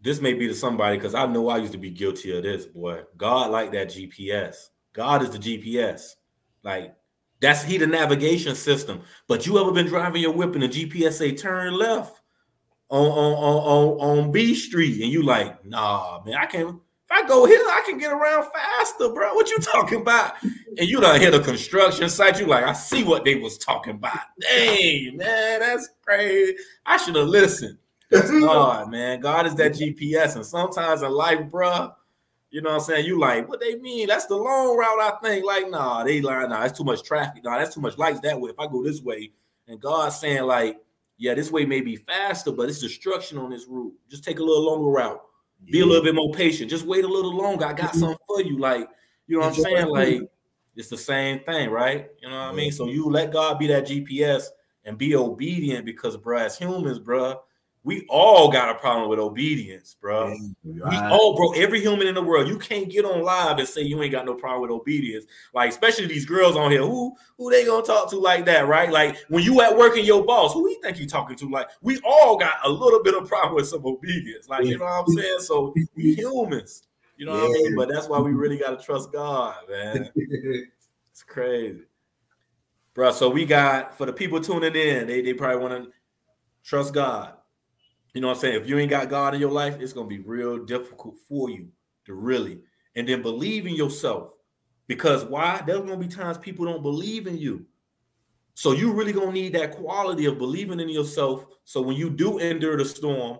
this 0.07 0.21
may 0.21 0.33
be 0.33 0.47
to 0.47 0.55
somebody 0.55 0.95
because 0.95 1.13
I 1.13 1.25
know 1.25 1.49
I 1.49 1.57
used 1.57 1.73
to 1.73 1.77
be 1.77 1.91
guilty 1.91 2.35
of 2.37 2.43
this, 2.43 2.65
boy. 2.65 3.01
God 3.17 3.51
like 3.51 3.73
that 3.73 3.89
GPS. 3.89 4.69
God 4.93 5.21
is 5.21 5.31
the 5.31 5.37
GPS. 5.37 6.15
Like 6.63 6.95
that's 7.41 7.61
he 7.61 7.77
the 7.77 7.87
navigation 7.87 8.55
system. 8.55 9.01
But 9.27 9.45
you 9.45 9.59
ever 9.59 9.73
been 9.73 9.87
driving 9.87 10.21
your 10.21 10.31
whip 10.31 10.53
and 10.53 10.63
the 10.63 10.69
GPS 10.69 11.13
say 11.13 11.33
turn 11.33 11.73
left 11.73 12.21
on 12.87 13.05
on 13.05 13.33
on 13.33 13.99
on, 13.99 14.19
on 14.21 14.31
B 14.31 14.55
Street 14.55 15.01
and 15.01 15.11
you 15.11 15.23
like, 15.23 15.65
nah, 15.65 16.23
man, 16.25 16.35
I 16.35 16.45
can't 16.45 16.79
if 17.09 17.11
I 17.11 17.27
go 17.27 17.45
here, 17.45 17.59
I 17.59 17.83
can 17.85 17.97
get 17.97 18.13
around 18.13 18.47
faster, 18.53 19.09
bro. 19.09 19.33
What 19.33 19.49
you 19.49 19.57
talking 19.61 19.99
about? 19.99 20.35
And 20.77 20.87
you 20.87 21.01
don't 21.01 21.19
hit 21.19 21.33
a 21.33 21.41
construction 21.41 22.07
site. 22.07 22.39
You 22.39 22.47
like, 22.47 22.63
I 22.63 22.71
see 22.71 23.03
what 23.03 23.25
they 23.25 23.35
was 23.35 23.57
talking 23.57 23.95
about. 23.95 24.19
Dang, 24.39 25.17
man, 25.17 25.59
that's 25.59 25.89
crazy. 26.01 26.55
I 26.85 26.95
should 26.95 27.15
have 27.15 27.27
listened. 27.27 27.77
That's 28.09 28.31
God, 28.39 28.89
man. 28.91 29.19
God 29.19 29.47
is 29.47 29.55
that 29.55 29.73
GPS. 29.73 30.35
And 30.35 30.45
sometimes 30.45 31.01
in 31.01 31.11
life, 31.11 31.49
bro, 31.49 31.91
you 32.49 32.61
know 32.61 32.69
what 32.71 32.81
I'm 32.81 32.81
saying? 32.81 33.05
You 33.05 33.19
like, 33.19 33.47
what 33.49 33.59
they 33.59 33.75
mean? 33.75 34.07
That's 34.07 34.25
the 34.25 34.35
long 34.35 34.77
route, 34.77 34.99
I 34.99 35.17
think. 35.21 35.45
Like, 35.45 35.69
nah, 35.69 36.03
they 36.03 36.21
like, 36.21 36.49
nah, 36.49 36.61
that's 36.61 36.77
too 36.77 36.85
much 36.85 37.03
traffic. 37.03 37.43
Nah, 37.43 37.57
that's 37.57 37.75
too 37.75 37.81
much 37.81 37.97
lights 37.97 38.21
that 38.21 38.39
way. 38.39 38.49
If 38.49 38.59
I 38.59 38.67
go 38.67 38.83
this 38.83 39.01
way, 39.01 39.31
and 39.67 39.79
God's 39.79 40.19
saying, 40.19 40.43
like, 40.43 40.77
yeah, 41.17 41.33
this 41.33 41.51
way 41.51 41.65
may 41.65 41.81
be 41.81 41.95
faster, 41.95 42.51
but 42.51 42.69
it's 42.69 42.79
destruction 42.79 43.37
on 43.37 43.49
this 43.49 43.65
route. 43.67 43.93
Just 44.09 44.23
take 44.23 44.39
a 44.39 44.43
little 44.43 44.65
longer 44.65 44.89
route. 44.89 45.21
Be 45.71 45.81
a 45.81 45.85
little 45.85 46.03
bit 46.03 46.15
more 46.15 46.31
patient. 46.31 46.69
Just 46.69 46.85
wait 46.85 47.03
a 47.03 47.07
little 47.07 47.35
longer. 47.35 47.65
I 47.65 47.73
got 47.73 47.89
mm-hmm. 47.89 47.99
something 47.99 48.17
for 48.27 48.41
you. 48.41 48.59
Like, 48.59 48.87
you 49.25 49.37
know 49.37 49.47
what 49.47 49.57
I'm 49.57 49.63
saying? 49.63 49.87
Like, 49.87 50.21
it's 50.75 50.89
the 50.89 50.97
same 50.97 51.39
thing, 51.39 51.71
right? 51.71 52.07
You 52.21 52.29
know 52.29 52.35
what 52.35 52.53
I 52.53 52.53
mean? 52.53 52.71
So 52.71 52.87
you 52.87 53.09
let 53.09 53.33
God 53.33 53.57
be 53.57 53.67
that 53.67 53.87
GPS 53.87 54.43
and 54.85 54.97
be 54.97 55.15
obedient 55.15 55.85
because, 55.85 56.15
bro, 56.15 56.37
as 56.37 56.57
humans, 56.57 56.99
bro, 56.99 57.41
we 57.87 58.05
all 58.09 58.51
got 58.51 58.69
a 58.69 58.75
problem 58.75 59.09
with 59.09 59.17
obedience, 59.17 59.95
bro. 60.01 60.35
We 60.61 60.81
all, 60.81 61.37
bro. 61.37 61.53
Every 61.53 61.79
human 61.79 62.07
in 62.07 62.15
the 62.15 62.21
world, 62.21 62.49
you 62.49 62.59
can't 62.59 62.89
get 62.89 63.05
on 63.05 63.23
live 63.23 63.59
and 63.59 63.67
say 63.67 63.81
you 63.81 64.03
ain't 64.03 64.11
got 64.11 64.25
no 64.25 64.33
problem 64.33 64.63
with 64.63 64.71
obedience. 64.71 65.23
Like, 65.53 65.69
especially 65.69 66.05
these 66.05 66.25
girls 66.25 66.57
on 66.57 66.69
here, 66.69 66.81
who 66.81 67.15
who 67.37 67.49
they 67.49 67.63
gonna 67.65 67.85
talk 67.85 68.09
to 68.09 68.17
like 68.17 68.43
that, 68.43 68.67
right? 68.67 68.91
Like 68.91 69.15
when 69.29 69.41
you 69.41 69.61
at 69.61 69.75
work 69.75 69.95
and 69.95 70.05
your 70.05 70.25
boss, 70.25 70.53
who 70.53 70.69
you 70.69 70.81
think 70.83 70.99
you 70.99 71.07
talking 71.07 71.37
to? 71.37 71.49
Like, 71.49 71.69
we 71.81 71.97
all 72.03 72.35
got 72.35 72.55
a 72.65 72.69
little 72.69 73.01
bit 73.01 73.15
of 73.15 73.25
problem 73.25 73.55
with 73.55 73.69
some 73.69 73.85
obedience. 73.85 74.49
Like, 74.49 74.65
you 74.65 74.77
know 74.77 74.83
what 74.83 75.05
I'm 75.07 75.07
saying? 75.07 75.39
So 75.39 75.73
we 75.95 76.13
humans, 76.15 76.89
you 77.15 77.25
know 77.25 77.35
yeah. 77.37 77.41
what 77.43 77.51
I 77.51 77.53
mean? 77.53 77.75
But 77.77 77.87
that's 77.87 78.09
why 78.09 78.19
we 78.19 78.31
really 78.31 78.57
gotta 78.57 78.83
trust 78.83 79.13
God, 79.13 79.55
man. 79.69 80.09
it's 80.15 81.23
crazy. 81.25 81.83
Bro, 82.93 83.11
so 83.11 83.29
we 83.29 83.45
got 83.45 83.97
for 83.97 84.05
the 84.05 84.11
people 84.11 84.41
tuning 84.41 84.75
in, 84.75 85.07
they, 85.07 85.21
they 85.21 85.33
probably 85.33 85.61
want 85.61 85.85
to 85.85 85.91
trust 86.65 86.93
God 86.93 87.36
You 88.17 88.21
know 88.21 88.29
what 88.29 88.37
I'm 88.37 88.41
saying? 88.41 88.59
If 88.59 88.67
you 88.67 88.79
ain't 88.79 88.89
got 88.89 89.09
God 89.09 89.35
in 89.35 89.39
your 89.39 89.51
life, 89.51 89.77
it's 89.79 89.93
gonna 89.93 90.07
be 90.07 90.17
real 90.17 90.57
difficult 90.65 91.17
for 91.29 91.51
you 91.51 91.67
to 92.07 92.15
really 92.15 92.57
and 92.95 93.07
then 93.07 93.21
believe 93.21 93.67
in 93.67 93.75
yourself. 93.75 94.33
Because 94.87 95.23
why? 95.23 95.61
There's 95.67 95.81
gonna 95.81 95.97
be 95.97 96.07
times 96.07 96.39
people 96.39 96.65
don't 96.65 96.81
believe 96.81 97.27
in 97.27 97.37
you. 97.37 97.67
So 98.55 98.71
you 98.71 98.91
really 98.91 99.13
gonna 99.13 99.33
need 99.33 99.53
that 99.53 99.75
quality 99.75 100.25
of 100.25 100.39
believing 100.39 100.79
in 100.79 100.89
yourself. 100.89 101.45
So 101.63 101.79
when 101.79 101.95
you 101.95 102.09
do 102.09 102.39
endure 102.39 102.75
the 102.75 102.85
storm, 102.85 103.37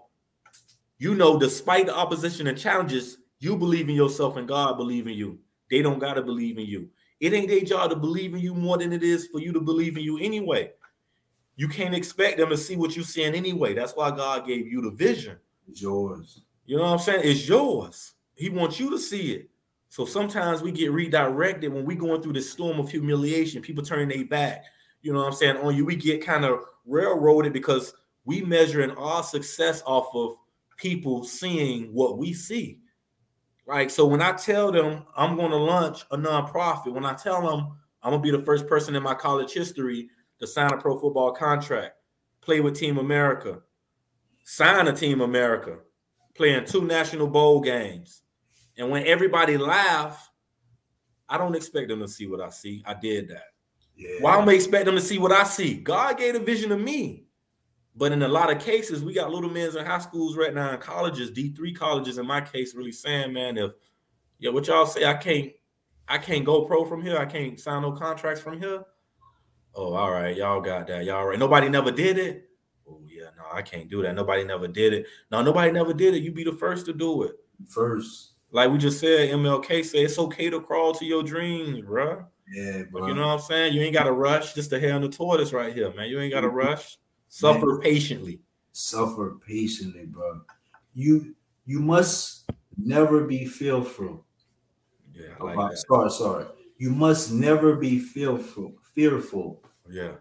you 1.00 1.16
know, 1.16 1.40
despite 1.40 1.88
the 1.88 1.96
opposition 1.96 2.46
and 2.46 2.56
challenges, 2.56 3.18
you 3.40 3.58
believe 3.58 3.90
in 3.90 3.96
yourself 3.96 4.38
and 4.38 4.48
God 4.48 4.78
believe 4.78 5.08
in 5.08 5.14
you. 5.14 5.40
They 5.72 5.82
don't 5.82 5.98
gotta 5.98 6.22
believe 6.22 6.60
in 6.60 6.68
you. 6.68 6.88
It 7.20 7.34
ain't 7.34 7.48
their 7.48 7.62
job 7.62 7.90
to 7.90 7.96
believe 7.96 8.36
in 8.36 8.42
you 8.42 8.54
more 8.54 8.78
than 8.78 8.94
it 8.94 9.02
is 9.02 9.26
for 9.26 9.42
you 9.42 9.52
to 9.54 9.60
believe 9.60 9.98
in 9.98 10.04
you 10.04 10.20
anyway. 10.20 10.74
You 11.58 11.68
can't 11.68 11.96
expect 11.96 12.38
them 12.38 12.50
to 12.50 12.58
see 12.58 12.76
what 12.76 12.96
you're 12.96 13.04
seeing 13.04 13.34
anyway. 13.34 13.74
That's 13.74 13.94
why 13.94 14.12
God 14.12 14.46
gave 14.46 14.68
you 14.68 14.82
the 14.82 14.92
vision. 14.92 15.38
It's 15.68 15.82
yours. 15.82 16.42
You 16.66 16.78
know 16.78 16.84
what 16.84 16.94
I'm 16.94 17.00
saying? 17.00 17.22
It's 17.24 17.48
yours. 17.48 18.14
He 18.36 18.50
wants 18.50 18.80
you 18.80 18.92
to 18.92 19.00
see 19.00 19.34
it. 19.34 19.50
So 19.90 20.06
sometimes 20.06 20.62
we 20.62 20.72
get 20.72 20.92
redirected 20.92 21.74
when 21.74 21.84
we're 21.84 21.98
going 21.98 22.22
through 22.22 22.34
this 22.34 22.52
storm 22.52 22.80
of 22.80 22.90
humiliation. 22.90 23.62
People 23.62 23.84
turn 23.84 24.08
their 24.08 24.24
back. 24.24 24.66
You 25.02 25.14
know 25.14 25.20
what 25.20 25.28
I'm 25.28 25.34
saying? 25.34 25.58
On 25.58 25.76
you, 25.76 25.86
we 25.86 25.96
get 25.96 26.24
kind 26.24 26.46
of 26.46 26.60
railroaded 26.86 27.54
because 27.54 27.94
we 28.24 28.42
measuring 28.42 28.92
our 28.92 29.24
success 29.24 29.82
off 29.86 30.14
of 30.14 30.38
people 30.78 31.24
seeing 31.24 31.92
what 31.94 32.20
we 32.20 32.34
see. 32.34 32.80
Right. 33.66 33.92
So 33.92 34.06
when 34.06 34.22
I 34.22 34.34
tell 34.34 34.72
them 34.72 35.06
I'm 35.16 35.36
going 35.36 35.52
to 35.52 35.58
launch 35.58 36.06
a 36.12 36.18
nonprofit, 36.18 36.94
when 36.94 37.06
I 37.06 37.16
tell 37.16 37.42
them 37.42 37.78
I'm 38.04 38.12
gonna 38.12 38.22
be 38.22 38.32
the 38.32 38.44
first 38.44 38.68
person 38.68 38.96
in 38.96 39.04
my 39.04 39.14
college 39.16 39.52
history 39.52 40.10
to 40.40 40.48
sign 40.48 40.72
a 40.72 40.78
pro 40.78 41.00
football 41.00 41.32
contract, 41.32 41.96
play 42.42 42.60
with 42.60 42.78
Team 42.78 42.98
America, 42.98 43.60
sign 44.44 44.88
a 44.88 44.94
Team 44.94 45.22
America, 45.22 45.80
playing 46.36 46.66
two 46.66 46.84
national 46.84 47.28
bowl 47.28 47.60
games. 47.60 48.22
And 48.78 48.90
when 48.90 49.06
everybody 49.08 49.58
laugh, 49.58 50.32
I 51.28 51.38
don't 51.38 51.56
expect 51.56 51.90
them 51.90 52.00
to 52.00 52.08
see 52.08 52.28
what 52.28 52.42
I 52.42 52.50
see. 52.50 52.84
I 52.86 52.94
did 52.94 53.30
that. 53.30 53.48
Yeah. 53.96 54.10
Why 54.22 54.36
don't 54.36 54.46
we 54.46 54.56
expect 54.56 54.86
them 54.86 54.96
to 54.96 55.02
see 55.02 55.18
what 55.18 55.32
I 55.32 55.44
see? 55.44 55.76
God 55.76 56.18
gave 56.18 56.36
a 56.36 56.40
vision 56.40 56.70
to 56.70 56.78
me. 56.78 57.26
But 57.96 58.12
in 58.12 58.22
a 58.22 58.28
lot 58.28 58.52
of 58.52 58.62
cases, 58.62 59.04
we 59.04 59.12
got 59.12 59.32
little 59.32 59.50
men 59.50 59.76
in 59.76 59.86
high 59.86 59.98
schools 59.98 60.38
right 60.38 60.54
now 60.54 60.72
in 60.72 60.80
colleges, 60.80 61.32
D3 61.32 61.76
colleges, 61.76 62.20
in 62.20 62.28
my 62.28 62.42
case, 62.42 62.76
really 62.76 62.92
saying, 62.92 63.34
man, 63.34 63.58
if 63.58 63.72
yeah, 64.38 64.52
what 64.52 64.68
y'all 64.68 64.86
say, 64.86 65.06
I 65.06 65.16
can't, 65.16 65.52
I 66.08 66.20
can't 66.20 66.46
go 66.46 66.66
pro 66.66 66.86
from 66.86 67.02
here, 67.02 67.18
I 67.18 67.26
can't 67.26 67.60
sign 67.60 67.82
no 67.82 67.92
contracts 67.92 68.40
from 68.40 68.62
here. 68.62 68.84
Oh, 69.78 69.94
all 69.94 70.12
right, 70.12 70.36
y'all 70.36 70.60
got 70.60 70.88
that. 70.88 71.06
Y'all 71.06 71.24
right. 71.24 71.38
Nobody 71.38 71.70
never 71.70 71.92
did 71.92 72.18
it. 72.18 72.50
Oh, 72.90 73.00
yeah, 73.06 73.30
no, 73.38 73.44
I 73.54 73.62
can't 73.62 73.88
do 73.88 74.02
that. 74.02 74.16
Nobody 74.16 74.44
never 74.44 74.68
did 74.68 74.92
it. 74.92 75.06
No, 75.30 75.44
nobody 75.44 75.72
never 75.72 75.94
did 75.94 76.16
it. 76.16 76.24
You 76.24 76.32
be 76.32 76.44
the 76.44 76.52
first 76.52 76.88
to 76.88 76.94
do 76.94 77.24
it. 77.24 77.36
First. 77.70 78.34
Like 78.50 78.72
we 78.72 78.80
just 78.80 79.00
said, 79.00 79.30
MLK 79.30 79.86
said 79.86 80.02
it's 80.02 80.18
okay 80.18 80.50
to 80.50 80.60
crawl 80.62 80.94
to 80.96 81.06
your 81.06 81.22
dreams, 81.22 81.82
bro. 81.82 82.26
Yeah, 82.52 82.84
bro. 82.90 83.02
But 83.02 83.08
you 83.08 83.14
know 83.14 83.28
what 83.28 83.34
I'm 83.34 83.40
saying? 83.40 83.74
You 83.74 83.84
ain't 83.84 83.94
got 83.94 84.06
to 84.06 84.14
rush. 84.14 84.56
Just 84.56 84.72
the 84.72 84.80
hare 84.80 84.96
on 84.96 85.02
the 85.02 85.10
tortoise 85.10 85.54
right 85.54 85.72
here, 85.72 85.94
man. 85.94 86.10
You 86.10 86.20
ain't 86.22 86.34
got 86.34 86.42
to 86.42 86.48
mm-hmm. 86.48 86.58
rush. 86.58 86.98
Suffer 87.28 87.74
man. 87.74 87.82
patiently. 87.82 88.40
Suffer 88.72 89.38
patiently, 89.46 90.08
bro. 90.08 90.42
You 90.96 91.36
you 91.68 91.82
must 91.82 92.50
never 92.78 93.26
be 93.26 93.46
fearful. 93.46 94.26
Yeah, 95.14 95.36
I 95.40 95.44
like 95.44 95.54
about, 95.54 95.72
that. 95.72 95.78
Sorry, 95.78 96.10
sorry. 96.10 96.46
You 96.80 96.90
must 96.92 97.32
never 97.32 97.76
be 97.76 98.00
fearful, 98.00 98.74
fearful 98.96 99.62
yeah. 99.90 100.14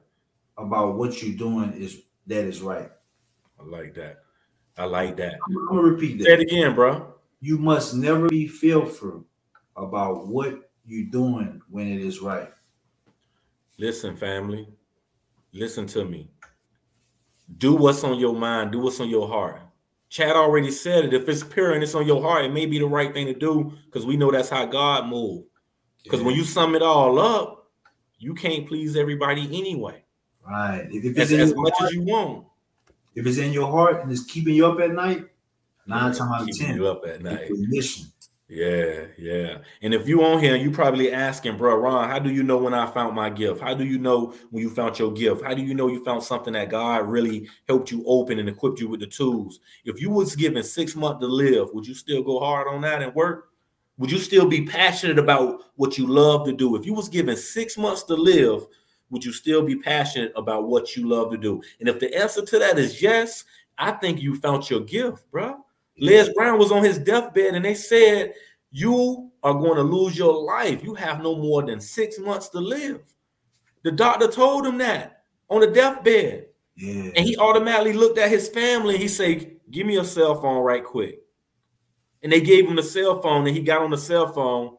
About 0.58 0.96
what 0.96 1.22
you're 1.22 1.36
doing 1.36 1.72
is 1.74 2.02
that 2.26 2.44
is 2.44 2.60
right. 2.60 2.90
I 3.60 3.64
like 3.64 3.94
that. 3.94 4.18
I 4.78 4.84
like 4.84 5.16
that. 5.16 5.34
I'm, 5.46 5.56
I'm 5.56 5.68
gonna 5.68 5.82
repeat 5.82 6.18
that. 6.18 6.24
Say 6.24 6.32
it 6.34 6.40
again, 6.40 6.74
bro. 6.74 7.14
You 7.40 7.58
must 7.58 7.94
never 7.94 8.28
be 8.28 8.46
fearful 8.46 9.24
about 9.76 10.26
what 10.26 10.70
you're 10.86 11.10
doing 11.10 11.60
when 11.68 11.88
it 11.88 12.00
is 12.00 12.20
right. 12.20 12.48
Listen, 13.78 14.16
family. 14.16 14.68
Listen 15.52 15.86
to 15.88 16.04
me. 16.04 16.30
Do 17.58 17.74
what's 17.74 18.04
on 18.04 18.18
your 18.18 18.34
mind. 18.34 18.72
Do 18.72 18.80
what's 18.80 19.00
on 19.00 19.08
your 19.08 19.28
heart. 19.28 19.60
Chad 20.08 20.36
already 20.36 20.70
said 20.70 21.04
it. 21.04 21.14
If 21.14 21.28
it's 21.28 21.42
pure 21.42 21.72
and 21.72 21.82
it's 21.82 21.94
on 21.94 22.06
your 22.06 22.22
heart, 22.22 22.44
it 22.44 22.52
may 22.52 22.66
be 22.66 22.78
the 22.78 22.86
right 22.86 23.12
thing 23.12 23.26
to 23.26 23.34
do 23.34 23.72
because 23.86 24.06
we 24.06 24.16
know 24.16 24.30
that's 24.30 24.48
how 24.48 24.64
God 24.64 25.08
moves. 25.08 25.46
Because 26.02 26.20
yeah. 26.20 26.26
when 26.26 26.36
you 26.36 26.44
sum 26.44 26.74
it 26.74 26.82
all 26.82 27.18
up, 27.18 27.65
you 28.18 28.34
can't 28.34 28.66
please 28.66 28.96
everybody 28.96 29.44
anyway. 29.44 30.02
Right. 30.46 30.86
If, 30.90 31.04
it's 31.04 31.32
as, 31.32 31.32
as 31.32 31.54
much 31.54 31.74
heart, 31.76 31.90
as 31.90 31.94
you 31.94 32.02
want. 32.02 32.46
If 33.14 33.26
it's 33.26 33.38
in 33.38 33.52
your 33.52 33.70
heart 33.70 34.02
and 34.02 34.12
it's 34.12 34.24
keeping 34.24 34.54
you 34.54 34.66
up 34.66 34.80
at 34.80 34.92
night, 34.92 35.24
nine 35.86 36.12
times 36.12 36.20
out 36.20 36.42
of 36.42 36.58
ten, 36.58 36.76
you 36.76 36.86
up 36.86 37.02
at 37.06 37.22
night. 37.22 37.50
Mission. 37.50 38.06
Yeah, 38.48 39.06
yeah. 39.18 39.58
And 39.82 39.92
if 39.92 40.06
you 40.06 40.22
on 40.24 40.38
here, 40.38 40.54
you 40.54 40.70
probably 40.70 41.12
asking, 41.12 41.56
bro, 41.56 41.74
Ron, 41.76 42.08
how 42.08 42.20
do 42.20 42.30
you 42.30 42.44
know 42.44 42.58
when 42.58 42.74
I 42.74 42.86
found 42.86 43.16
my 43.16 43.28
gift? 43.28 43.60
How 43.60 43.74
do 43.74 43.84
you 43.84 43.98
know 43.98 44.34
when 44.50 44.62
you 44.62 44.70
found 44.70 44.96
your 45.00 45.12
gift? 45.12 45.42
How 45.42 45.52
do 45.52 45.62
you 45.62 45.74
know 45.74 45.88
you 45.88 46.04
found 46.04 46.22
something 46.22 46.52
that 46.52 46.68
God 46.68 47.08
really 47.08 47.48
helped 47.66 47.90
you 47.90 48.04
open 48.06 48.38
and 48.38 48.48
equipped 48.48 48.78
you 48.78 48.88
with 48.88 49.00
the 49.00 49.08
tools? 49.08 49.58
If 49.84 50.00
you 50.00 50.10
was 50.10 50.36
given 50.36 50.62
six 50.62 50.94
months 50.94 51.20
to 51.22 51.26
live, 51.26 51.70
would 51.72 51.88
you 51.88 51.94
still 51.94 52.22
go 52.22 52.38
hard 52.38 52.68
on 52.68 52.82
that 52.82 53.02
and 53.02 53.12
work? 53.16 53.48
Would 53.98 54.10
you 54.10 54.18
still 54.18 54.46
be 54.46 54.66
passionate 54.66 55.18
about 55.18 55.64
what 55.76 55.96
you 55.96 56.06
love 56.06 56.46
to 56.46 56.52
do? 56.52 56.76
If 56.76 56.84
you 56.84 56.92
was 56.92 57.08
given 57.08 57.36
six 57.36 57.78
months 57.78 58.02
to 58.04 58.14
live, 58.14 58.66
would 59.10 59.24
you 59.24 59.32
still 59.32 59.62
be 59.62 59.76
passionate 59.76 60.32
about 60.36 60.68
what 60.68 60.96
you 60.96 61.08
love 61.08 61.30
to 61.30 61.38
do? 61.38 61.62
And 61.80 61.88
if 61.88 61.98
the 61.98 62.14
answer 62.14 62.44
to 62.44 62.58
that 62.58 62.78
is 62.78 63.00
yes, 63.00 63.44
I 63.78 63.92
think 63.92 64.20
you 64.20 64.38
found 64.38 64.68
your 64.68 64.80
gift, 64.80 65.30
bro. 65.30 65.64
Les 65.98 66.28
Brown 66.34 66.58
was 66.58 66.72
on 66.72 66.84
his 66.84 66.98
deathbed 66.98 67.54
and 67.54 67.64
they 67.64 67.74
said, 67.74 68.34
You 68.70 69.30
are 69.42 69.54
going 69.54 69.76
to 69.76 69.82
lose 69.82 70.18
your 70.18 70.44
life. 70.44 70.84
You 70.84 70.94
have 70.94 71.22
no 71.22 71.36
more 71.36 71.62
than 71.62 71.80
six 71.80 72.18
months 72.18 72.50
to 72.50 72.60
live. 72.60 73.00
The 73.82 73.92
doctor 73.92 74.28
told 74.28 74.66
him 74.66 74.76
that 74.78 75.22
on 75.48 75.60
the 75.60 75.68
deathbed. 75.68 76.48
Yeah. 76.74 77.12
And 77.16 77.24
he 77.24 77.38
automatically 77.38 77.94
looked 77.94 78.18
at 78.18 78.28
his 78.28 78.48
family. 78.48 78.98
He 78.98 79.08
said, 79.08 79.52
Give 79.70 79.86
me 79.86 79.96
a 79.96 80.04
cell 80.04 80.38
phone 80.38 80.62
right 80.62 80.84
quick 80.84 81.20
and 82.26 82.32
they 82.32 82.40
gave 82.40 82.66
him 82.66 82.74
the 82.74 82.82
cell 82.82 83.22
phone, 83.22 83.46
and 83.46 83.56
he 83.56 83.62
got 83.62 83.82
on 83.82 83.92
the 83.92 83.96
cell 83.96 84.26
phone, 84.26 84.76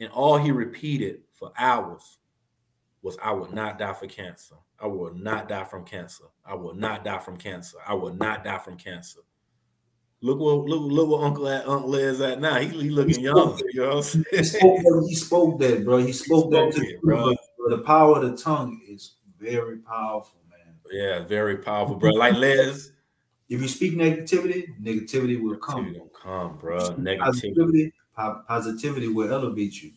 and 0.00 0.12
all 0.12 0.36
he 0.36 0.50
repeated 0.50 1.22
for 1.32 1.50
hours 1.56 2.18
was, 3.00 3.16
I 3.22 3.32
will 3.32 3.50
not 3.50 3.78
die 3.78 3.94
for 3.94 4.06
cancer. 4.06 4.56
I 4.78 4.86
will 4.86 5.14
not 5.14 5.48
die 5.48 5.64
from 5.64 5.86
cancer. 5.86 6.24
I 6.44 6.52
will 6.56 6.74
not 6.74 7.02
die 7.02 7.16
from 7.16 7.38
cancer. 7.38 7.78
I 7.88 7.94
will 7.94 8.12
not 8.12 8.44
die 8.44 8.58
from 8.58 8.76
cancer. 8.76 9.20
Look 10.20 10.40
what 10.40 10.66
look, 10.66 10.92
look 10.92 11.08
what 11.08 11.24
Uncle 11.24 11.48
at 11.48 11.66
Uncle 11.66 11.94
is 11.94 12.20
at 12.20 12.38
now. 12.38 12.58
He, 12.58 12.68
he 12.68 12.90
looking 12.90 13.14
he 13.14 13.22
young. 13.22 13.58
You 13.72 13.80
know 13.80 14.02
he, 14.02 14.44
spoke 14.44 14.82
that, 14.82 15.06
he 15.08 15.14
spoke 15.14 15.58
that, 15.60 15.82
bro. 15.82 15.96
He 16.04 16.12
spoke, 16.12 16.52
he 16.52 16.52
spoke 16.52 16.74
that, 16.74 16.82
it, 16.82 17.00
bro. 17.00 17.34
The 17.70 17.78
power 17.78 18.18
of 18.18 18.30
the 18.30 18.36
tongue 18.36 18.78
is 18.86 19.14
very 19.38 19.78
powerful, 19.78 20.38
man. 20.50 20.74
Yeah, 20.90 21.24
very 21.24 21.56
powerful, 21.56 21.96
bro. 21.96 22.10
Like 22.10 22.34
Les, 22.34 22.90
if 23.50 23.60
you 23.60 23.68
speak 23.68 23.94
negativity, 23.94 24.80
negativity 24.80 25.40
will 25.42 25.56
come. 25.56 25.86
Negativity 25.86 26.12
come, 26.22 26.56
bro. 26.58 26.78
Negativity. 26.78 27.92
Positivity, 28.16 28.42
positivity 28.46 29.08
will 29.08 29.32
elevate 29.32 29.82
you. 29.82 29.90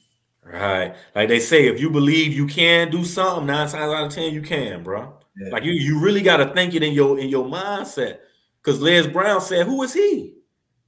Right. 0.43 0.95
Like 1.16 1.30
they 1.30 1.39
say, 1.39 1.68
if 1.68 1.80
you 1.80 1.89
believe 1.89 2.34
you 2.34 2.47
can 2.47 2.91
do 2.91 3.06
something, 3.06 3.45
nine 3.45 3.70
times 3.70 3.93
out 3.93 4.08
of 4.08 4.12
ten, 4.12 4.34
you 4.34 4.41
can, 4.41 4.84
bro. 4.84 5.14
Yeah. 5.38 5.51
Like 5.51 5.64
you, 5.64 5.72
you 5.72 6.01
really 6.01 6.22
got 6.22 6.38
to 6.38 6.54
think 6.54 6.74
it 6.74 6.84
in 6.84 6.93
your 6.93 7.20
in 7.20 7.30
your 7.30 7.45
mindset. 7.45 8.20
Because 8.62 8.82
Les 8.82 9.08
Brown 9.08 9.39
said, 9.39 9.68
"Who 9.68 9.84
is 9.84 9.93
he?" 9.93 10.36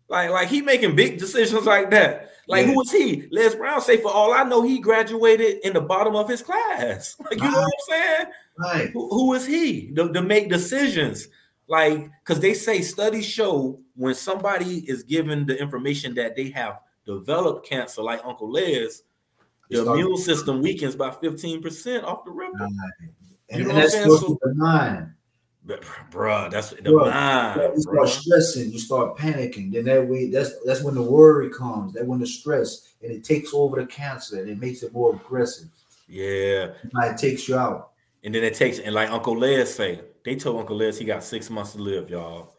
Like, 0.09 0.31
like 0.31 0.47
he 0.47 0.61
making 0.61 0.95
big 0.95 1.19
decisions 1.19 1.65
like 1.65 1.91
that. 1.91 2.31
Like, 2.47 2.67
yeah. 2.67 2.73
who 2.73 2.81
is 2.81 2.91
he? 2.91 3.27
Les 3.31 3.55
Brown 3.55 3.81
say, 3.81 3.97
for 3.97 4.11
all 4.11 4.33
I 4.33 4.43
know, 4.43 4.61
he 4.61 4.79
graduated 4.79 5.65
in 5.65 5.73
the 5.73 5.81
bottom 5.81 6.15
of 6.15 6.29
his 6.29 6.43
class. 6.43 7.15
Like, 7.25 7.41
you 7.41 7.49
know 7.49 7.59
what 7.59 7.63
I'm 7.63 7.71
saying? 7.89 8.25
Right. 8.57 8.89
Who, 8.91 9.09
who 9.09 9.33
is 9.33 9.47
he 9.47 9.91
to, 9.95 10.13
to 10.13 10.21
make 10.21 10.49
decisions? 10.49 11.27
Like, 11.67 12.09
because 12.23 12.39
they 12.39 12.53
say 12.53 12.81
studies 12.81 13.25
show 13.25 13.79
when 13.95 14.13
somebody 14.13 14.79
is 14.89 15.03
given 15.03 15.45
the 15.45 15.59
information 15.59 16.13
that 16.15 16.35
they 16.35 16.49
have 16.49 16.81
developed 17.05 17.67
cancer, 17.67 18.03
like 18.03 18.21
Uncle 18.23 18.51
Les, 18.51 19.01
the 19.69 19.81
immune 19.81 20.17
system 20.17 20.61
weakens 20.61 20.95
by 20.95 21.09
15% 21.09 22.03
off 22.03 22.23
the 22.23 22.31
rip. 22.31 22.53
And, 22.59 23.59
you 23.59 23.63
know 23.65 23.69
and 23.71 23.79
that's 23.79 23.93
so, 23.93 24.37
the 24.41 24.53
mind. 24.55 25.11
Bruh, 25.65 26.51
that's 26.51 26.69
the 26.71 26.77
bruh, 26.77 27.09
mind. 27.09 27.73
You 27.75 27.81
start 27.81 27.97
bruh. 27.97 28.07
stressing, 28.07 28.71
you 28.71 28.79
start 28.79 29.17
panicking. 29.17 29.73
Then 29.73 29.85
that 29.85 30.07
way, 30.07 30.29
that's 30.29 30.51
that's 30.63 30.83
when 30.83 30.93
the 30.93 31.01
worry 31.01 31.49
comes. 31.49 31.93
That 31.93 32.05
when 32.05 32.19
the 32.19 32.27
stress 32.27 32.93
and 33.01 33.11
it 33.11 33.23
takes 33.23 33.51
over 33.51 33.81
the 33.81 33.87
cancer 33.87 34.39
and 34.39 34.49
it 34.49 34.59
makes 34.59 34.83
it 34.83 34.93
more 34.93 35.15
aggressive. 35.15 35.69
Yeah, 36.07 36.73
it 36.83 37.17
takes 37.17 37.47
you 37.47 37.57
out. 37.57 37.91
And 38.23 38.35
then 38.35 38.43
it 38.43 38.53
takes, 38.53 38.77
and 38.77 38.93
like 38.93 39.09
Uncle 39.09 39.37
Les 39.37 39.65
say, 39.65 40.01
they 40.25 40.35
told 40.35 40.59
Uncle 40.59 40.75
Les 40.75 40.97
he 40.97 41.05
got 41.05 41.23
six 41.23 41.49
months 41.49 41.73
to 41.73 41.77
live, 41.77 42.09
y'all. 42.09 42.55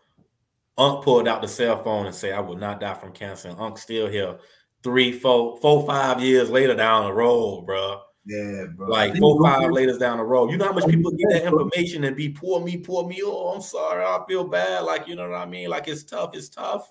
Unc 0.78 1.02
pulled 1.04 1.26
out 1.26 1.42
the 1.42 1.48
cell 1.48 1.82
phone 1.82 2.06
and 2.06 2.14
said, 2.14 2.34
I 2.34 2.40
will 2.40 2.56
not 2.56 2.80
die 2.80 2.94
from 2.94 3.12
cancer. 3.12 3.48
And 3.48 3.58
Unc 3.58 3.76
still 3.76 4.08
here 4.08 4.38
three, 4.82 5.10
four, 5.10 5.58
four, 5.58 5.84
five 5.84 6.22
years 6.22 6.48
later 6.48 6.74
down 6.74 7.06
the 7.06 7.12
road, 7.12 7.66
bro. 7.66 8.02
Yeah, 8.24 8.66
bro. 8.74 8.88
Like 8.88 9.16
four, 9.16 9.42
five 9.42 9.70
later 9.70 9.98
down 9.98 10.18
the 10.18 10.24
road. 10.24 10.50
You 10.50 10.58
know 10.58 10.66
how 10.66 10.72
much 10.72 10.88
people 10.88 11.10
get 11.12 11.28
that 11.30 11.44
information 11.44 12.04
and 12.04 12.16
be 12.16 12.28
poor 12.28 12.60
me, 12.60 12.76
poor 12.76 13.06
me. 13.06 13.20
Oh, 13.24 13.48
I'm 13.48 13.62
sorry, 13.62 14.04
I 14.04 14.20
feel 14.28 14.44
bad. 14.44 14.84
Like, 14.84 15.08
you 15.08 15.16
know 15.16 15.28
what 15.28 15.38
I 15.38 15.46
mean? 15.46 15.70
Like 15.70 15.88
it's 15.88 16.04
tough, 16.04 16.34
it's 16.34 16.48
tough, 16.48 16.90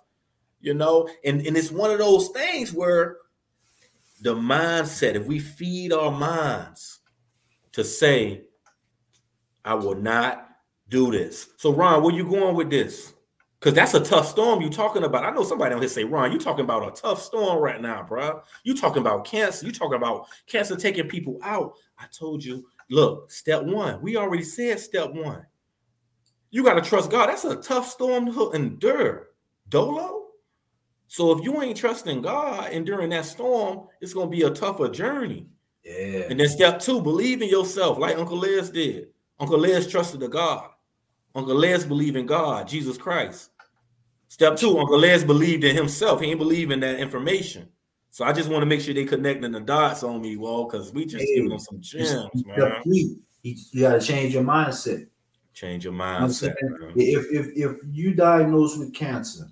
you 0.59 0.73
know. 0.73 1.07
And 1.23 1.45
and 1.45 1.55
it's 1.55 1.71
one 1.71 1.91
of 1.91 1.99
those 1.99 2.29
things 2.29 2.73
where 2.73 3.17
the 4.21 4.33
mindset, 4.33 5.15
if 5.15 5.25
we 5.25 5.39
feed 5.39 5.93
our 5.93 6.11
minds 6.11 6.99
to 7.73 7.83
say, 7.83 8.43
I 9.63 9.73
will 9.75 9.95
not 9.95 10.44
do 10.89 11.11
this. 11.11 11.49
So, 11.57 11.73
Ron, 11.73 12.03
where 12.03 12.13
you 12.13 12.29
going 12.29 12.55
with 12.55 12.69
this? 12.69 13.13
Because 13.59 13.73
that's 13.73 13.93
a 13.95 13.99
tough 13.99 14.27
storm 14.27 14.61
you're 14.61 14.69
talking 14.69 15.03
about. 15.03 15.25
I 15.25 15.31
know 15.31 15.43
somebody 15.43 15.73
on 15.73 15.81
here 15.81 15.89
say, 15.89 16.03
Ron, 16.03 16.31
you 16.31 16.37
talking 16.37 16.65
about 16.65 16.87
a 16.87 17.01
tough 17.01 17.21
storm 17.21 17.59
right 17.59 17.81
now, 17.81 18.03
bro. 18.03 18.41
You 18.63 18.75
talking 18.75 19.01
about 19.01 19.25
cancer. 19.25 19.65
You 19.65 19.71
talking 19.71 19.95
about 19.95 20.27
cancer 20.45 20.75
taking 20.75 21.07
people 21.07 21.39
out. 21.41 21.73
I 21.97 22.05
told 22.11 22.43
you, 22.43 22.67
look, 22.89 23.31
step 23.31 23.63
one. 23.63 24.01
We 24.01 24.17
already 24.17 24.43
said 24.43 24.79
step 24.79 25.11
one. 25.11 25.45
You 26.51 26.63
got 26.63 26.75
to 26.75 26.81
trust 26.81 27.09
God. 27.09 27.29
That's 27.29 27.45
a 27.45 27.55
tough 27.55 27.89
storm 27.89 28.31
to 28.31 28.51
endure. 28.51 29.29
Dolo. 29.69 30.25
So 31.07 31.37
if 31.37 31.43
you 31.43 31.61
ain't 31.61 31.77
trusting 31.77 32.21
God 32.21 32.71
and 32.71 32.85
during 32.85 33.09
that 33.11 33.25
storm, 33.25 33.87
it's 34.01 34.13
gonna 34.13 34.29
be 34.29 34.43
a 34.43 34.49
tougher 34.49 34.89
journey. 34.89 35.47
Yeah. 35.83 36.27
And 36.29 36.39
then 36.39 36.49
step 36.49 36.79
two, 36.79 37.01
believe 37.01 37.41
in 37.41 37.49
yourself, 37.49 37.97
like 37.97 38.17
Uncle 38.17 38.37
Les 38.37 38.69
did. 38.69 39.09
Uncle 39.39 39.59
Les 39.59 39.87
trusted 39.87 40.19
the 40.19 40.27
God. 40.27 40.69
Uncle 41.35 41.55
Les 41.55 41.85
believed 41.85 42.15
in 42.15 42.25
God, 42.25 42.67
Jesus 42.67 42.97
Christ. 42.97 43.51
Step 44.29 44.55
two, 44.55 44.79
Uncle 44.79 44.97
Les 44.97 45.23
believed 45.23 45.63
in 45.63 45.75
himself. 45.75 46.21
He 46.21 46.31
ain't 46.31 46.39
believe 46.39 46.71
in 46.71 46.79
that 46.79 46.99
information. 46.99 47.67
So 48.09 48.23
I 48.23 48.31
just 48.31 48.49
want 48.49 48.61
to 48.61 48.65
make 48.65 48.79
sure 48.79 48.93
they 48.93 49.03
connecting 49.03 49.51
the 49.51 49.59
dots 49.59 50.01
on 50.01 50.21
me, 50.21 50.37
well, 50.37 50.63
because 50.63 50.93
we 50.93 51.05
just 51.05 51.25
hey, 51.25 51.35
giving 51.35 51.49
them 51.49 51.59
some 51.59 51.81
gems, 51.81 52.45
man. 52.45 52.81
You, 52.85 53.19
you 53.43 53.81
got 53.81 53.99
to 53.99 54.01
change 54.01 54.33
your 54.33 54.43
mindset. 54.43 55.07
Change 55.53 55.83
your 55.83 55.93
mindset. 55.93 56.55
If, 56.95 57.25
if 57.31 57.47
if 57.55 57.77
you 57.91 58.13
diagnosed 58.13 58.79
with 58.79 58.93
cancer 58.93 59.47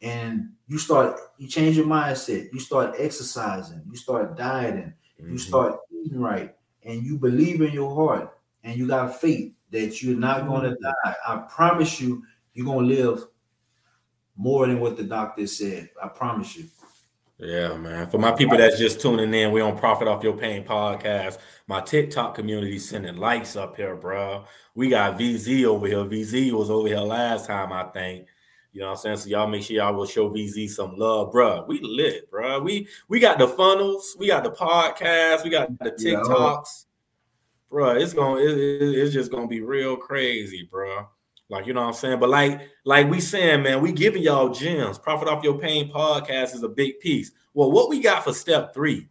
and 0.00 0.50
you 0.68 0.78
start 0.78 1.18
you 1.38 1.48
change 1.48 1.76
your 1.76 1.86
mindset, 1.86 2.52
you 2.52 2.60
start 2.60 2.94
exercising, 2.98 3.82
you 3.90 3.96
start 3.96 4.36
dieting, 4.36 4.92
mm-hmm. 5.20 5.32
you 5.32 5.38
start 5.38 5.78
eating 5.90 6.20
right, 6.20 6.54
and 6.84 7.02
you 7.02 7.18
believe 7.18 7.62
in 7.62 7.72
your 7.72 7.94
heart 7.94 8.38
and 8.64 8.78
you 8.78 8.86
got 8.86 9.20
faith 9.20 9.55
that 9.76 10.02
you're 10.02 10.18
not 10.18 10.40
mm-hmm. 10.40 10.48
going 10.48 10.62
to 10.64 10.76
die. 10.80 11.14
I 11.26 11.36
promise 11.48 12.00
you, 12.00 12.24
you're 12.54 12.66
going 12.66 12.88
to 12.88 12.94
live 12.94 13.24
more 14.36 14.66
than 14.66 14.80
what 14.80 14.96
the 14.96 15.02
doctor 15.04 15.46
said. 15.46 15.90
I 16.02 16.08
promise 16.08 16.56
you. 16.56 16.66
Yeah, 17.38 17.76
man. 17.76 18.08
For 18.08 18.18
my 18.18 18.32
people 18.32 18.56
that's 18.56 18.78
just 18.78 19.00
tuning 19.00 19.34
in, 19.34 19.52
we 19.52 19.60
on 19.60 19.76
Profit 19.76 20.08
Off 20.08 20.24
Your 20.24 20.36
Pain 20.36 20.64
podcast. 20.64 21.36
My 21.66 21.82
TikTok 21.82 22.34
community 22.34 22.78
sending 22.78 23.16
likes 23.16 23.56
up 23.56 23.76
here, 23.76 23.94
bro. 23.94 24.46
We 24.74 24.88
got 24.88 25.18
VZ 25.18 25.64
over 25.64 25.86
here. 25.86 25.98
VZ 25.98 26.52
was 26.52 26.70
over 26.70 26.88
here 26.88 27.00
last 27.00 27.46
time, 27.46 27.72
I 27.72 27.84
think. 27.84 28.26
You 28.72 28.80
know 28.80 28.88
what 28.88 28.92
I'm 28.92 29.02
saying? 29.02 29.16
So 29.18 29.28
y'all 29.28 29.46
make 29.46 29.62
sure 29.62 29.76
y'all 29.76 29.94
will 29.94 30.06
show 30.06 30.30
VZ 30.30 30.70
some 30.70 30.96
love, 30.96 31.32
bro. 31.32 31.64
We 31.68 31.80
lit, 31.82 32.30
bro. 32.30 32.60
We 32.60 32.88
we 33.08 33.20
got 33.20 33.38
the 33.38 33.48
funnels, 33.48 34.16
we 34.18 34.28
got 34.28 34.44
the 34.44 34.50
podcast, 34.50 35.44
we 35.44 35.50
got 35.50 35.78
the 35.78 35.92
TikToks, 35.92 36.84
yeah. 36.84 36.85
Bro. 37.76 37.90
It's 37.90 38.14
gonna 38.14 38.40
it, 38.40 38.56
it's 38.56 39.12
just 39.12 39.30
gonna 39.30 39.46
be 39.46 39.60
real 39.60 39.98
crazy, 39.98 40.66
bro. 40.70 41.06
Like, 41.50 41.66
you 41.66 41.74
know 41.74 41.82
what 41.82 41.88
I'm 41.88 41.92
saying? 41.92 42.18
But 42.18 42.30
like, 42.30 42.62
like 42.86 43.10
we 43.10 43.20
saying, 43.20 43.62
man, 43.62 43.82
we 43.82 43.92
giving 43.92 44.22
y'all 44.22 44.48
gems. 44.48 44.98
Profit 44.98 45.28
off 45.28 45.44
your 45.44 45.58
pain 45.58 45.92
podcast 45.92 46.54
is 46.54 46.62
a 46.62 46.70
big 46.70 46.98
piece. 47.00 47.32
Well, 47.52 47.70
what 47.70 47.90
we 47.90 48.00
got 48.00 48.24
for 48.24 48.32
step 48.32 48.72
three? 48.72 49.08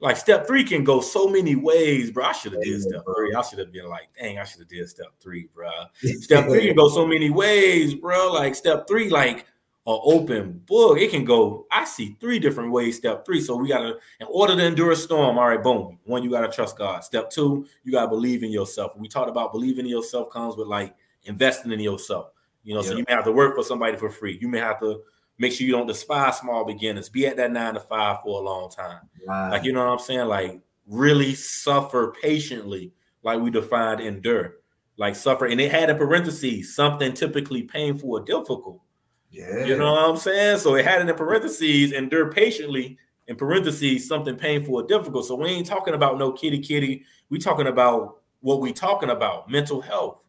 Like 0.00 0.16
step 0.16 0.46
three 0.46 0.64
can 0.64 0.84
go 0.84 1.02
so 1.02 1.28
many 1.28 1.54
ways, 1.54 2.10
bro. 2.10 2.24
I 2.24 2.32
should 2.32 2.52
have 2.52 2.62
did 2.62 2.80
step 2.80 3.02
three. 3.14 3.34
I 3.34 3.42
should 3.42 3.58
have 3.58 3.72
been 3.72 3.86
like, 3.86 4.08
dang, 4.18 4.38
I 4.38 4.44
should 4.44 4.60
have 4.60 4.68
did 4.68 4.88
step 4.88 5.08
three, 5.20 5.50
bro. 5.54 5.68
step 6.02 6.46
three 6.46 6.68
can 6.68 6.76
go 6.76 6.88
so 6.88 7.06
many 7.06 7.28
ways, 7.28 7.94
bro. 7.94 8.32
Like 8.32 8.54
step 8.54 8.88
three, 8.88 9.10
like 9.10 9.44
an 9.88 9.98
open 10.04 10.60
book. 10.66 10.98
It 10.98 11.10
can 11.10 11.24
go. 11.24 11.66
I 11.72 11.86
see 11.86 12.14
three 12.20 12.38
different 12.38 12.70
ways. 12.70 12.98
Step 12.98 13.24
three. 13.24 13.40
So 13.40 13.56
we 13.56 13.68
gotta, 13.68 13.96
in 14.20 14.26
order 14.28 14.54
to 14.54 14.62
endure 14.62 14.92
a 14.92 14.96
storm. 14.96 15.38
All 15.38 15.48
right, 15.48 15.62
boom. 15.62 15.98
One, 16.04 16.22
you 16.22 16.30
gotta 16.30 16.48
trust 16.48 16.76
God. 16.76 17.02
Step 17.04 17.30
two, 17.30 17.66
you 17.84 17.92
gotta 17.92 18.08
believe 18.08 18.42
in 18.42 18.50
yourself. 18.50 18.92
We 18.96 19.08
talked 19.08 19.30
about 19.30 19.50
believing 19.50 19.86
in 19.86 19.90
yourself 19.90 20.30
comes 20.30 20.56
with 20.56 20.68
like 20.68 20.94
investing 21.24 21.72
in 21.72 21.80
yourself. 21.80 22.32
You 22.64 22.74
know, 22.74 22.82
so 22.82 22.96
you 22.96 23.04
may 23.08 23.14
have 23.14 23.24
to 23.24 23.32
work 23.32 23.56
for 23.56 23.64
somebody 23.64 23.96
for 23.96 24.10
free. 24.10 24.38
You 24.42 24.48
may 24.48 24.58
have 24.58 24.78
to 24.80 25.00
make 25.38 25.52
sure 25.52 25.66
you 25.66 25.72
don't 25.72 25.86
despise 25.86 26.36
small 26.36 26.66
beginners. 26.66 27.08
Be 27.08 27.26
at 27.26 27.38
that 27.38 27.50
nine 27.50 27.72
to 27.72 27.80
five 27.80 28.20
for 28.22 28.42
a 28.42 28.44
long 28.44 28.70
time. 28.70 29.00
Like 29.26 29.64
you 29.64 29.72
know 29.72 29.86
what 29.86 29.92
I'm 29.92 29.98
saying? 30.00 30.28
Like 30.28 30.60
really 30.86 31.34
suffer 31.34 32.14
patiently, 32.20 32.92
like 33.22 33.40
we 33.40 33.50
defined 33.50 34.00
endure. 34.00 34.56
Like 34.98 35.16
suffer, 35.16 35.46
and 35.46 35.60
it 35.60 35.70
had 35.70 35.88
in 35.88 35.96
parentheses 35.96 36.74
something 36.74 37.14
typically 37.14 37.62
painful 37.62 38.10
or 38.10 38.20
difficult. 38.20 38.82
Yeah, 39.30 39.64
you 39.64 39.76
know 39.76 39.92
what 39.92 40.08
I'm 40.08 40.16
saying. 40.16 40.58
So 40.58 40.74
it 40.74 40.84
had 40.84 41.02
it 41.02 41.08
in 41.08 41.16
parentheses 41.16 41.92
endure 41.92 42.32
patiently. 42.32 42.98
In 43.26 43.36
parentheses, 43.36 44.08
something 44.08 44.36
painful 44.36 44.76
or 44.76 44.86
difficult. 44.86 45.26
So 45.26 45.34
we 45.34 45.48
ain't 45.48 45.66
talking 45.66 45.92
about 45.92 46.18
no 46.18 46.32
kitty 46.32 46.60
kitty. 46.60 47.04
We 47.28 47.38
talking 47.38 47.66
about 47.66 48.22
what 48.40 48.60
we 48.60 48.72
talking 48.72 49.10
about: 49.10 49.50
mental 49.50 49.82
health 49.82 50.24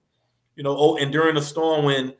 you 0.59 0.63
know, 0.63 0.75
oh, 0.77 0.97
and 0.97 1.09
during 1.09 1.35
the 1.35 1.41
storm 1.41 1.85
when 1.85 2.13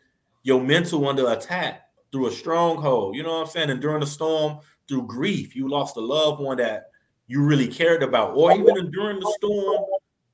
your 0.43 0.61
mental 0.61 1.05
under 1.09 1.29
attack 1.29 1.89
through 2.09 2.27
a 2.27 2.31
stronghold, 2.31 3.13
you 3.13 3.21
know 3.21 3.33
what 3.33 3.41
I'm 3.41 3.47
saying? 3.47 3.69
And 3.69 3.81
during 3.81 3.99
the 3.99 4.07
storm, 4.07 4.59
through 4.87 5.07
grief, 5.07 5.57
you 5.57 5.67
lost 5.67 5.97
a 5.97 5.99
loved 5.99 6.39
one 6.39 6.55
that 6.55 6.89
you 7.27 7.43
really 7.43 7.67
cared 7.67 8.01
about, 8.01 8.37
or 8.37 8.53
even 8.53 8.91
during 8.91 9.19
the 9.19 9.35
storm, 9.37 9.83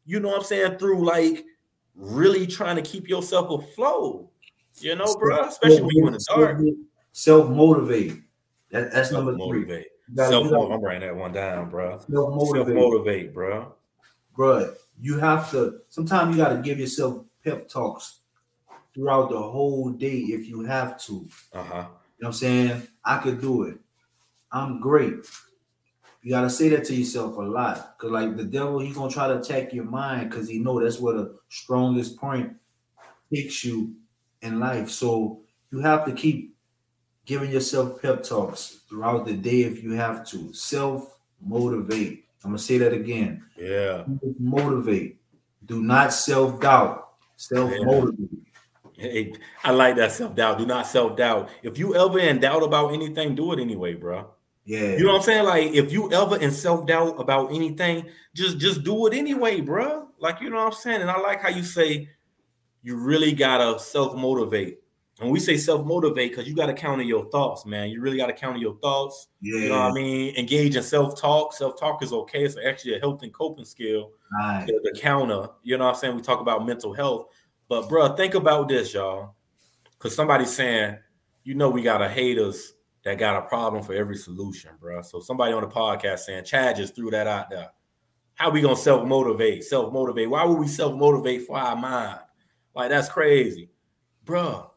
you 0.05 0.19
know 0.19 0.27
what 0.27 0.37
I'm 0.37 0.43
saying, 0.43 0.77
through 0.77 1.03
like 1.03 1.45
really 1.95 2.45
trying 2.45 2.75
to 2.75 2.83
keep 2.83 3.09
yourself 3.09 3.49
afloat, 3.49 4.29
you 4.79 4.95
know, 4.95 5.15
bro, 5.15 5.47
especially 5.47 5.81
when 5.81 5.91
you're 5.95 6.07
in 6.07 6.13
the 6.13 6.25
dark. 6.27 6.61
Self 7.11 7.49
motivate. 7.49 8.17
That, 8.71 8.91
that's 8.91 9.11
number 9.11 9.37
three. 9.37 9.85
Self 10.15 10.51
motivate. 10.51 10.71
I'm 10.71 10.83
writing 10.83 11.01
that 11.01 11.15
one 11.15 11.31
down, 11.31 11.69
bro. 11.69 11.99
Self 11.99 12.67
motivate, 12.67 13.33
bro. 13.33 13.73
Bro, 14.35 14.73
you 14.99 15.17
have 15.19 15.49
to. 15.51 15.79
Sometimes 15.89 16.35
you 16.35 16.43
got 16.43 16.49
to 16.49 16.61
give 16.61 16.79
yourself 16.79 17.23
pep 17.43 17.69
talks 17.69 18.19
throughout 18.93 19.29
the 19.29 19.41
whole 19.41 19.89
day 19.89 20.17
if 20.17 20.47
you 20.47 20.63
have 20.63 20.99
to. 21.01 21.27
Uh-huh. 21.53 21.75
You 21.75 21.79
know 21.79 21.87
what 22.19 22.27
I'm 22.27 22.33
saying? 22.33 22.87
I 23.03 23.17
could 23.17 23.41
do 23.41 23.63
it. 23.63 23.77
I'm 24.51 24.79
great. 24.79 25.13
You 26.21 26.31
gotta 26.31 26.49
say 26.49 26.69
that 26.69 26.85
to 26.85 26.95
yourself 26.95 27.37
a 27.37 27.41
lot. 27.41 27.97
Cause 27.99 28.09
like 28.09 28.35
the 28.35 28.45
devil, 28.45 28.79
he's 28.79 28.95
gonna 28.95 29.11
try 29.11 29.27
to 29.27 29.39
attack 29.39 29.73
your 29.73 29.83
mind 29.83 30.29
because 30.29 30.49
he 30.49 30.57
know 30.57 30.81
that's 30.81 30.99
where 30.99 31.13
the 31.13 31.37
strongest 31.49 32.17
point 32.17 32.55
takes 33.31 33.63
you 33.63 33.93
in 34.45 34.59
life. 34.59 34.89
So 34.89 35.39
you 35.71 35.79
have 35.79 36.05
to 36.05 36.13
keep 36.13 36.55
giving 37.25 37.51
yourself 37.51 38.01
pep 38.01 38.23
talks 38.23 38.79
throughout 38.87 39.25
the 39.25 39.33
day 39.33 39.63
if 39.63 39.83
you 39.83 39.91
have 39.93 40.25
to. 40.27 40.53
Self 40.53 41.15
motivate. 41.41 42.25
I'm 42.43 42.51
gonna 42.51 42.59
say 42.59 42.77
that 42.77 42.93
again. 42.93 43.43
Yeah. 43.57 44.03
Motivate. 44.39 45.17
Do 45.65 45.81
not 45.81 46.13
self 46.13 46.61
doubt. 46.61 47.09
Self 47.35 47.71
motivated. 47.81 48.29
Hey, 48.97 49.33
I 49.63 49.71
like 49.71 49.97
that 49.97 50.11
self 50.11 50.35
doubt. 50.35 50.57
Do 50.57 50.65
not 50.65 50.87
self 50.87 51.17
doubt. 51.17 51.49
If 51.63 51.77
you 51.77 51.95
ever 51.95 52.19
in 52.19 52.39
doubt 52.39 52.63
about 52.63 52.93
anything, 52.93 53.35
do 53.35 53.51
it 53.51 53.59
anyway, 53.59 53.95
bro. 53.95 54.29
Yeah. 54.63 54.95
You 54.95 55.05
know 55.05 55.13
what 55.13 55.19
I'm 55.19 55.23
saying? 55.23 55.45
Like 55.45 55.73
if 55.73 55.91
you 55.91 56.11
ever 56.13 56.37
in 56.37 56.51
self 56.51 56.85
doubt 56.85 57.19
about 57.19 57.51
anything, 57.53 58.05
just 58.33 58.57
just 58.57 58.83
do 58.83 59.07
it 59.07 59.13
anyway, 59.13 59.61
bro. 59.61 60.07
Like 60.19 60.39
you 60.41 60.49
know 60.49 60.57
what 60.57 60.67
I'm 60.67 60.73
saying? 60.73 61.01
And 61.01 61.09
I 61.09 61.19
like 61.19 61.41
how 61.41 61.49
you 61.49 61.63
say 61.63 62.09
you 62.85 62.95
really 62.95 63.33
gotta 63.33 63.79
self 63.79 64.15
motivate. 64.15 64.79
And 65.19 65.31
we 65.31 65.39
say 65.39 65.57
self 65.57 65.85
motivate 65.85 66.31
because 66.31 66.47
you 66.47 66.55
got 66.55 66.67
to 66.67 66.73
counter 66.73 67.03
your 67.03 67.29
thoughts, 67.31 67.65
man. 67.65 67.89
You 67.89 67.99
really 67.99 68.17
got 68.17 68.27
to 68.27 68.33
counter 68.33 68.59
your 68.59 68.77
thoughts. 68.79 69.29
Yeah. 69.41 69.59
You 69.59 69.69
know 69.69 69.79
what 69.79 69.91
I 69.91 69.93
mean? 69.93 70.35
Engage 70.35 70.75
in 70.75 70.83
self 70.83 71.19
talk. 71.19 71.53
Self 71.53 71.79
talk 71.79 72.03
is 72.03 72.13
okay. 72.13 72.43
It's 72.43 72.57
actually 72.63 72.95
a 72.95 72.99
health 72.99 73.23
and 73.23 73.33
coping 73.33 73.65
skill. 73.65 74.11
Right. 74.39 74.65
The, 74.67 74.79
the 74.83 74.99
counter. 74.99 75.47
You 75.63 75.77
know 75.77 75.85
what 75.85 75.95
I'm 75.95 75.99
saying? 75.99 76.15
We 76.15 76.21
talk 76.21 76.41
about 76.41 76.65
mental 76.65 76.93
health. 76.93 77.27
But, 77.69 77.89
bro, 77.89 78.15
think 78.15 78.35
about 78.35 78.67
this, 78.67 78.93
y'all. 78.93 79.35
Because 79.97 80.13
somebody's 80.13 80.53
saying, 80.53 80.97
you 81.43 81.55
know, 81.55 81.69
we 81.69 81.81
got 81.81 82.01
a 82.01 82.09
haters 82.09 82.73
that 83.03 83.17
got 83.17 83.37
a 83.37 83.47
problem 83.47 83.81
for 83.83 83.93
every 83.93 84.17
solution, 84.17 84.71
bro. 84.79 85.01
So 85.01 85.21
somebody 85.21 85.53
on 85.53 85.61
the 85.61 85.69
podcast 85.69 86.19
saying, 86.19 86.43
Chad 86.43 86.75
just 86.75 86.93
threw 86.93 87.09
that 87.11 87.25
out 87.25 87.49
there. 87.49 87.69
How 88.35 88.49
we 88.49 88.59
gonna 88.59 88.75
self 88.75 89.07
motivate? 89.07 89.63
Self 89.63 89.93
motivate? 89.93 90.29
Why 90.29 90.43
would 90.43 90.59
we 90.59 90.67
self 90.67 90.93
motivate 90.93 91.47
for 91.47 91.57
our 91.57 91.75
mind? 91.75 92.19
Like 92.75 92.89
that's 92.89 93.09
crazy, 93.09 93.69
bro 94.25 94.71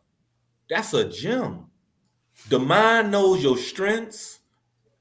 that's 0.68 0.92
a 0.94 1.08
gem. 1.08 1.66
The 2.48 2.58
mind 2.58 3.10
knows 3.10 3.42
your 3.42 3.56
strengths, 3.56 4.40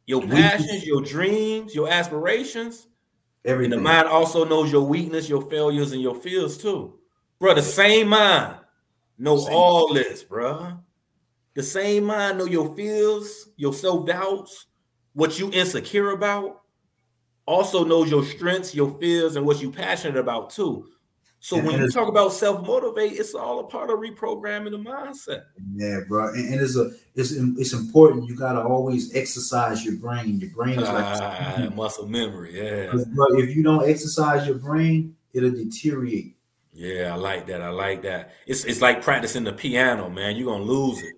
your 0.05 0.21
passions, 0.21 0.85
your 0.85 1.01
dreams, 1.01 1.75
your 1.75 1.89
aspirations. 1.89 2.87
Everything. 3.45 3.73
And 3.73 3.81
the 3.81 3.83
mind 3.83 4.07
also 4.07 4.43
knows 4.43 4.71
your 4.71 4.83
weakness, 4.83 5.29
your 5.29 5.47
failures, 5.49 5.91
and 5.91 6.01
your 6.01 6.15
fears 6.15 6.57
too. 6.57 6.99
Bro, 7.39 7.55
the 7.55 7.61
same 7.61 8.07
mind 8.09 8.57
know 9.17 9.37
same. 9.37 9.53
all 9.53 9.93
this, 9.93 10.23
bro. 10.23 10.79
The 11.53 11.63
same 11.63 12.05
mind 12.05 12.37
know 12.37 12.45
your 12.45 12.75
fears, 12.75 13.49
your 13.57 13.73
self-doubts, 13.73 14.67
what 15.13 15.39
you 15.39 15.51
insecure 15.51 16.11
about. 16.11 16.61
also 17.45 17.83
knows 17.83 18.11
your 18.11 18.25
strengths, 18.25 18.75
your 18.75 18.97
fears, 18.99 19.35
and 19.35 19.45
what 19.45 19.61
you're 19.61 19.71
passionate 19.71 20.17
about 20.17 20.49
too. 20.49 20.85
So 21.47 21.57
when 21.61 21.79
you 21.79 21.89
talk 21.89 22.09
about 22.09 22.33
self 22.33 22.67
motivate, 22.67 23.13
it's 23.13 23.33
all 23.33 23.61
a 23.61 23.63
part 23.63 23.89
of 23.89 23.99
reprogramming 23.99 24.71
the 24.71 24.79
mindset. 24.79 25.43
Yeah, 25.75 26.01
bro, 26.05 26.33
and, 26.33 26.53
and, 26.53 26.61
it's 26.61 26.75
a 26.75 26.91
it's 27.15 27.31
it's 27.31 27.71
important. 27.71 28.27
You 28.27 28.35
gotta 28.35 28.59
always 28.59 29.15
exercise 29.15 29.85
your 29.85 29.95
brain. 29.95 30.41
Your 30.41 30.49
brain 30.49 30.77
is 30.77 30.89
like 30.89 31.05
ah, 31.05 31.69
muscle 31.73 32.05
memory. 32.05 32.61
Yeah, 32.61 32.91
bro, 33.15 33.39
if 33.39 33.55
you 33.55 33.63
don't 33.63 33.89
exercise 33.89 34.45
your 34.45 34.57
brain, 34.57 35.15
it'll 35.31 35.51
deteriorate. 35.51 36.35
Yeah, 36.73 37.13
I 37.13 37.15
like 37.15 37.47
that. 37.47 37.61
I 37.61 37.69
like 37.69 38.01
that. 38.01 38.33
It's 38.45 38.65
it's 38.65 38.81
like 38.81 39.01
practicing 39.01 39.45
the 39.45 39.53
piano, 39.53 40.09
man. 40.09 40.35
You're 40.35 40.51
gonna 40.51 40.65
lose 40.65 41.01
it. 41.01 41.13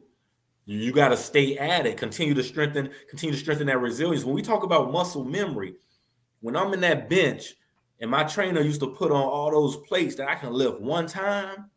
You 0.66 0.92
got 0.92 1.10
to 1.10 1.18
stay 1.18 1.58
at 1.58 1.88
it. 1.88 1.98
Continue 1.98 2.36
to 2.36 2.44
strengthen. 2.44 2.92
Continue 3.10 3.34
to 3.34 3.42
strengthen 3.42 3.66
that 3.66 3.80
resilience. 3.80 4.26
When 4.26 4.36
we 4.36 4.44
talk 4.44 4.62
about 4.62 4.92
muscle 4.92 5.26
memory, 5.26 5.74
when 6.42 6.56
I'm 6.56 6.72
in 6.76 6.82
that 6.82 7.10
bench 7.10 7.56
and 8.02 8.10
my 8.10 8.24
trainer 8.24 8.62
used 8.62 8.82
to 8.82 8.88
put 8.88 9.12
on 9.12 9.22
all 9.22 9.52
those 9.52 9.78
plates 9.88 10.16
that 10.16 10.30
I 10.30 10.36
can 10.36 10.54
lift 10.54 10.80
one 10.80 11.08
time. 11.08 11.70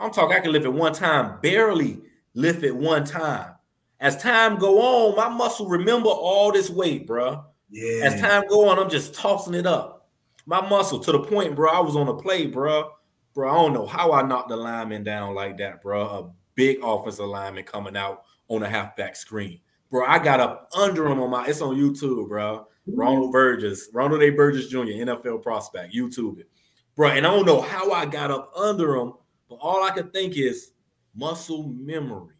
I'm 0.00 0.12
talking 0.12 0.36
I 0.36 0.40
can 0.40 0.52
lift 0.52 0.66
it 0.66 0.72
one 0.72 0.92
time, 0.92 1.40
barely 1.40 2.00
lift 2.34 2.62
it 2.62 2.74
one 2.74 3.04
time. 3.04 3.54
As 3.98 4.16
time 4.18 4.58
go 4.58 4.80
on, 4.80 5.16
my 5.16 5.28
muscle 5.28 5.68
remember 5.68 6.10
all 6.10 6.52
this 6.52 6.68
weight, 6.68 7.06
bro. 7.06 7.44
Yeah. 7.70 8.04
As 8.04 8.20
time 8.20 8.44
go 8.48 8.68
on, 8.68 8.78
I'm 8.78 8.90
just 8.90 9.14
tossing 9.14 9.54
it 9.54 9.66
up. 9.66 10.08
My 10.44 10.60
muscle 10.60 11.00
to 11.00 11.12
the 11.12 11.20
point, 11.20 11.56
bro. 11.56 11.70
I 11.70 11.80
was 11.80 11.96
on 11.96 12.08
a 12.08 12.14
play, 12.14 12.46
bro. 12.46 12.90
Bro, 13.34 13.50
I 13.50 13.54
don't 13.54 13.72
know 13.72 13.86
how 13.86 14.12
I 14.12 14.22
knocked 14.22 14.50
the 14.50 14.56
lineman 14.56 15.02
down 15.02 15.34
like 15.34 15.58
that, 15.58 15.82
bro. 15.82 16.02
A 16.02 16.30
big 16.54 16.78
offensive 16.82 17.26
lineman 17.26 17.64
coming 17.64 17.96
out 17.96 18.24
on 18.48 18.62
a 18.62 18.68
halfback 18.68 19.16
screen, 19.16 19.60
bro. 19.90 20.06
I 20.06 20.18
got 20.18 20.40
up 20.40 20.70
under 20.76 21.06
him 21.06 21.20
on 21.20 21.30
my. 21.30 21.46
It's 21.46 21.60
on 21.60 21.76
YouTube, 21.76 22.28
bro. 22.28 22.68
Ronald 22.86 23.32
Burgess, 23.32 23.88
Ronald 23.92 24.22
A. 24.22 24.30
Burgess 24.30 24.68
Jr., 24.68 24.78
NFL 24.78 25.42
prospect, 25.42 25.94
YouTube 25.94 26.40
it. 26.40 26.48
Bro, 26.94 27.10
and 27.10 27.26
I 27.26 27.30
don't 27.30 27.46
know 27.46 27.60
how 27.60 27.92
I 27.92 28.06
got 28.06 28.30
up 28.30 28.52
under 28.56 28.96
him, 28.96 29.12
but 29.48 29.56
all 29.56 29.84
I 29.84 29.90
could 29.90 30.12
think 30.12 30.36
is 30.36 30.72
muscle 31.14 31.74
memory. 31.78 32.34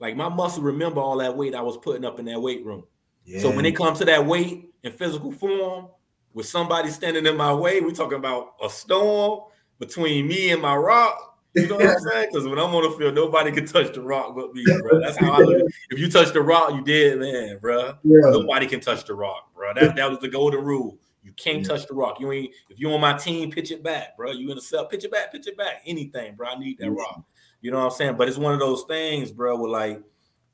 Like 0.00 0.16
my 0.16 0.28
muscle 0.28 0.62
remember 0.62 1.00
all 1.00 1.18
that 1.18 1.36
weight 1.36 1.54
I 1.54 1.62
was 1.62 1.76
putting 1.76 2.04
up 2.04 2.18
in 2.18 2.24
that 2.26 2.40
weight 2.40 2.64
room. 2.64 2.84
Yeah. 3.24 3.40
So 3.40 3.54
when 3.54 3.64
it 3.64 3.76
comes 3.76 3.98
to 3.98 4.04
that 4.06 4.26
weight 4.26 4.70
and 4.82 4.92
physical 4.92 5.30
form, 5.30 5.88
with 6.34 6.46
somebody 6.46 6.90
standing 6.90 7.26
in 7.26 7.36
my 7.36 7.52
way, 7.52 7.80
we're 7.80 7.90
talking 7.90 8.18
about 8.18 8.54
a 8.62 8.70
storm 8.70 9.40
between 9.78 10.26
me 10.26 10.50
and 10.50 10.62
my 10.62 10.74
rock. 10.74 11.31
You 11.54 11.68
know 11.68 11.76
what 11.76 11.86
I'm 11.86 11.98
saying? 11.98 12.28
Because 12.30 12.48
when 12.48 12.58
I'm 12.58 12.74
on 12.74 12.90
the 12.90 12.96
field, 12.96 13.14
nobody 13.14 13.52
can 13.52 13.66
touch 13.66 13.92
the 13.92 14.00
rock 14.00 14.34
but 14.34 14.54
me, 14.54 14.64
bro. 14.64 15.00
That's 15.00 15.18
how 15.18 15.32
I 15.32 15.38
look. 15.38 15.70
If 15.90 15.98
you 15.98 16.10
touch 16.10 16.32
the 16.32 16.40
rock, 16.40 16.72
you 16.72 16.82
dead, 16.82 17.18
man, 17.18 17.58
bro. 17.60 17.94
Yeah. 18.02 18.20
Nobody 18.30 18.66
can 18.66 18.80
touch 18.80 19.04
the 19.04 19.14
rock, 19.14 19.52
bro. 19.54 19.74
That, 19.74 19.96
that 19.96 20.08
was 20.08 20.18
the 20.20 20.28
golden 20.28 20.64
rule. 20.64 20.98
You 21.22 21.32
can't 21.32 21.58
yeah. 21.58 21.68
touch 21.68 21.86
the 21.86 21.94
rock. 21.94 22.20
You 22.20 22.32
ain't 22.32 22.54
if 22.70 22.80
you 22.80 22.90
on 22.92 23.00
my 23.00 23.16
team, 23.16 23.50
pitch 23.50 23.70
it 23.70 23.82
back, 23.82 24.16
bro. 24.16 24.32
You 24.32 24.48
in 24.50 24.56
the 24.56 24.62
cell, 24.62 24.86
pitch 24.86 25.04
it 25.04 25.12
back, 25.12 25.30
pitch 25.30 25.46
it 25.46 25.56
back. 25.58 25.82
Anything, 25.86 26.36
bro. 26.36 26.48
I 26.48 26.58
need 26.58 26.78
that 26.78 26.90
rock. 26.90 27.22
You 27.60 27.70
know 27.70 27.78
what 27.78 27.84
I'm 27.84 27.90
saying? 27.90 28.16
But 28.16 28.28
it's 28.28 28.38
one 28.38 28.54
of 28.54 28.60
those 28.60 28.84
things, 28.88 29.30
bro, 29.30 29.56
with 29.60 29.70
like 29.70 30.02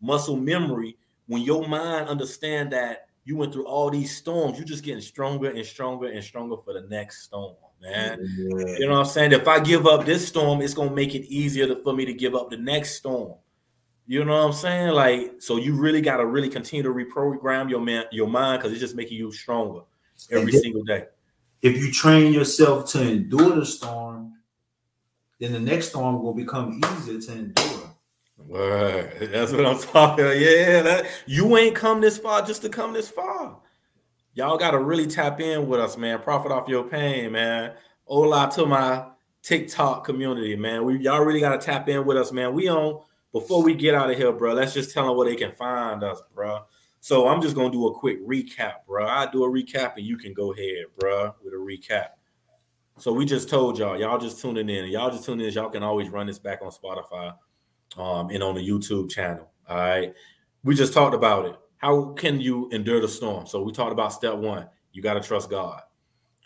muscle 0.00 0.36
memory. 0.36 0.96
When 1.26 1.42
your 1.42 1.68
mind 1.68 2.08
understand 2.08 2.72
that 2.72 3.06
you 3.24 3.36
went 3.36 3.52
through 3.52 3.66
all 3.66 3.90
these 3.90 4.16
storms, 4.16 4.58
you're 4.58 4.66
just 4.66 4.82
getting 4.82 5.00
stronger 5.00 5.50
and 5.50 5.64
stronger 5.64 6.08
and 6.08 6.24
stronger 6.24 6.56
for 6.56 6.72
the 6.72 6.88
next 6.88 7.22
storm 7.22 7.54
man. 7.80 8.18
Yeah. 8.20 8.76
You 8.78 8.86
know 8.86 8.92
what 8.92 9.00
I'm 9.00 9.06
saying? 9.06 9.32
If 9.32 9.48
I 9.48 9.60
give 9.60 9.86
up 9.86 10.04
this 10.04 10.26
storm, 10.26 10.62
it's 10.62 10.74
gonna 10.74 10.94
make 10.94 11.14
it 11.14 11.26
easier 11.26 11.74
for 11.76 11.92
me 11.92 12.04
to 12.04 12.12
give 12.12 12.34
up 12.34 12.50
the 12.50 12.56
next 12.56 12.96
storm. 12.96 13.34
You 14.06 14.24
know 14.24 14.32
what 14.32 14.46
I'm 14.46 14.52
saying? 14.54 14.92
Like, 14.92 15.34
so 15.38 15.58
you 15.58 15.74
really 15.74 16.00
got 16.00 16.16
to 16.16 16.24
really 16.24 16.48
continue 16.48 16.82
to 16.82 16.88
reprogram 16.88 17.68
your 17.68 17.80
man, 17.80 18.04
your 18.10 18.26
mind, 18.26 18.58
because 18.58 18.72
it's 18.72 18.80
just 18.80 18.96
making 18.96 19.18
you 19.18 19.30
stronger 19.30 19.82
every 20.30 20.50
then, 20.50 20.62
single 20.62 20.82
day. 20.82 21.04
If 21.60 21.76
you 21.76 21.92
train 21.92 22.32
yourself 22.32 22.90
to 22.92 23.02
endure 23.02 23.56
the 23.56 23.66
storm, 23.66 24.32
then 25.38 25.52
the 25.52 25.60
next 25.60 25.90
storm 25.90 26.22
will 26.22 26.32
become 26.32 26.80
easier 26.96 27.20
to 27.20 27.32
endure. 27.32 27.94
Word. 28.46 29.28
That's 29.30 29.52
what 29.52 29.66
I'm 29.66 29.78
talking 29.78 30.24
about. 30.24 30.38
Yeah, 30.38 30.80
that, 30.80 31.06
you 31.26 31.58
ain't 31.58 31.74
come 31.74 32.00
this 32.00 32.16
far 32.16 32.40
just 32.46 32.62
to 32.62 32.70
come 32.70 32.94
this 32.94 33.10
far 33.10 33.58
y'all 34.38 34.56
got 34.56 34.70
to 34.70 34.78
really 34.78 35.08
tap 35.08 35.40
in 35.40 35.66
with 35.66 35.80
us, 35.80 35.96
man. 35.96 36.20
Profit 36.20 36.52
off 36.52 36.68
your 36.68 36.84
pain, 36.84 37.32
man. 37.32 37.72
Hola 38.04 38.48
to 38.54 38.66
my 38.66 39.04
TikTok 39.42 40.04
community, 40.04 40.54
man. 40.54 40.84
We 40.84 41.00
y'all 41.00 41.24
really 41.24 41.40
got 41.40 41.60
to 41.60 41.66
tap 41.66 41.88
in 41.88 42.06
with 42.06 42.16
us, 42.16 42.30
man. 42.30 42.54
We 42.54 42.68
on 42.68 43.02
before 43.32 43.64
we 43.64 43.74
get 43.74 43.96
out 43.96 44.10
of 44.10 44.16
here, 44.16 44.30
bro. 44.30 44.54
Let's 44.54 44.74
just 44.74 44.94
tell 44.94 45.08
them 45.08 45.16
where 45.16 45.28
they 45.28 45.34
can 45.34 45.50
find 45.50 46.04
us, 46.04 46.22
bro. 46.32 46.60
So 47.00 47.26
I'm 47.26 47.42
just 47.42 47.56
gonna 47.56 47.72
do 47.72 47.88
a 47.88 47.94
quick 47.94 48.24
recap, 48.24 48.86
bro. 48.86 49.08
I 49.08 49.28
do 49.28 49.42
a 49.42 49.48
recap 49.48 49.96
and 49.96 50.06
you 50.06 50.16
can 50.16 50.32
go 50.34 50.52
ahead, 50.52 50.84
bro, 51.00 51.34
with 51.42 51.52
a 51.52 51.56
recap. 51.56 52.10
So 52.96 53.12
we 53.12 53.24
just 53.24 53.48
told 53.48 53.76
y'all, 53.76 53.98
y'all 53.98 54.18
just 54.18 54.40
tuning 54.40 54.68
in. 54.68 54.86
Y'all 54.86 55.10
just 55.10 55.24
tuning 55.24 55.48
in. 55.48 55.52
Y'all 55.52 55.68
can 55.68 55.82
always 55.82 56.10
run 56.10 56.28
this 56.28 56.38
back 56.38 56.60
on 56.62 56.70
Spotify, 56.70 57.34
um, 57.96 58.30
and 58.30 58.42
on 58.44 58.54
the 58.54 58.66
YouTube 58.66 59.10
channel. 59.10 59.50
All 59.68 59.76
right. 59.78 60.14
We 60.62 60.76
just 60.76 60.92
talked 60.92 61.14
about 61.14 61.46
it. 61.46 61.56
How 61.78 62.12
can 62.12 62.40
you 62.40 62.68
endure 62.70 63.00
the 63.00 63.08
storm? 63.08 63.46
So 63.46 63.62
we 63.62 63.72
talked 63.72 63.92
about 63.92 64.12
step 64.12 64.34
one. 64.34 64.68
You 64.92 65.02
got 65.02 65.14
to 65.14 65.20
trust 65.20 65.50
God. 65.50 65.82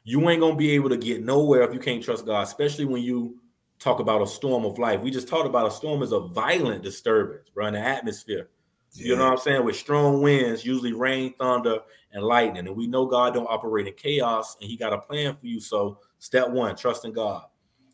You 0.05 0.28
ain't 0.30 0.41
gonna 0.41 0.57
be 0.57 0.72
able 0.72 0.89
to 0.89 0.97
get 0.97 1.22
nowhere 1.22 1.62
if 1.62 1.72
you 1.72 1.78
can't 1.78 2.03
trust 2.03 2.26
God, 2.26 2.43
especially 2.43 2.85
when 2.85 3.03
you 3.03 3.41
talk 3.78 4.01
about 4.01 4.22
a 4.22 4.26
storm 4.26 4.64
of 4.64 4.78
life. 4.78 5.01
We 5.01 5.11
just 5.11 5.28
talked 5.28 5.47
about 5.47 5.66
a 5.66 5.70
storm 5.70 6.03
is 6.03 6.12
a 6.12 6.20
violent 6.20 6.83
disturbance, 6.83 7.51
bro, 7.51 7.66
in 7.66 7.74
the 7.74 7.80
atmosphere. 7.80 8.49
Yeah. 8.93 9.07
You 9.07 9.16
know 9.16 9.24
what 9.24 9.33
I'm 9.33 9.39
saying? 9.39 9.64
With 9.64 9.76
strong 9.76 10.20
winds, 10.20 10.64
usually 10.64 10.93
rain, 10.93 11.35
thunder, 11.39 11.78
and 12.12 12.22
lightning. 12.22 12.66
And 12.66 12.76
we 12.76 12.87
know 12.87 13.07
God 13.07 13.35
don't 13.35 13.47
operate 13.47 13.87
in 13.87 13.95
chaos, 13.95 14.57
and 14.61 14.68
He 14.68 14.76
got 14.76 14.93
a 14.93 14.99
plan 14.99 15.35
for 15.35 15.47
you. 15.47 15.61
So, 15.61 15.99
step 16.18 16.51
one, 16.51 16.76
trust 16.76 17.05
in 17.05 17.12
God. 17.12 17.45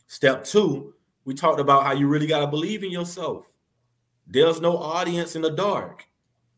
Step 0.06 0.44
two, 0.44 0.94
we 1.24 1.34
talked 1.34 1.60
about 1.60 1.84
how 1.84 1.92
you 1.92 2.08
really 2.08 2.26
got 2.26 2.40
to 2.40 2.46
believe 2.46 2.82
in 2.82 2.90
yourself. 2.90 3.46
There's 4.26 4.60
no 4.60 4.76
audience 4.76 5.36
in 5.36 5.42
the 5.42 5.50
dark. 5.50 6.04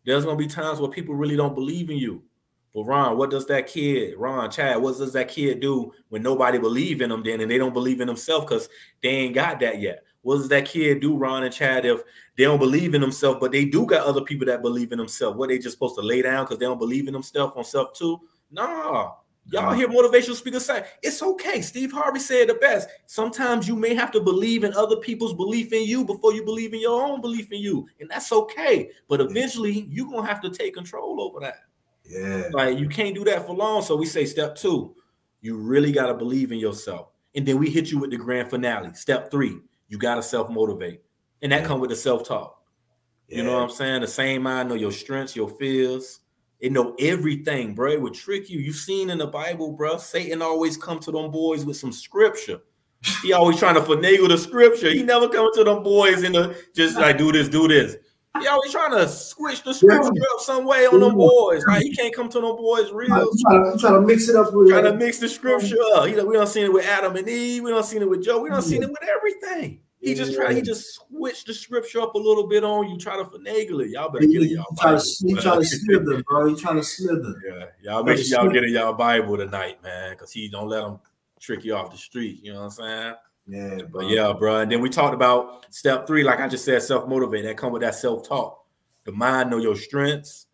There's 0.04 0.24
gonna 0.24 0.36
be 0.36 0.46
times 0.46 0.80
where 0.80 0.90
people 0.90 1.14
really 1.14 1.36
don't 1.36 1.54
believe 1.54 1.90
in 1.90 1.98
you. 1.98 2.22
But 2.74 2.84
Ron, 2.84 3.18
what 3.18 3.30
does 3.30 3.46
that 3.46 3.66
kid, 3.66 4.16
Ron, 4.16 4.50
Chad, 4.50 4.80
what 4.80 4.96
does 4.96 5.12
that 5.12 5.28
kid 5.28 5.60
do 5.60 5.92
when 6.08 6.22
nobody 6.22 6.58
believe 6.58 7.00
in 7.00 7.10
them 7.10 7.22
then 7.24 7.40
and 7.40 7.50
they 7.50 7.58
don't 7.58 7.72
believe 7.72 8.00
in 8.00 8.06
themselves 8.06 8.44
because 8.44 8.68
they 9.02 9.08
ain't 9.08 9.34
got 9.34 9.58
that 9.60 9.80
yet? 9.80 10.04
What 10.22 10.36
does 10.36 10.48
that 10.50 10.66
kid 10.66 11.00
do, 11.00 11.16
Ron 11.16 11.42
and 11.44 11.52
Chad, 11.52 11.84
if 11.84 12.02
they 12.36 12.44
don't 12.44 12.58
believe 12.58 12.94
in 12.94 13.00
themselves, 13.00 13.38
but 13.40 13.52
they 13.52 13.64
do 13.64 13.86
got 13.86 14.06
other 14.06 14.20
people 14.20 14.46
that 14.46 14.62
believe 14.62 14.92
in 14.92 14.98
themselves? 14.98 15.36
What 15.36 15.48
they 15.48 15.58
just 15.58 15.74
supposed 15.74 15.96
to 15.96 16.02
lay 16.02 16.22
down 16.22 16.44
because 16.44 16.58
they 16.58 16.66
don't 16.66 16.78
believe 16.78 17.08
in 17.08 17.14
themselves 17.14 17.54
on 17.56 17.64
self 17.64 17.94
too? 17.94 18.20
Nah, 18.50 19.12
Y'all 19.50 19.70
uh-huh. 19.70 19.74
hear 19.74 19.88
motivational 19.88 20.36
speakers 20.36 20.64
say 20.64 20.84
it's 21.02 21.22
okay. 21.22 21.60
Steve 21.60 21.90
Harvey 21.90 22.20
said 22.20 22.48
the 22.48 22.54
best. 22.54 22.88
Sometimes 23.06 23.66
you 23.66 23.74
may 23.74 23.94
have 23.94 24.12
to 24.12 24.20
believe 24.20 24.62
in 24.62 24.72
other 24.74 24.96
people's 24.96 25.34
belief 25.34 25.72
in 25.72 25.84
you 25.84 26.04
before 26.04 26.32
you 26.32 26.44
believe 26.44 26.72
in 26.72 26.80
your 26.80 27.02
own 27.02 27.20
belief 27.20 27.50
in 27.50 27.58
you, 27.58 27.88
and 27.98 28.08
that's 28.08 28.30
okay. 28.30 28.90
But 29.08 29.20
eventually, 29.20 29.86
you're 29.90 30.08
gonna 30.08 30.26
have 30.26 30.40
to 30.42 30.50
take 30.50 30.74
control 30.74 31.20
over 31.20 31.40
that. 31.40 31.64
Yeah, 32.04 32.48
like 32.52 32.78
you 32.78 32.88
can't 32.88 33.14
do 33.14 33.24
that 33.24 33.46
for 33.46 33.54
long. 33.54 33.82
So 33.82 33.96
we 33.96 34.06
say 34.06 34.24
step 34.24 34.54
two, 34.54 34.94
you 35.40 35.56
really 35.56 35.90
gotta 35.90 36.14
believe 36.14 36.52
in 36.52 36.58
yourself, 36.58 37.08
and 37.34 37.44
then 37.44 37.58
we 37.58 37.70
hit 37.70 37.90
you 37.90 37.98
with 37.98 38.10
the 38.10 38.18
grand 38.18 38.50
finale. 38.50 38.94
Step 38.94 39.32
three, 39.32 39.58
you 39.88 39.98
gotta 39.98 40.22
self 40.22 40.48
motivate, 40.48 41.02
and 41.42 41.50
that 41.50 41.62
yeah. 41.62 41.66
come 41.66 41.80
with 41.80 41.90
the 41.90 41.96
self 41.96 42.26
talk. 42.26 42.62
Yeah. 43.26 43.38
You 43.38 43.44
know 43.44 43.54
what 43.54 43.62
I'm 43.64 43.70
saying? 43.70 44.02
The 44.02 44.08
same 44.08 44.42
mind 44.42 44.68
know 44.68 44.76
your 44.76 44.92
strengths, 44.92 45.34
your 45.34 45.48
fears 45.48 46.19
it 46.60 46.72
know 46.72 46.94
everything, 46.98 47.74
bro. 47.74 47.90
It 47.90 48.00
would 48.00 48.14
trick 48.14 48.50
you. 48.50 48.60
You've 48.60 48.76
seen 48.76 49.10
in 49.10 49.18
the 49.18 49.26
Bible, 49.26 49.72
bro. 49.72 49.96
Satan 49.96 50.42
always 50.42 50.76
come 50.76 51.00
to 51.00 51.10
them 51.10 51.30
boys 51.30 51.64
with 51.64 51.76
some 51.76 51.92
scripture. 51.92 52.60
He 53.22 53.32
always 53.32 53.58
trying 53.58 53.76
to 53.76 53.80
finagle 53.80 54.28
the 54.28 54.38
scripture. 54.38 54.90
He 54.90 55.02
never 55.02 55.28
come 55.28 55.50
to 55.54 55.64
them 55.64 55.82
boys 55.82 56.22
in 56.22 56.32
the 56.32 56.56
just 56.74 56.96
like 56.96 57.16
do 57.16 57.32
this, 57.32 57.48
do 57.48 57.66
this. 57.66 57.96
He 58.38 58.46
always 58.46 58.70
trying 58.70 58.92
to 58.92 59.08
squish 59.08 59.60
the 59.60 59.74
scripture 59.74 60.22
up 60.34 60.40
some 60.40 60.64
way 60.64 60.86
on 60.86 61.00
them 61.00 61.16
boys. 61.16 61.64
Right? 61.66 61.82
He 61.82 61.94
can't 61.96 62.14
come 62.14 62.28
to 62.28 62.40
them 62.40 62.56
boys 62.56 62.92
real. 62.92 63.12
I'm 63.12 63.26
trying, 63.40 63.72
to, 63.72 63.78
trying 63.78 63.94
to 63.94 64.00
mix 64.02 64.28
it 64.28 64.36
up 64.36 64.52
with 64.52 64.68
trying 64.68 64.84
to 64.84 64.94
mix 64.94 65.18
the 65.18 65.28
scripture 65.28 65.76
up. 65.94 66.06
He, 66.06 66.14
we 66.14 66.34
don't 66.34 66.46
seen 66.46 66.64
it 66.64 66.72
with 66.72 66.86
Adam 66.86 67.16
and 67.16 67.28
Eve. 67.28 67.64
We 67.64 67.70
don't 67.70 67.84
seen 67.84 68.02
it 68.02 68.08
with 68.08 68.22
Joe. 68.22 68.40
We 68.40 68.50
don't 68.50 68.62
seen 68.62 68.82
it 68.82 68.90
with 68.90 69.02
everything. 69.02 69.80
He 70.00 70.14
just 70.14 70.34
try. 70.34 70.54
He 70.54 70.62
just 70.62 70.94
switched 70.94 71.46
the 71.46 71.52
scripture 71.54 72.00
up 72.00 72.14
a 72.14 72.18
little 72.18 72.46
bit 72.46 72.64
on 72.64 72.88
you. 72.88 72.96
Try 72.96 73.18
to 73.18 73.24
finagle 73.24 73.84
it. 73.84 73.90
Y'all 73.90 74.08
better 74.08 74.26
get 74.26 74.42
it. 74.42 74.50
Y'all 74.50 74.64
Bible. 74.72 75.02
He 75.20 75.34
trying 75.34 75.60
to 75.60 75.66
slither, 75.66 76.22
bro. 76.22 76.46
He 76.46 76.60
trying 76.60 76.76
to 76.76 76.82
slither. 76.82 77.34
Yeah, 77.46 77.66
y'all 77.82 78.02
make 78.02 78.18
sure 78.18 78.42
y'all 78.42 78.50
get 78.50 78.64
it 78.64 78.70
y'all 78.70 78.94
Bible 78.94 79.36
tonight, 79.36 79.82
man, 79.82 80.12
because 80.12 80.32
he 80.32 80.48
don't 80.48 80.68
let 80.68 80.82
them 80.82 81.00
trick 81.38 81.64
you 81.64 81.74
off 81.74 81.90
the 81.90 81.98
street. 81.98 82.40
You 82.42 82.54
know 82.54 82.60
what 82.60 82.64
I'm 82.64 82.70
saying? 82.70 83.14
Yeah, 83.46 83.82
bro. 83.82 84.02
But 84.02 84.08
yeah, 84.08 84.32
bro. 84.32 84.60
And 84.60 84.72
then 84.72 84.80
we 84.80 84.88
talked 84.88 85.14
about 85.14 85.66
step 85.72 86.06
three, 86.06 86.22
like 86.22 86.40
I 86.40 86.48
just 86.48 86.64
said, 86.64 86.82
self 86.82 87.06
motivate. 87.06 87.44
That 87.44 87.58
come 87.58 87.72
with 87.72 87.82
that 87.82 87.94
self 87.94 88.26
talk. 88.26 88.64
The 89.04 89.12
mind 89.12 89.50
know 89.50 89.58
your 89.58 89.76
strengths, 89.76 90.46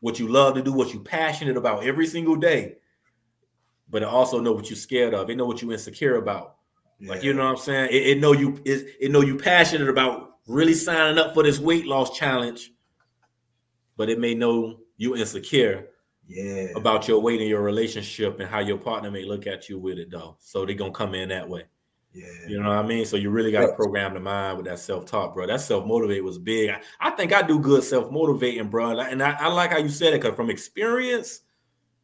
what 0.00 0.18
you 0.18 0.28
love 0.28 0.54
to 0.54 0.62
do, 0.62 0.72
what 0.72 0.92
you 0.92 1.00
passionate 1.00 1.56
about 1.56 1.84
every 1.84 2.06
single 2.06 2.36
day. 2.36 2.76
But 3.88 4.02
it 4.02 4.08
also 4.08 4.40
know 4.40 4.52
what 4.52 4.68
you're 4.68 4.76
scared 4.76 5.14
of. 5.14 5.30
It 5.30 5.36
know 5.36 5.46
what 5.46 5.62
you're 5.62 5.72
insecure 5.72 6.16
about. 6.16 6.56
Yeah. 7.00 7.10
Like 7.10 7.22
you 7.22 7.32
know 7.32 7.44
what 7.44 7.50
I'm 7.52 7.56
saying? 7.56 7.88
It, 7.90 8.06
it 8.06 8.20
know 8.20 8.32
you 8.32 8.60
it, 8.64 8.96
it 9.00 9.10
know 9.10 9.22
you 9.22 9.36
passionate 9.36 9.88
about 9.88 10.36
really 10.46 10.74
signing 10.74 11.18
up 11.18 11.34
for 11.34 11.42
this 11.42 11.58
weight 11.58 11.86
loss 11.86 12.16
challenge, 12.16 12.72
but 13.96 14.10
it 14.10 14.18
may 14.18 14.34
know 14.34 14.80
you 14.96 15.16
insecure 15.16 15.88
Yeah. 16.26 16.66
about 16.76 17.08
your 17.08 17.20
weight 17.20 17.40
in 17.40 17.48
your 17.48 17.62
relationship 17.62 18.38
and 18.38 18.48
how 18.48 18.58
your 18.60 18.76
partner 18.78 19.10
may 19.10 19.24
look 19.24 19.46
at 19.46 19.68
you 19.68 19.78
with 19.78 19.98
it 19.98 20.10
though. 20.10 20.36
So 20.40 20.66
they're 20.66 20.74
gonna 20.74 20.92
come 20.92 21.14
in 21.14 21.30
that 21.30 21.48
way. 21.48 21.64
Yeah. 22.12 22.26
You 22.48 22.60
know 22.60 22.68
what 22.68 22.78
I 22.78 22.86
mean? 22.86 23.06
So 23.06 23.16
you 23.16 23.30
really 23.30 23.52
got 23.52 23.66
to 23.66 23.72
program 23.74 24.14
the 24.14 24.20
mind 24.20 24.56
with 24.56 24.66
that 24.66 24.80
self-talk, 24.80 25.32
bro. 25.32 25.46
That 25.46 25.60
self-motivate 25.60 26.24
was 26.24 26.38
big. 26.38 26.70
I, 26.70 26.80
I 27.00 27.10
think 27.10 27.32
I 27.32 27.40
do 27.40 27.60
good 27.60 27.84
self-motivating, 27.84 28.68
bro. 28.68 28.90
And 28.90 29.00
I, 29.00 29.08
and 29.10 29.22
I, 29.22 29.36
I 29.38 29.46
like 29.46 29.70
how 29.70 29.78
you 29.78 29.88
said 29.88 30.12
it 30.12 30.20
because 30.20 30.34
from 30.34 30.50
experience, 30.50 31.42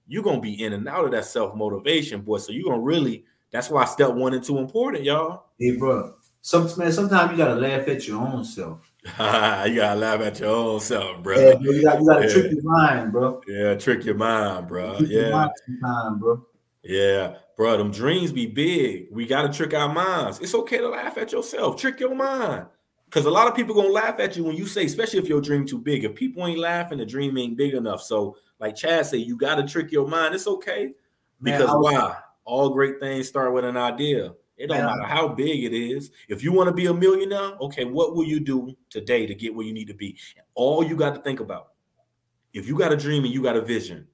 you're 0.07 0.23
gonna 0.23 0.41
be 0.41 0.63
in 0.63 0.75
and 0.75 0.89
out 0.89 1.05
of 1.05 1.11
that 1.11 1.25
self-motivation, 1.25 2.21
boy. 2.21 2.39
So 2.39 2.53
you're 2.53 2.71
gonna 2.71 2.81
really 2.83 3.25
that's 3.53 3.71
why 3.71 3.85
step 3.85 4.13
one 4.13 4.35
and 4.35 4.43
two 4.45 4.59
important, 4.59 5.05
y'all. 5.05 5.47
Hey, 5.59 5.77
bro. 5.77 6.15
Some 6.43 6.69
man, 6.79 6.93
sometimes 6.93 7.33
you 7.33 7.37
gotta 7.37 7.57
laugh 7.57 7.89
at 7.89 8.07
your 8.07 8.21
own 8.21 8.45
self. 8.45 8.81
you 9.05 9.11
gotta 9.77 9.95
laugh 9.97 10.21
at 10.21 10.39
your 10.41 10.51
own 10.55 10.81
self, 10.81 11.23
bro. 11.23 11.39
Yeah, 11.39 11.55
bro, 11.55 11.73
you 11.73 11.83
got 11.83 12.01
you 12.01 12.07
gotta 12.07 12.27
Yeah. 12.27 12.33
trick 12.33 12.53
your 12.53 12.63
mind, 12.63 13.13
bro. 13.13 13.41
Yeah, 13.49 13.75
trick 13.75 14.05
your 14.05 14.15
mind, 14.15 14.69
bro. 14.69 14.97
Trick 14.99 15.11
Yeah. 15.11 15.31
mind 15.31 15.51
sometime, 15.67 16.19
bro. 16.19 16.47
Yeah, 16.83 17.37
bro, 17.57 17.77
them 17.77 17.91
dreams 17.91 18.31
be 18.31 18.47
big. 18.47 19.09
We 19.11 19.27
got 19.27 19.43
to 19.43 19.53
trick 19.57 19.75
our 19.75 19.93
minds. 19.93 20.39
It's 20.41 20.55
okay 20.55 20.79
to 20.79 20.89
laugh 20.89 21.19
at 21.19 21.33
yourself. 21.33 21.77
Trick 21.81 21.99
your 21.99 22.15
mind. 22.15 22.67
Because 23.07 23.25
a 23.27 23.31
lot 23.31 23.49
of 23.49 23.57
people 23.57 23.75
gonna 23.75 23.89
laugh 23.89 24.21
at 24.21 24.37
you 24.37 24.45
when 24.45 24.57
you 24.57 24.67
say, 24.67 24.85
especially 24.85 25.19
if 25.21 25.29
your 25.29 25.41
dream 25.41 25.67
too 25.67 25.79
big. 25.79 26.05
If 26.05 26.15
people 26.15 26.47
ain't 26.47 26.59
laughing, 26.61 26.99
the 26.99 27.07
dream 27.07 27.37
ain't 27.39 27.57
big 27.57 27.75
enough. 27.75 28.03
So, 28.03 28.37
like 28.61 28.77
Chad 28.77 29.07
said, 29.07 29.21
you 29.21 29.37
got 29.37 29.57
to 29.57 29.67
trick 29.67 29.91
your 29.91 30.07
mind. 30.07 30.35
It's 30.35 30.47
okay. 30.47 30.93
Man, 31.41 31.59
Because 31.59 31.75
was- 31.75 31.93
why? 31.93 32.17
All 32.47 32.71
great 32.71 32.99
things 33.01 33.29
start 33.29 33.53
with 33.53 33.65
an 33.67 33.77
idea. 33.77 34.33
It 34.57 34.69
don't 34.69 34.79
I- 34.81 34.87
matter 34.87 35.03
how 35.03 35.29
big 35.29 35.65
it 35.65 35.75
is. 35.77 36.11
If 36.29 36.43
you 36.43 36.53
want 36.53 36.69
to 36.69 36.73
be 36.75 36.87
a 36.87 36.95
millionaire, 36.95 37.53
okay, 37.61 37.85
what 37.85 38.15
will 38.17 38.25
you 38.25 38.41
do 38.41 38.75
today 38.89 39.27
to 39.27 39.35
get 39.35 39.55
where 39.55 39.67
you 39.67 39.75
need 39.75 39.89
to 39.89 39.95
be? 39.95 40.17
All 40.55 40.83
you 40.83 40.97
got 40.97 41.15
to 41.15 41.21
think 41.21 41.41
about. 41.41 41.73
If 42.55 42.67
you 42.67 42.79
got 42.79 42.93
a 42.93 42.97
dream 42.97 43.25
and 43.25 43.35
you 43.35 43.43
got 43.43 43.57
a 43.57 43.61
vision, 43.61 44.07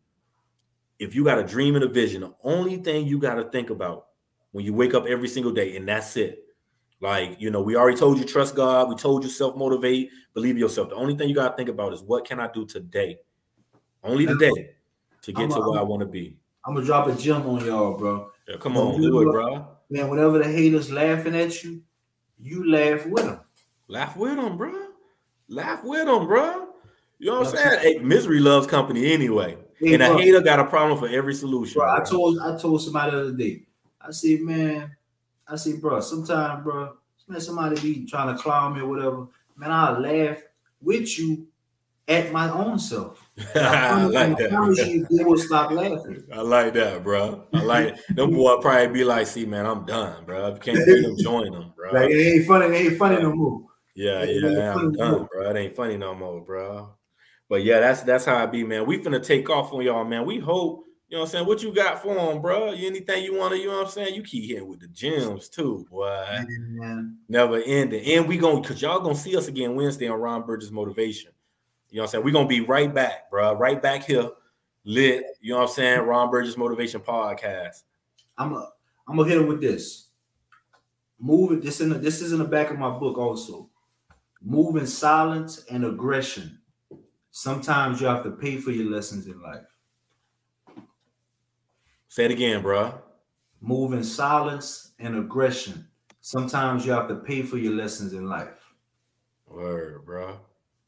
if 0.99 1.14
you 1.14 1.22
got 1.24 1.39
a 1.39 1.45
dream 1.45 1.76
and 1.76 1.85
a 1.85 1.89
vision, 1.89 2.22
the 2.22 2.35
only 2.43 2.78
thing 2.78 3.07
you 3.07 3.20
got 3.20 3.35
to 3.37 3.45
think 3.51 3.70
about 3.70 4.07
when 4.51 4.64
you 4.64 4.74
wake 4.74 4.95
up 4.95 5.07
every 5.07 5.28
single 5.28 5.53
day, 5.53 5.76
and 5.76 5.87
that's 5.89 6.16
it. 6.16 6.41
Like, 7.01 7.37
you 7.41 7.51
know, 7.51 7.61
we 7.62 7.76
already 7.76 7.97
told 7.97 8.18
you 8.18 8.24
trust 8.24 8.55
God, 8.55 8.89
we 8.89 8.95
told 8.97 9.24
you 9.24 9.30
self 9.30 9.57
motivate, 9.57 10.11
believe 10.35 10.55
in 10.57 10.61
yourself. 10.61 10.89
The 10.89 10.95
only 10.97 11.16
thing 11.16 11.28
you 11.28 11.35
got 11.35 11.51
to 11.51 11.57
think 11.57 11.68
about 11.68 11.93
is 11.93 12.03
what 12.03 12.24
can 12.24 12.41
I 12.41 12.49
do 12.53 12.64
today? 12.64 13.18
Only 14.03 14.26
today 14.26 14.70
to 15.22 15.33
get 15.33 15.45
I'm 15.45 15.51
to 15.51 15.61
where 15.61 15.78
I 15.78 15.83
I'm- 15.83 15.89
want 15.89 16.01
to 16.01 16.07
be. 16.07 16.37
I'm 16.65 16.75
gonna 16.75 16.87
drop 16.87 17.09
a 17.09 17.15
gem 17.15 17.43
on 17.43 17.65
y'all, 17.65 17.99
bro. 17.99 18.31
Yeah, 18.49 18.57
come 18.57 18.77
on, 18.77 19.01
do 19.01 19.21
it, 19.21 19.33
bro. 19.33 19.67
Man, 19.91 20.09
whenever 20.09 20.39
the 20.39 20.45
haters 20.45 20.91
laughing 20.91 21.35
at 21.37 21.63
you, 21.63 21.83
you 22.41 22.71
laugh 22.71 23.05
with 23.07 23.25
them. 23.25 23.41
Laugh 23.89 24.17
with 24.17 24.37
them, 24.37 24.57
bro. 24.57 24.73
Laugh 25.49 25.85
with 25.85 26.07
them, 26.07 26.27
bro. 26.27 26.69
You 27.19 27.31
know 27.31 27.41
what 27.41 27.49
I'm 27.49 27.57
saying? 27.57 27.81
Hey, 27.81 27.99
misery 27.99 28.41
loves 28.41 28.67
company 28.67 29.13
anyway. 29.13 29.57
Hey, 29.79 29.95
and 29.95 30.03
a 30.03 30.17
hater 30.17 30.41
got 30.41 30.61
a 30.61 30.65
problem 30.65 30.99
for 30.99 31.09
every 31.09 31.35
solution. 31.35 31.81
bro, 31.81 31.91
I 31.91 32.05
told 32.05 32.39
I 32.41 32.57
told 32.57 32.83
somebody 32.83 33.11
the 33.11 33.21
other 33.21 33.33
day. 33.33 33.63
I 34.01 34.11
said, 34.11 34.41
man, 34.41 34.97
I 35.47 35.57
said, 35.57 35.81
bro, 35.81 36.01
sometimes, 36.01 36.65
bro, 36.65 36.95
man, 37.29 37.41
somebody 37.41 37.81
be 37.81 38.07
trying 38.07 38.35
to 38.35 38.43
clown 38.43 38.75
me 38.75 38.81
or 38.81 38.87
whatever. 38.87 39.27
Man, 39.57 39.71
I 39.71 39.99
laugh 39.99 40.39
with 40.81 41.19
you 41.19 41.47
at 42.13 42.33
my 42.33 42.51
own 42.51 42.79
self. 42.79 43.19
I 43.55 44.05
like 44.05 44.41
I 44.41 44.49
promise 44.49 44.79
that. 44.79 44.89
you, 44.89 45.07
they 45.11 45.25
will 45.25 45.39
stop 45.39 45.71
laughing. 45.71 46.25
I 46.33 46.43
like 46.43 46.75
that, 46.75 47.03
bro. 47.03 47.47
I 47.55 47.63
like. 47.63 47.97
Them 48.09 48.31
boy 48.35 48.59
probably 48.61 48.89
be 48.89 49.05
like, 49.05 49.27
see, 49.27 49.47
man, 49.47 49.67
I'm 49.67 49.87
done, 49.87 50.25
bro. 50.25 50.49
If 50.49 50.67
you 50.67 50.75
can't 50.75 50.87
beat 50.87 51.03
them, 51.03 51.17
join 51.19 51.53
them, 51.53 51.73
bro. 51.75 51.93
Like 51.93 52.11
it 52.11 52.15
ain't 52.15 52.47
funny, 52.47 52.67
it 52.67 52.87
ain't 52.87 52.99
funny 52.99 53.23
no 53.23 53.35
more. 53.35 53.63
Yeah, 53.95 54.23
ain't 54.23 54.43
yeah, 54.43 54.75
I'm 54.75 54.93
done, 54.93 55.11
more. 55.13 55.29
bro. 55.33 55.51
It 55.51 55.57
ain't 55.57 55.77
funny 55.77 55.97
no 55.97 56.15
more, 56.15 56.41
bro. 56.43 56.95
But 57.49 57.65
yeah, 57.65 57.81
that's 57.81 58.03
that's 58.03 58.25
how 58.25 58.37
I 58.37 58.47
be, 58.47 58.65
man. 58.65 58.87
We 58.87 58.99
finna 58.99 59.25
take 59.25 59.49
off 59.49 59.73
on 59.73 59.83
y'all, 59.83 60.05
man. 60.05 60.27
We 60.27 60.39
hope, 60.39 60.85
you 61.09 61.17
know 61.17 61.23
what 61.23 61.29
I'm 61.29 61.33
saying? 61.33 61.47
What 61.47 61.63
you 61.63 61.75
got 61.75 62.03
for 62.03 62.15
them, 62.15 62.43
bro? 62.43 62.73
You 62.73 62.87
anything 62.87 63.25
you 63.25 63.37
want 63.37 63.53
to, 63.53 63.59
you 63.59 63.69
know 63.69 63.79
what 63.79 63.87
I'm 63.87 63.91
saying? 63.93 64.15
You 64.15 64.23
keep 64.23 64.49
hitting 64.49 64.69
with 64.69 64.81
the 64.81 64.89
gems 64.89 65.49
too, 65.49 65.87
boy. 65.91 66.45
Never 67.29 67.63
ending. 67.63 68.05
And 68.05 68.29
we 68.29 68.37
gonna 68.37 68.63
cause 68.63 68.81
y'all 68.83 69.01
gonna 69.01 69.15
see 69.15 69.37
us 69.37 69.49
again 69.49 69.75
Wednesday 69.75 70.09
on 70.09 70.21
Ron 70.21 70.47
Burgess 70.47 70.71
Motivation. 70.71 71.33
You 71.93 71.99
know 71.99 72.05
what 72.05 72.09
I'm 72.09 72.11
saying? 72.12 72.24
We're 72.24 72.32
gonna 72.32 72.49
be 72.49 72.62
right 72.62 72.93
back, 72.93 73.30
bro. 73.30 73.53
Right 73.53 73.80
back 73.80 74.05
here, 74.05 74.30
lit. 74.84 75.24
You 75.43 75.53
know 75.53 75.59
what 75.59 75.68
I'm 75.68 75.74
saying? 75.74 76.01
Ron 76.01 76.30
Burgess 76.30 76.57
Motivation 76.57 77.03
Podcast. 77.03 77.82
I'm 78.38 78.55
a, 78.55 78.70
I'm 79.07 79.18
gonna 79.18 79.28
hit 79.28 79.43
it 79.43 79.47
with 79.47 79.61
this. 79.61 80.09
Move 81.20 81.53
it. 81.53 81.62
This 81.62 81.82
in 81.82 81.90
the, 81.90 81.99
this 81.99 82.22
is 82.22 82.32
in 82.32 82.38
the 82.38 82.47
back 82.47 82.70
of 82.70 82.78
my 82.78 82.88
book 82.88 83.18
also. 83.18 83.68
Move 84.40 84.76
in 84.76 84.86
silence 84.86 85.66
and 85.70 85.84
aggression. 85.84 86.59
Sometimes 87.30 88.01
you 88.01 88.07
have 88.07 88.24
to 88.24 88.30
pay 88.30 88.57
for 88.57 88.70
your 88.70 88.90
lessons 88.90 89.26
in 89.26 89.43
life. 89.43 89.66
Say 92.09 92.24
it 92.24 92.30
again, 92.30 92.62
bro. 92.62 93.03
Move 93.61 93.93
in 93.93 94.03
silence 94.03 94.93
and 94.99 95.14
aggression. 95.16 95.86
Sometimes 96.22 96.86
you 96.86 96.93
have 96.93 97.09
to 97.09 97.16
pay 97.16 97.43
for 97.43 97.59
your 97.59 97.74
lessons 97.74 98.14
in 98.14 98.28
life. 98.28 98.72
Word, 99.47 100.07
bro. 100.07 100.40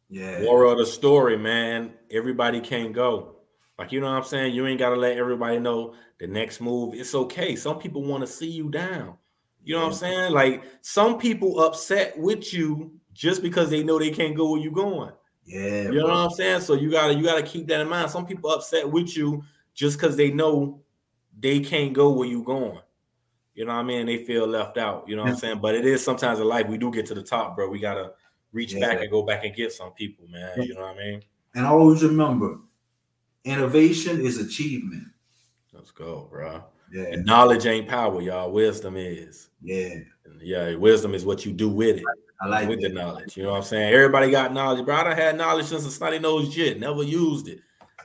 Yeah. 0.08 0.42
Moral 0.42 0.72
of 0.72 0.78
the 0.78 0.86
story, 0.86 1.36
man. 1.36 1.94
Everybody 2.10 2.60
can't 2.60 2.92
go. 2.92 3.36
Like 3.78 3.90
you 3.90 4.00
know 4.00 4.06
what 4.06 4.18
I'm 4.18 4.24
saying? 4.24 4.54
You 4.54 4.66
ain't 4.66 4.78
gotta 4.78 4.96
let 4.96 5.16
everybody 5.16 5.58
know 5.58 5.94
the 6.20 6.26
next 6.26 6.60
move. 6.60 6.94
It's 6.94 7.14
okay. 7.14 7.56
Some 7.56 7.78
people 7.78 8.04
want 8.04 8.20
to 8.20 8.26
see 8.26 8.48
you 8.48 8.70
down. 8.70 9.16
You 9.64 9.74
know 9.74 9.80
what 9.80 9.88
I'm 9.88 9.94
saying? 9.94 10.32
Like 10.32 10.62
some 10.82 11.18
people 11.18 11.60
upset 11.60 12.18
with 12.18 12.52
you 12.52 12.92
just 13.12 13.42
because 13.42 13.70
they 13.70 13.82
know 13.82 13.98
they 13.98 14.10
can't 14.10 14.36
go 14.36 14.50
where 14.52 14.60
you 14.60 14.70
going. 14.70 15.12
Yeah. 15.44 15.82
You 15.84 15.94
know 15.94 16.06
bro. 16.06 16.14
what 16.14 16.24
I'm 16.26 16.30
saying? 16.30 16.60
So 16.60 16.74
you 16.74 16.90
gotta 16.90 17.14
you 17.14 17.24
gotta 17.24 17.42
keep 17.42 17.66
that 17.68 17.80
in 17.80 17.88
mind. 17.88 18.10
Some 18.10 18.26
people 18.26 18.50
upset 18.50 18.88
with 18.88 19.16
you 19.16 19.42
just 19.74 19.98
because 19.98 20.16
they 20.16 20.30
know 20.30 20.82
they 21.38 21.60
can't 21.60 21.92
go 21.92 22.12
where 22.12 22.28
you 22.28 22.42
going. 22.42 22.78
You 23.54 23.64
know 23.64 23.72
what 23.72 23.80
I 23.80 23.84
mean? 23.84 24.06
They 24.06 24.24
feel 24.24 24.46
left 24.46 24.78
out. 24.78 25.08
You 25.08 25.16
know 25.16 25.22
what 25.22 25.32
I'm 25.32 25.38
saying? 25.38 25.60
But 25.60 25.74
it 25.74 25.86
is 25.86 26.04
sometimes 26.04 26.40
in 26.40 26.46
life 26.46 26.68
we 26.68 26.76
do 26.76 26.90
get 26.90 27.06
to 27.06 27.14
the 27.14 27.22
top, 27.22 27.56
bro. 27.56 27.68
We 27.68 27.78
gotta 27.78 28.12
reach 28.54 28.72
Yeah. 28.72 28.80
back 28.80 29.00
and 29.00 29.10
go 29.10 29.22
back 29.22 29.44
and 29.44 29.54
get 29.54 29.72
some 29.72 29.92
people, 29.92 30.26
man. 30.28 30.52
Yeah. 30.56 30.62
You 30.64 30.74
know 30.74 30.80
what 30.82 30.96
I 30.96 30.98
mean? 30.98 31.22
And 31.54 31.66
always 31.66 32.02
remember, 32.02 32.58
innovation 33.44 34.24
is 34.24 34.38
achievement. 34.38 35.08
Let's 35.72 35.90
go, 35.90 36.28
bro. 36.30 36.64
Yeah. 36.92 37.02
And 37.04 37.26
knowledge 37.26 37.66
ain't 37.66 37.88
power, 37.88 38.22
y'all. 38.22 38.52
Wisdom 38.52 38.96
is. 38.96 39.50
Yeah. 39.62 39.96
Yeah, 40.40 40.74
wisdom 40.76 41.14
is 41.14 41.24
what 41.24 41.44
you 41.44 41.52
do 41.52 41.68
with 41.68 41.96
it. 41.96 42.04
I 42.40 42.46
like 42.46 42.68
with 42.68 42.80
that. 42.82 42.88
the 42.88 42.94
knowledge. 42.94 43.36
You 43.36 43.44
know 43.44 43.50
what 43.52 43.58
I'm 43.58 43.62
saying? 43.62 43.92
Everybody 43.92 44.30
got 44.30 44.52
knowledge, 44.52 44.84
bro. 44.84 44.96
I 44.96 45.04
done 45.04 45.16
had 45.16 45.36
knowledge 45.36 45.66
since 45.66 45.86
a 45.86 45.90
snotty 45.90 46.18
nose 46.18 46.54
jit, 46.54 46.78
never 46.78 47.02
used 47.02 47.48
it. 47.48 47.60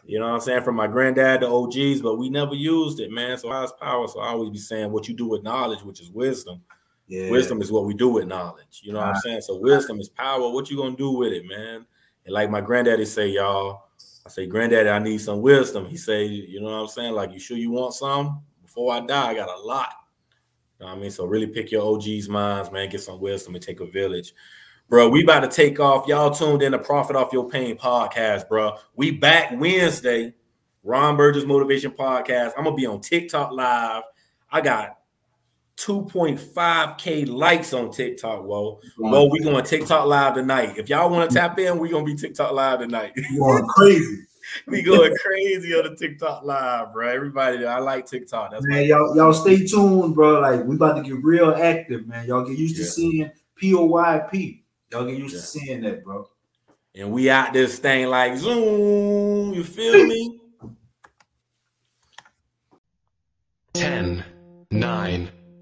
You 0.06 0.20
know 0.20 0.26
what 0.28 0.36
I'm 0.36 0.40
saying? 0.42 0.64
From 0.64 0.76
my 0.76 0.88
granddad 0.88 1.42
to 1.42 1.48
OGs, 1.48 2.02
but 2.02 2.18
we 2.18 2.30
never 2.30 2.56
used 2.56 3.00
it, 3.00 3.12
man. 3.12 3.38
So 3.38 3.50
I 3.50 3.62
was 3.62 3.74
power. 3.74 4.08
So 4.08 4.22
I 4.22 4.30
always 4.30 4.50
be 4.50 4.58
saying 4.58 4.92
what 4.92 5.08
you 5.08 5.14
do 5.14 5.28
with 5.28 5.44
knowledge, 5.44 5.84
which 5.84 6.02
is 6.02 6.10
wisdom. 6.10 6.62
Yeah. 7.10 7.30
Wisdom 7.32 7.62
is 7.62 7.72
what 7.72 7.86
we 7.86 7.94
do 7.94 8.08
with 8.08 8.28
knowledge. 8.28 8.82
You 8.84 8.94
know 8.94 9.00
what 9.00 9.10
I'm 9.10 9.22
saying? 9.22 9.42
So 9.42 9.58
wisdom 9.58 10.00
is 10.00 10.08
power. 10.08 10.50
What 10.50 10.70
you 10.70 10.78
gonna 10.78 10.96
do 10.96 11.12
with 11.12 11.34
it, 11.34 11.46
man? 11.46 11.86
And 12.26 12.34
like 12.34 12.50
my 12.50 12.62
granddaddy 12.62 13.04
say, 13.04 13.28
y'all, 13.28 13.90
I 14.26 14.30
say, 14.30 14.46
granddaddy, 14.46 14.90
I 14.90 15.00
need 15.00 15.20
some 15.20 15.42
wisdom. 15.42 15.86
He 15.86 15.98
say, 15.98 16.26
you 16.26 16.62
know 16.62 16.68
what 16.68 16.82
I'm 16.82 16.88
saying? 16.88 17.14
Like, 17.14 17.34
you 17.34 17.40
sure 17.40 17.58
you 17.58 17.72
want 17.72 17.96
some? 17.96 18.44
Before 18.62 18.94
I 18.94 19.00
die, 19.00 19.32
I 19.32 19.34
got 19.34 19.50
a 19.50 19.60
lot. 19.60 19.92
You 20.80 20.86
know 20.86 20.92
what 20.92 21.00
I 21.00 21.02
mean? 21.02 21.12
So 21.12 21.26
really 21.26 21.48
pick 21.48 21.72
your 21.72 21.84
OG's 21.84 22.30
minds, 22.30 22.72
man. 22.72 22.90
Get 22.90 23.02
some 23.02 23.20
wisdom 23.20 23.56
and 23.56 23.64
take 23.64 23.80
a 23.80 23.88
village. 23.88 24.34
Bro, 24.88 25.10
we 25.10 25.24
about 25.24 25.40
to 25.42 25.48
take 25.48 25.80
off. 25.80 26.08
Y'all 26.08 26.32
tuned 26.32 26.62
in 26.62 26.72
to 26.72 26.80
Profit 26.80 27.16
Off 27.16 27.34
Your 27.34 27.50
Pain 27.50 27.78
podcast, 27.78 28.48
bro. 28.48 28.78
We 28.96 29.12
back 29.12 29.52
Wednesday. 29.60 30.34
Ron 30.84 31.18
Burgess 31.18 31.46
Motivation 31.46 31.92
Podcast. 31.92 32.54
I'm 32.58 32.64
gonna 32.64 32.76
be 32.76 32.86
on 32.86 33.02
TikTok 33.02 33.52
live. 33.52 34.04
I 34.52 34.62
got 34.62 34.99
2.5k 35.80 37.28
likes 37.30 37.74
on 37.74 37.90
TikTok. 37.92 38.44
Whoa, 38.44 38.80
whoa, 38.98 39.26
we 39.30 39.40
going 39.40 39.64
TikTok 39.64 40.06
live 40.08 40.36
tonight. 40.36 40.78
If 40.78 40.90
y'all 40.90 41.10
want 41.10 41.30
to 41.32 41.36
tap 41.36 41.58
in, 41.58 41.80
we 41.80 41.90
gonna 41.90 42.04
be 42.04 42.16
TikTok 42.16 42.52
live 42.52 42.80
tonight. 42.80 43.14
You 43.16 43.40
going 43.40 43.66
crazy. 43.68 44.24
we 44.68 44.82
going 44.82 45.16
crazy 45.24 45.74
on 45.76 45.86
the 45.90 45.96
TikTok 45.96 46.44
live, 46.44 46.92
bro. 46.92 47.08
Everybody, 47.08 47.66
I 47.66 47.80
like 47.80 48.06
TikTok. 48.06 48.52
That's 48.52 48.66
Man, 48.68 48.86
y'all, 48.86 49.16
y'all 49.16 49.32
stay 49.34 49.66
tuned, 49.66 50.16
bro. 50.16 50.42
Like 50.42 50.66
we 50.66 50.76
about 50.76 50.98
to 50.98 51.04
get 51.04 51.24
real 51.24 51.52
active, 51.56 52.06
man. 52.08 52.28
Y'all 52.28 52.44
get 52.46 52.58
used 52.58 52.76
to 52.76 52.84
seeing 52.84 53.32
POYP. 53.62 54.62
Y'all 54.92 55.06
get 55.06 55.18
used 55.18 55.36
Yeah. 55.36 55.40
to 55.42 55.46
seeing 55.46 55.82
that, 55.84 56.04
bro. 56.04 56.28
and 56.96 57.12
we 57.14 57.30
out 57.30 57.54
this 57.54 57.80
thing 57.80 58.08
like 58.10 58.36
Zoom. 58.36 59.54
You 59.54 59.64
feel 59.64 60.06
me? 60.08 60.36
10, 63.76 64.26
9, 64.72 65.30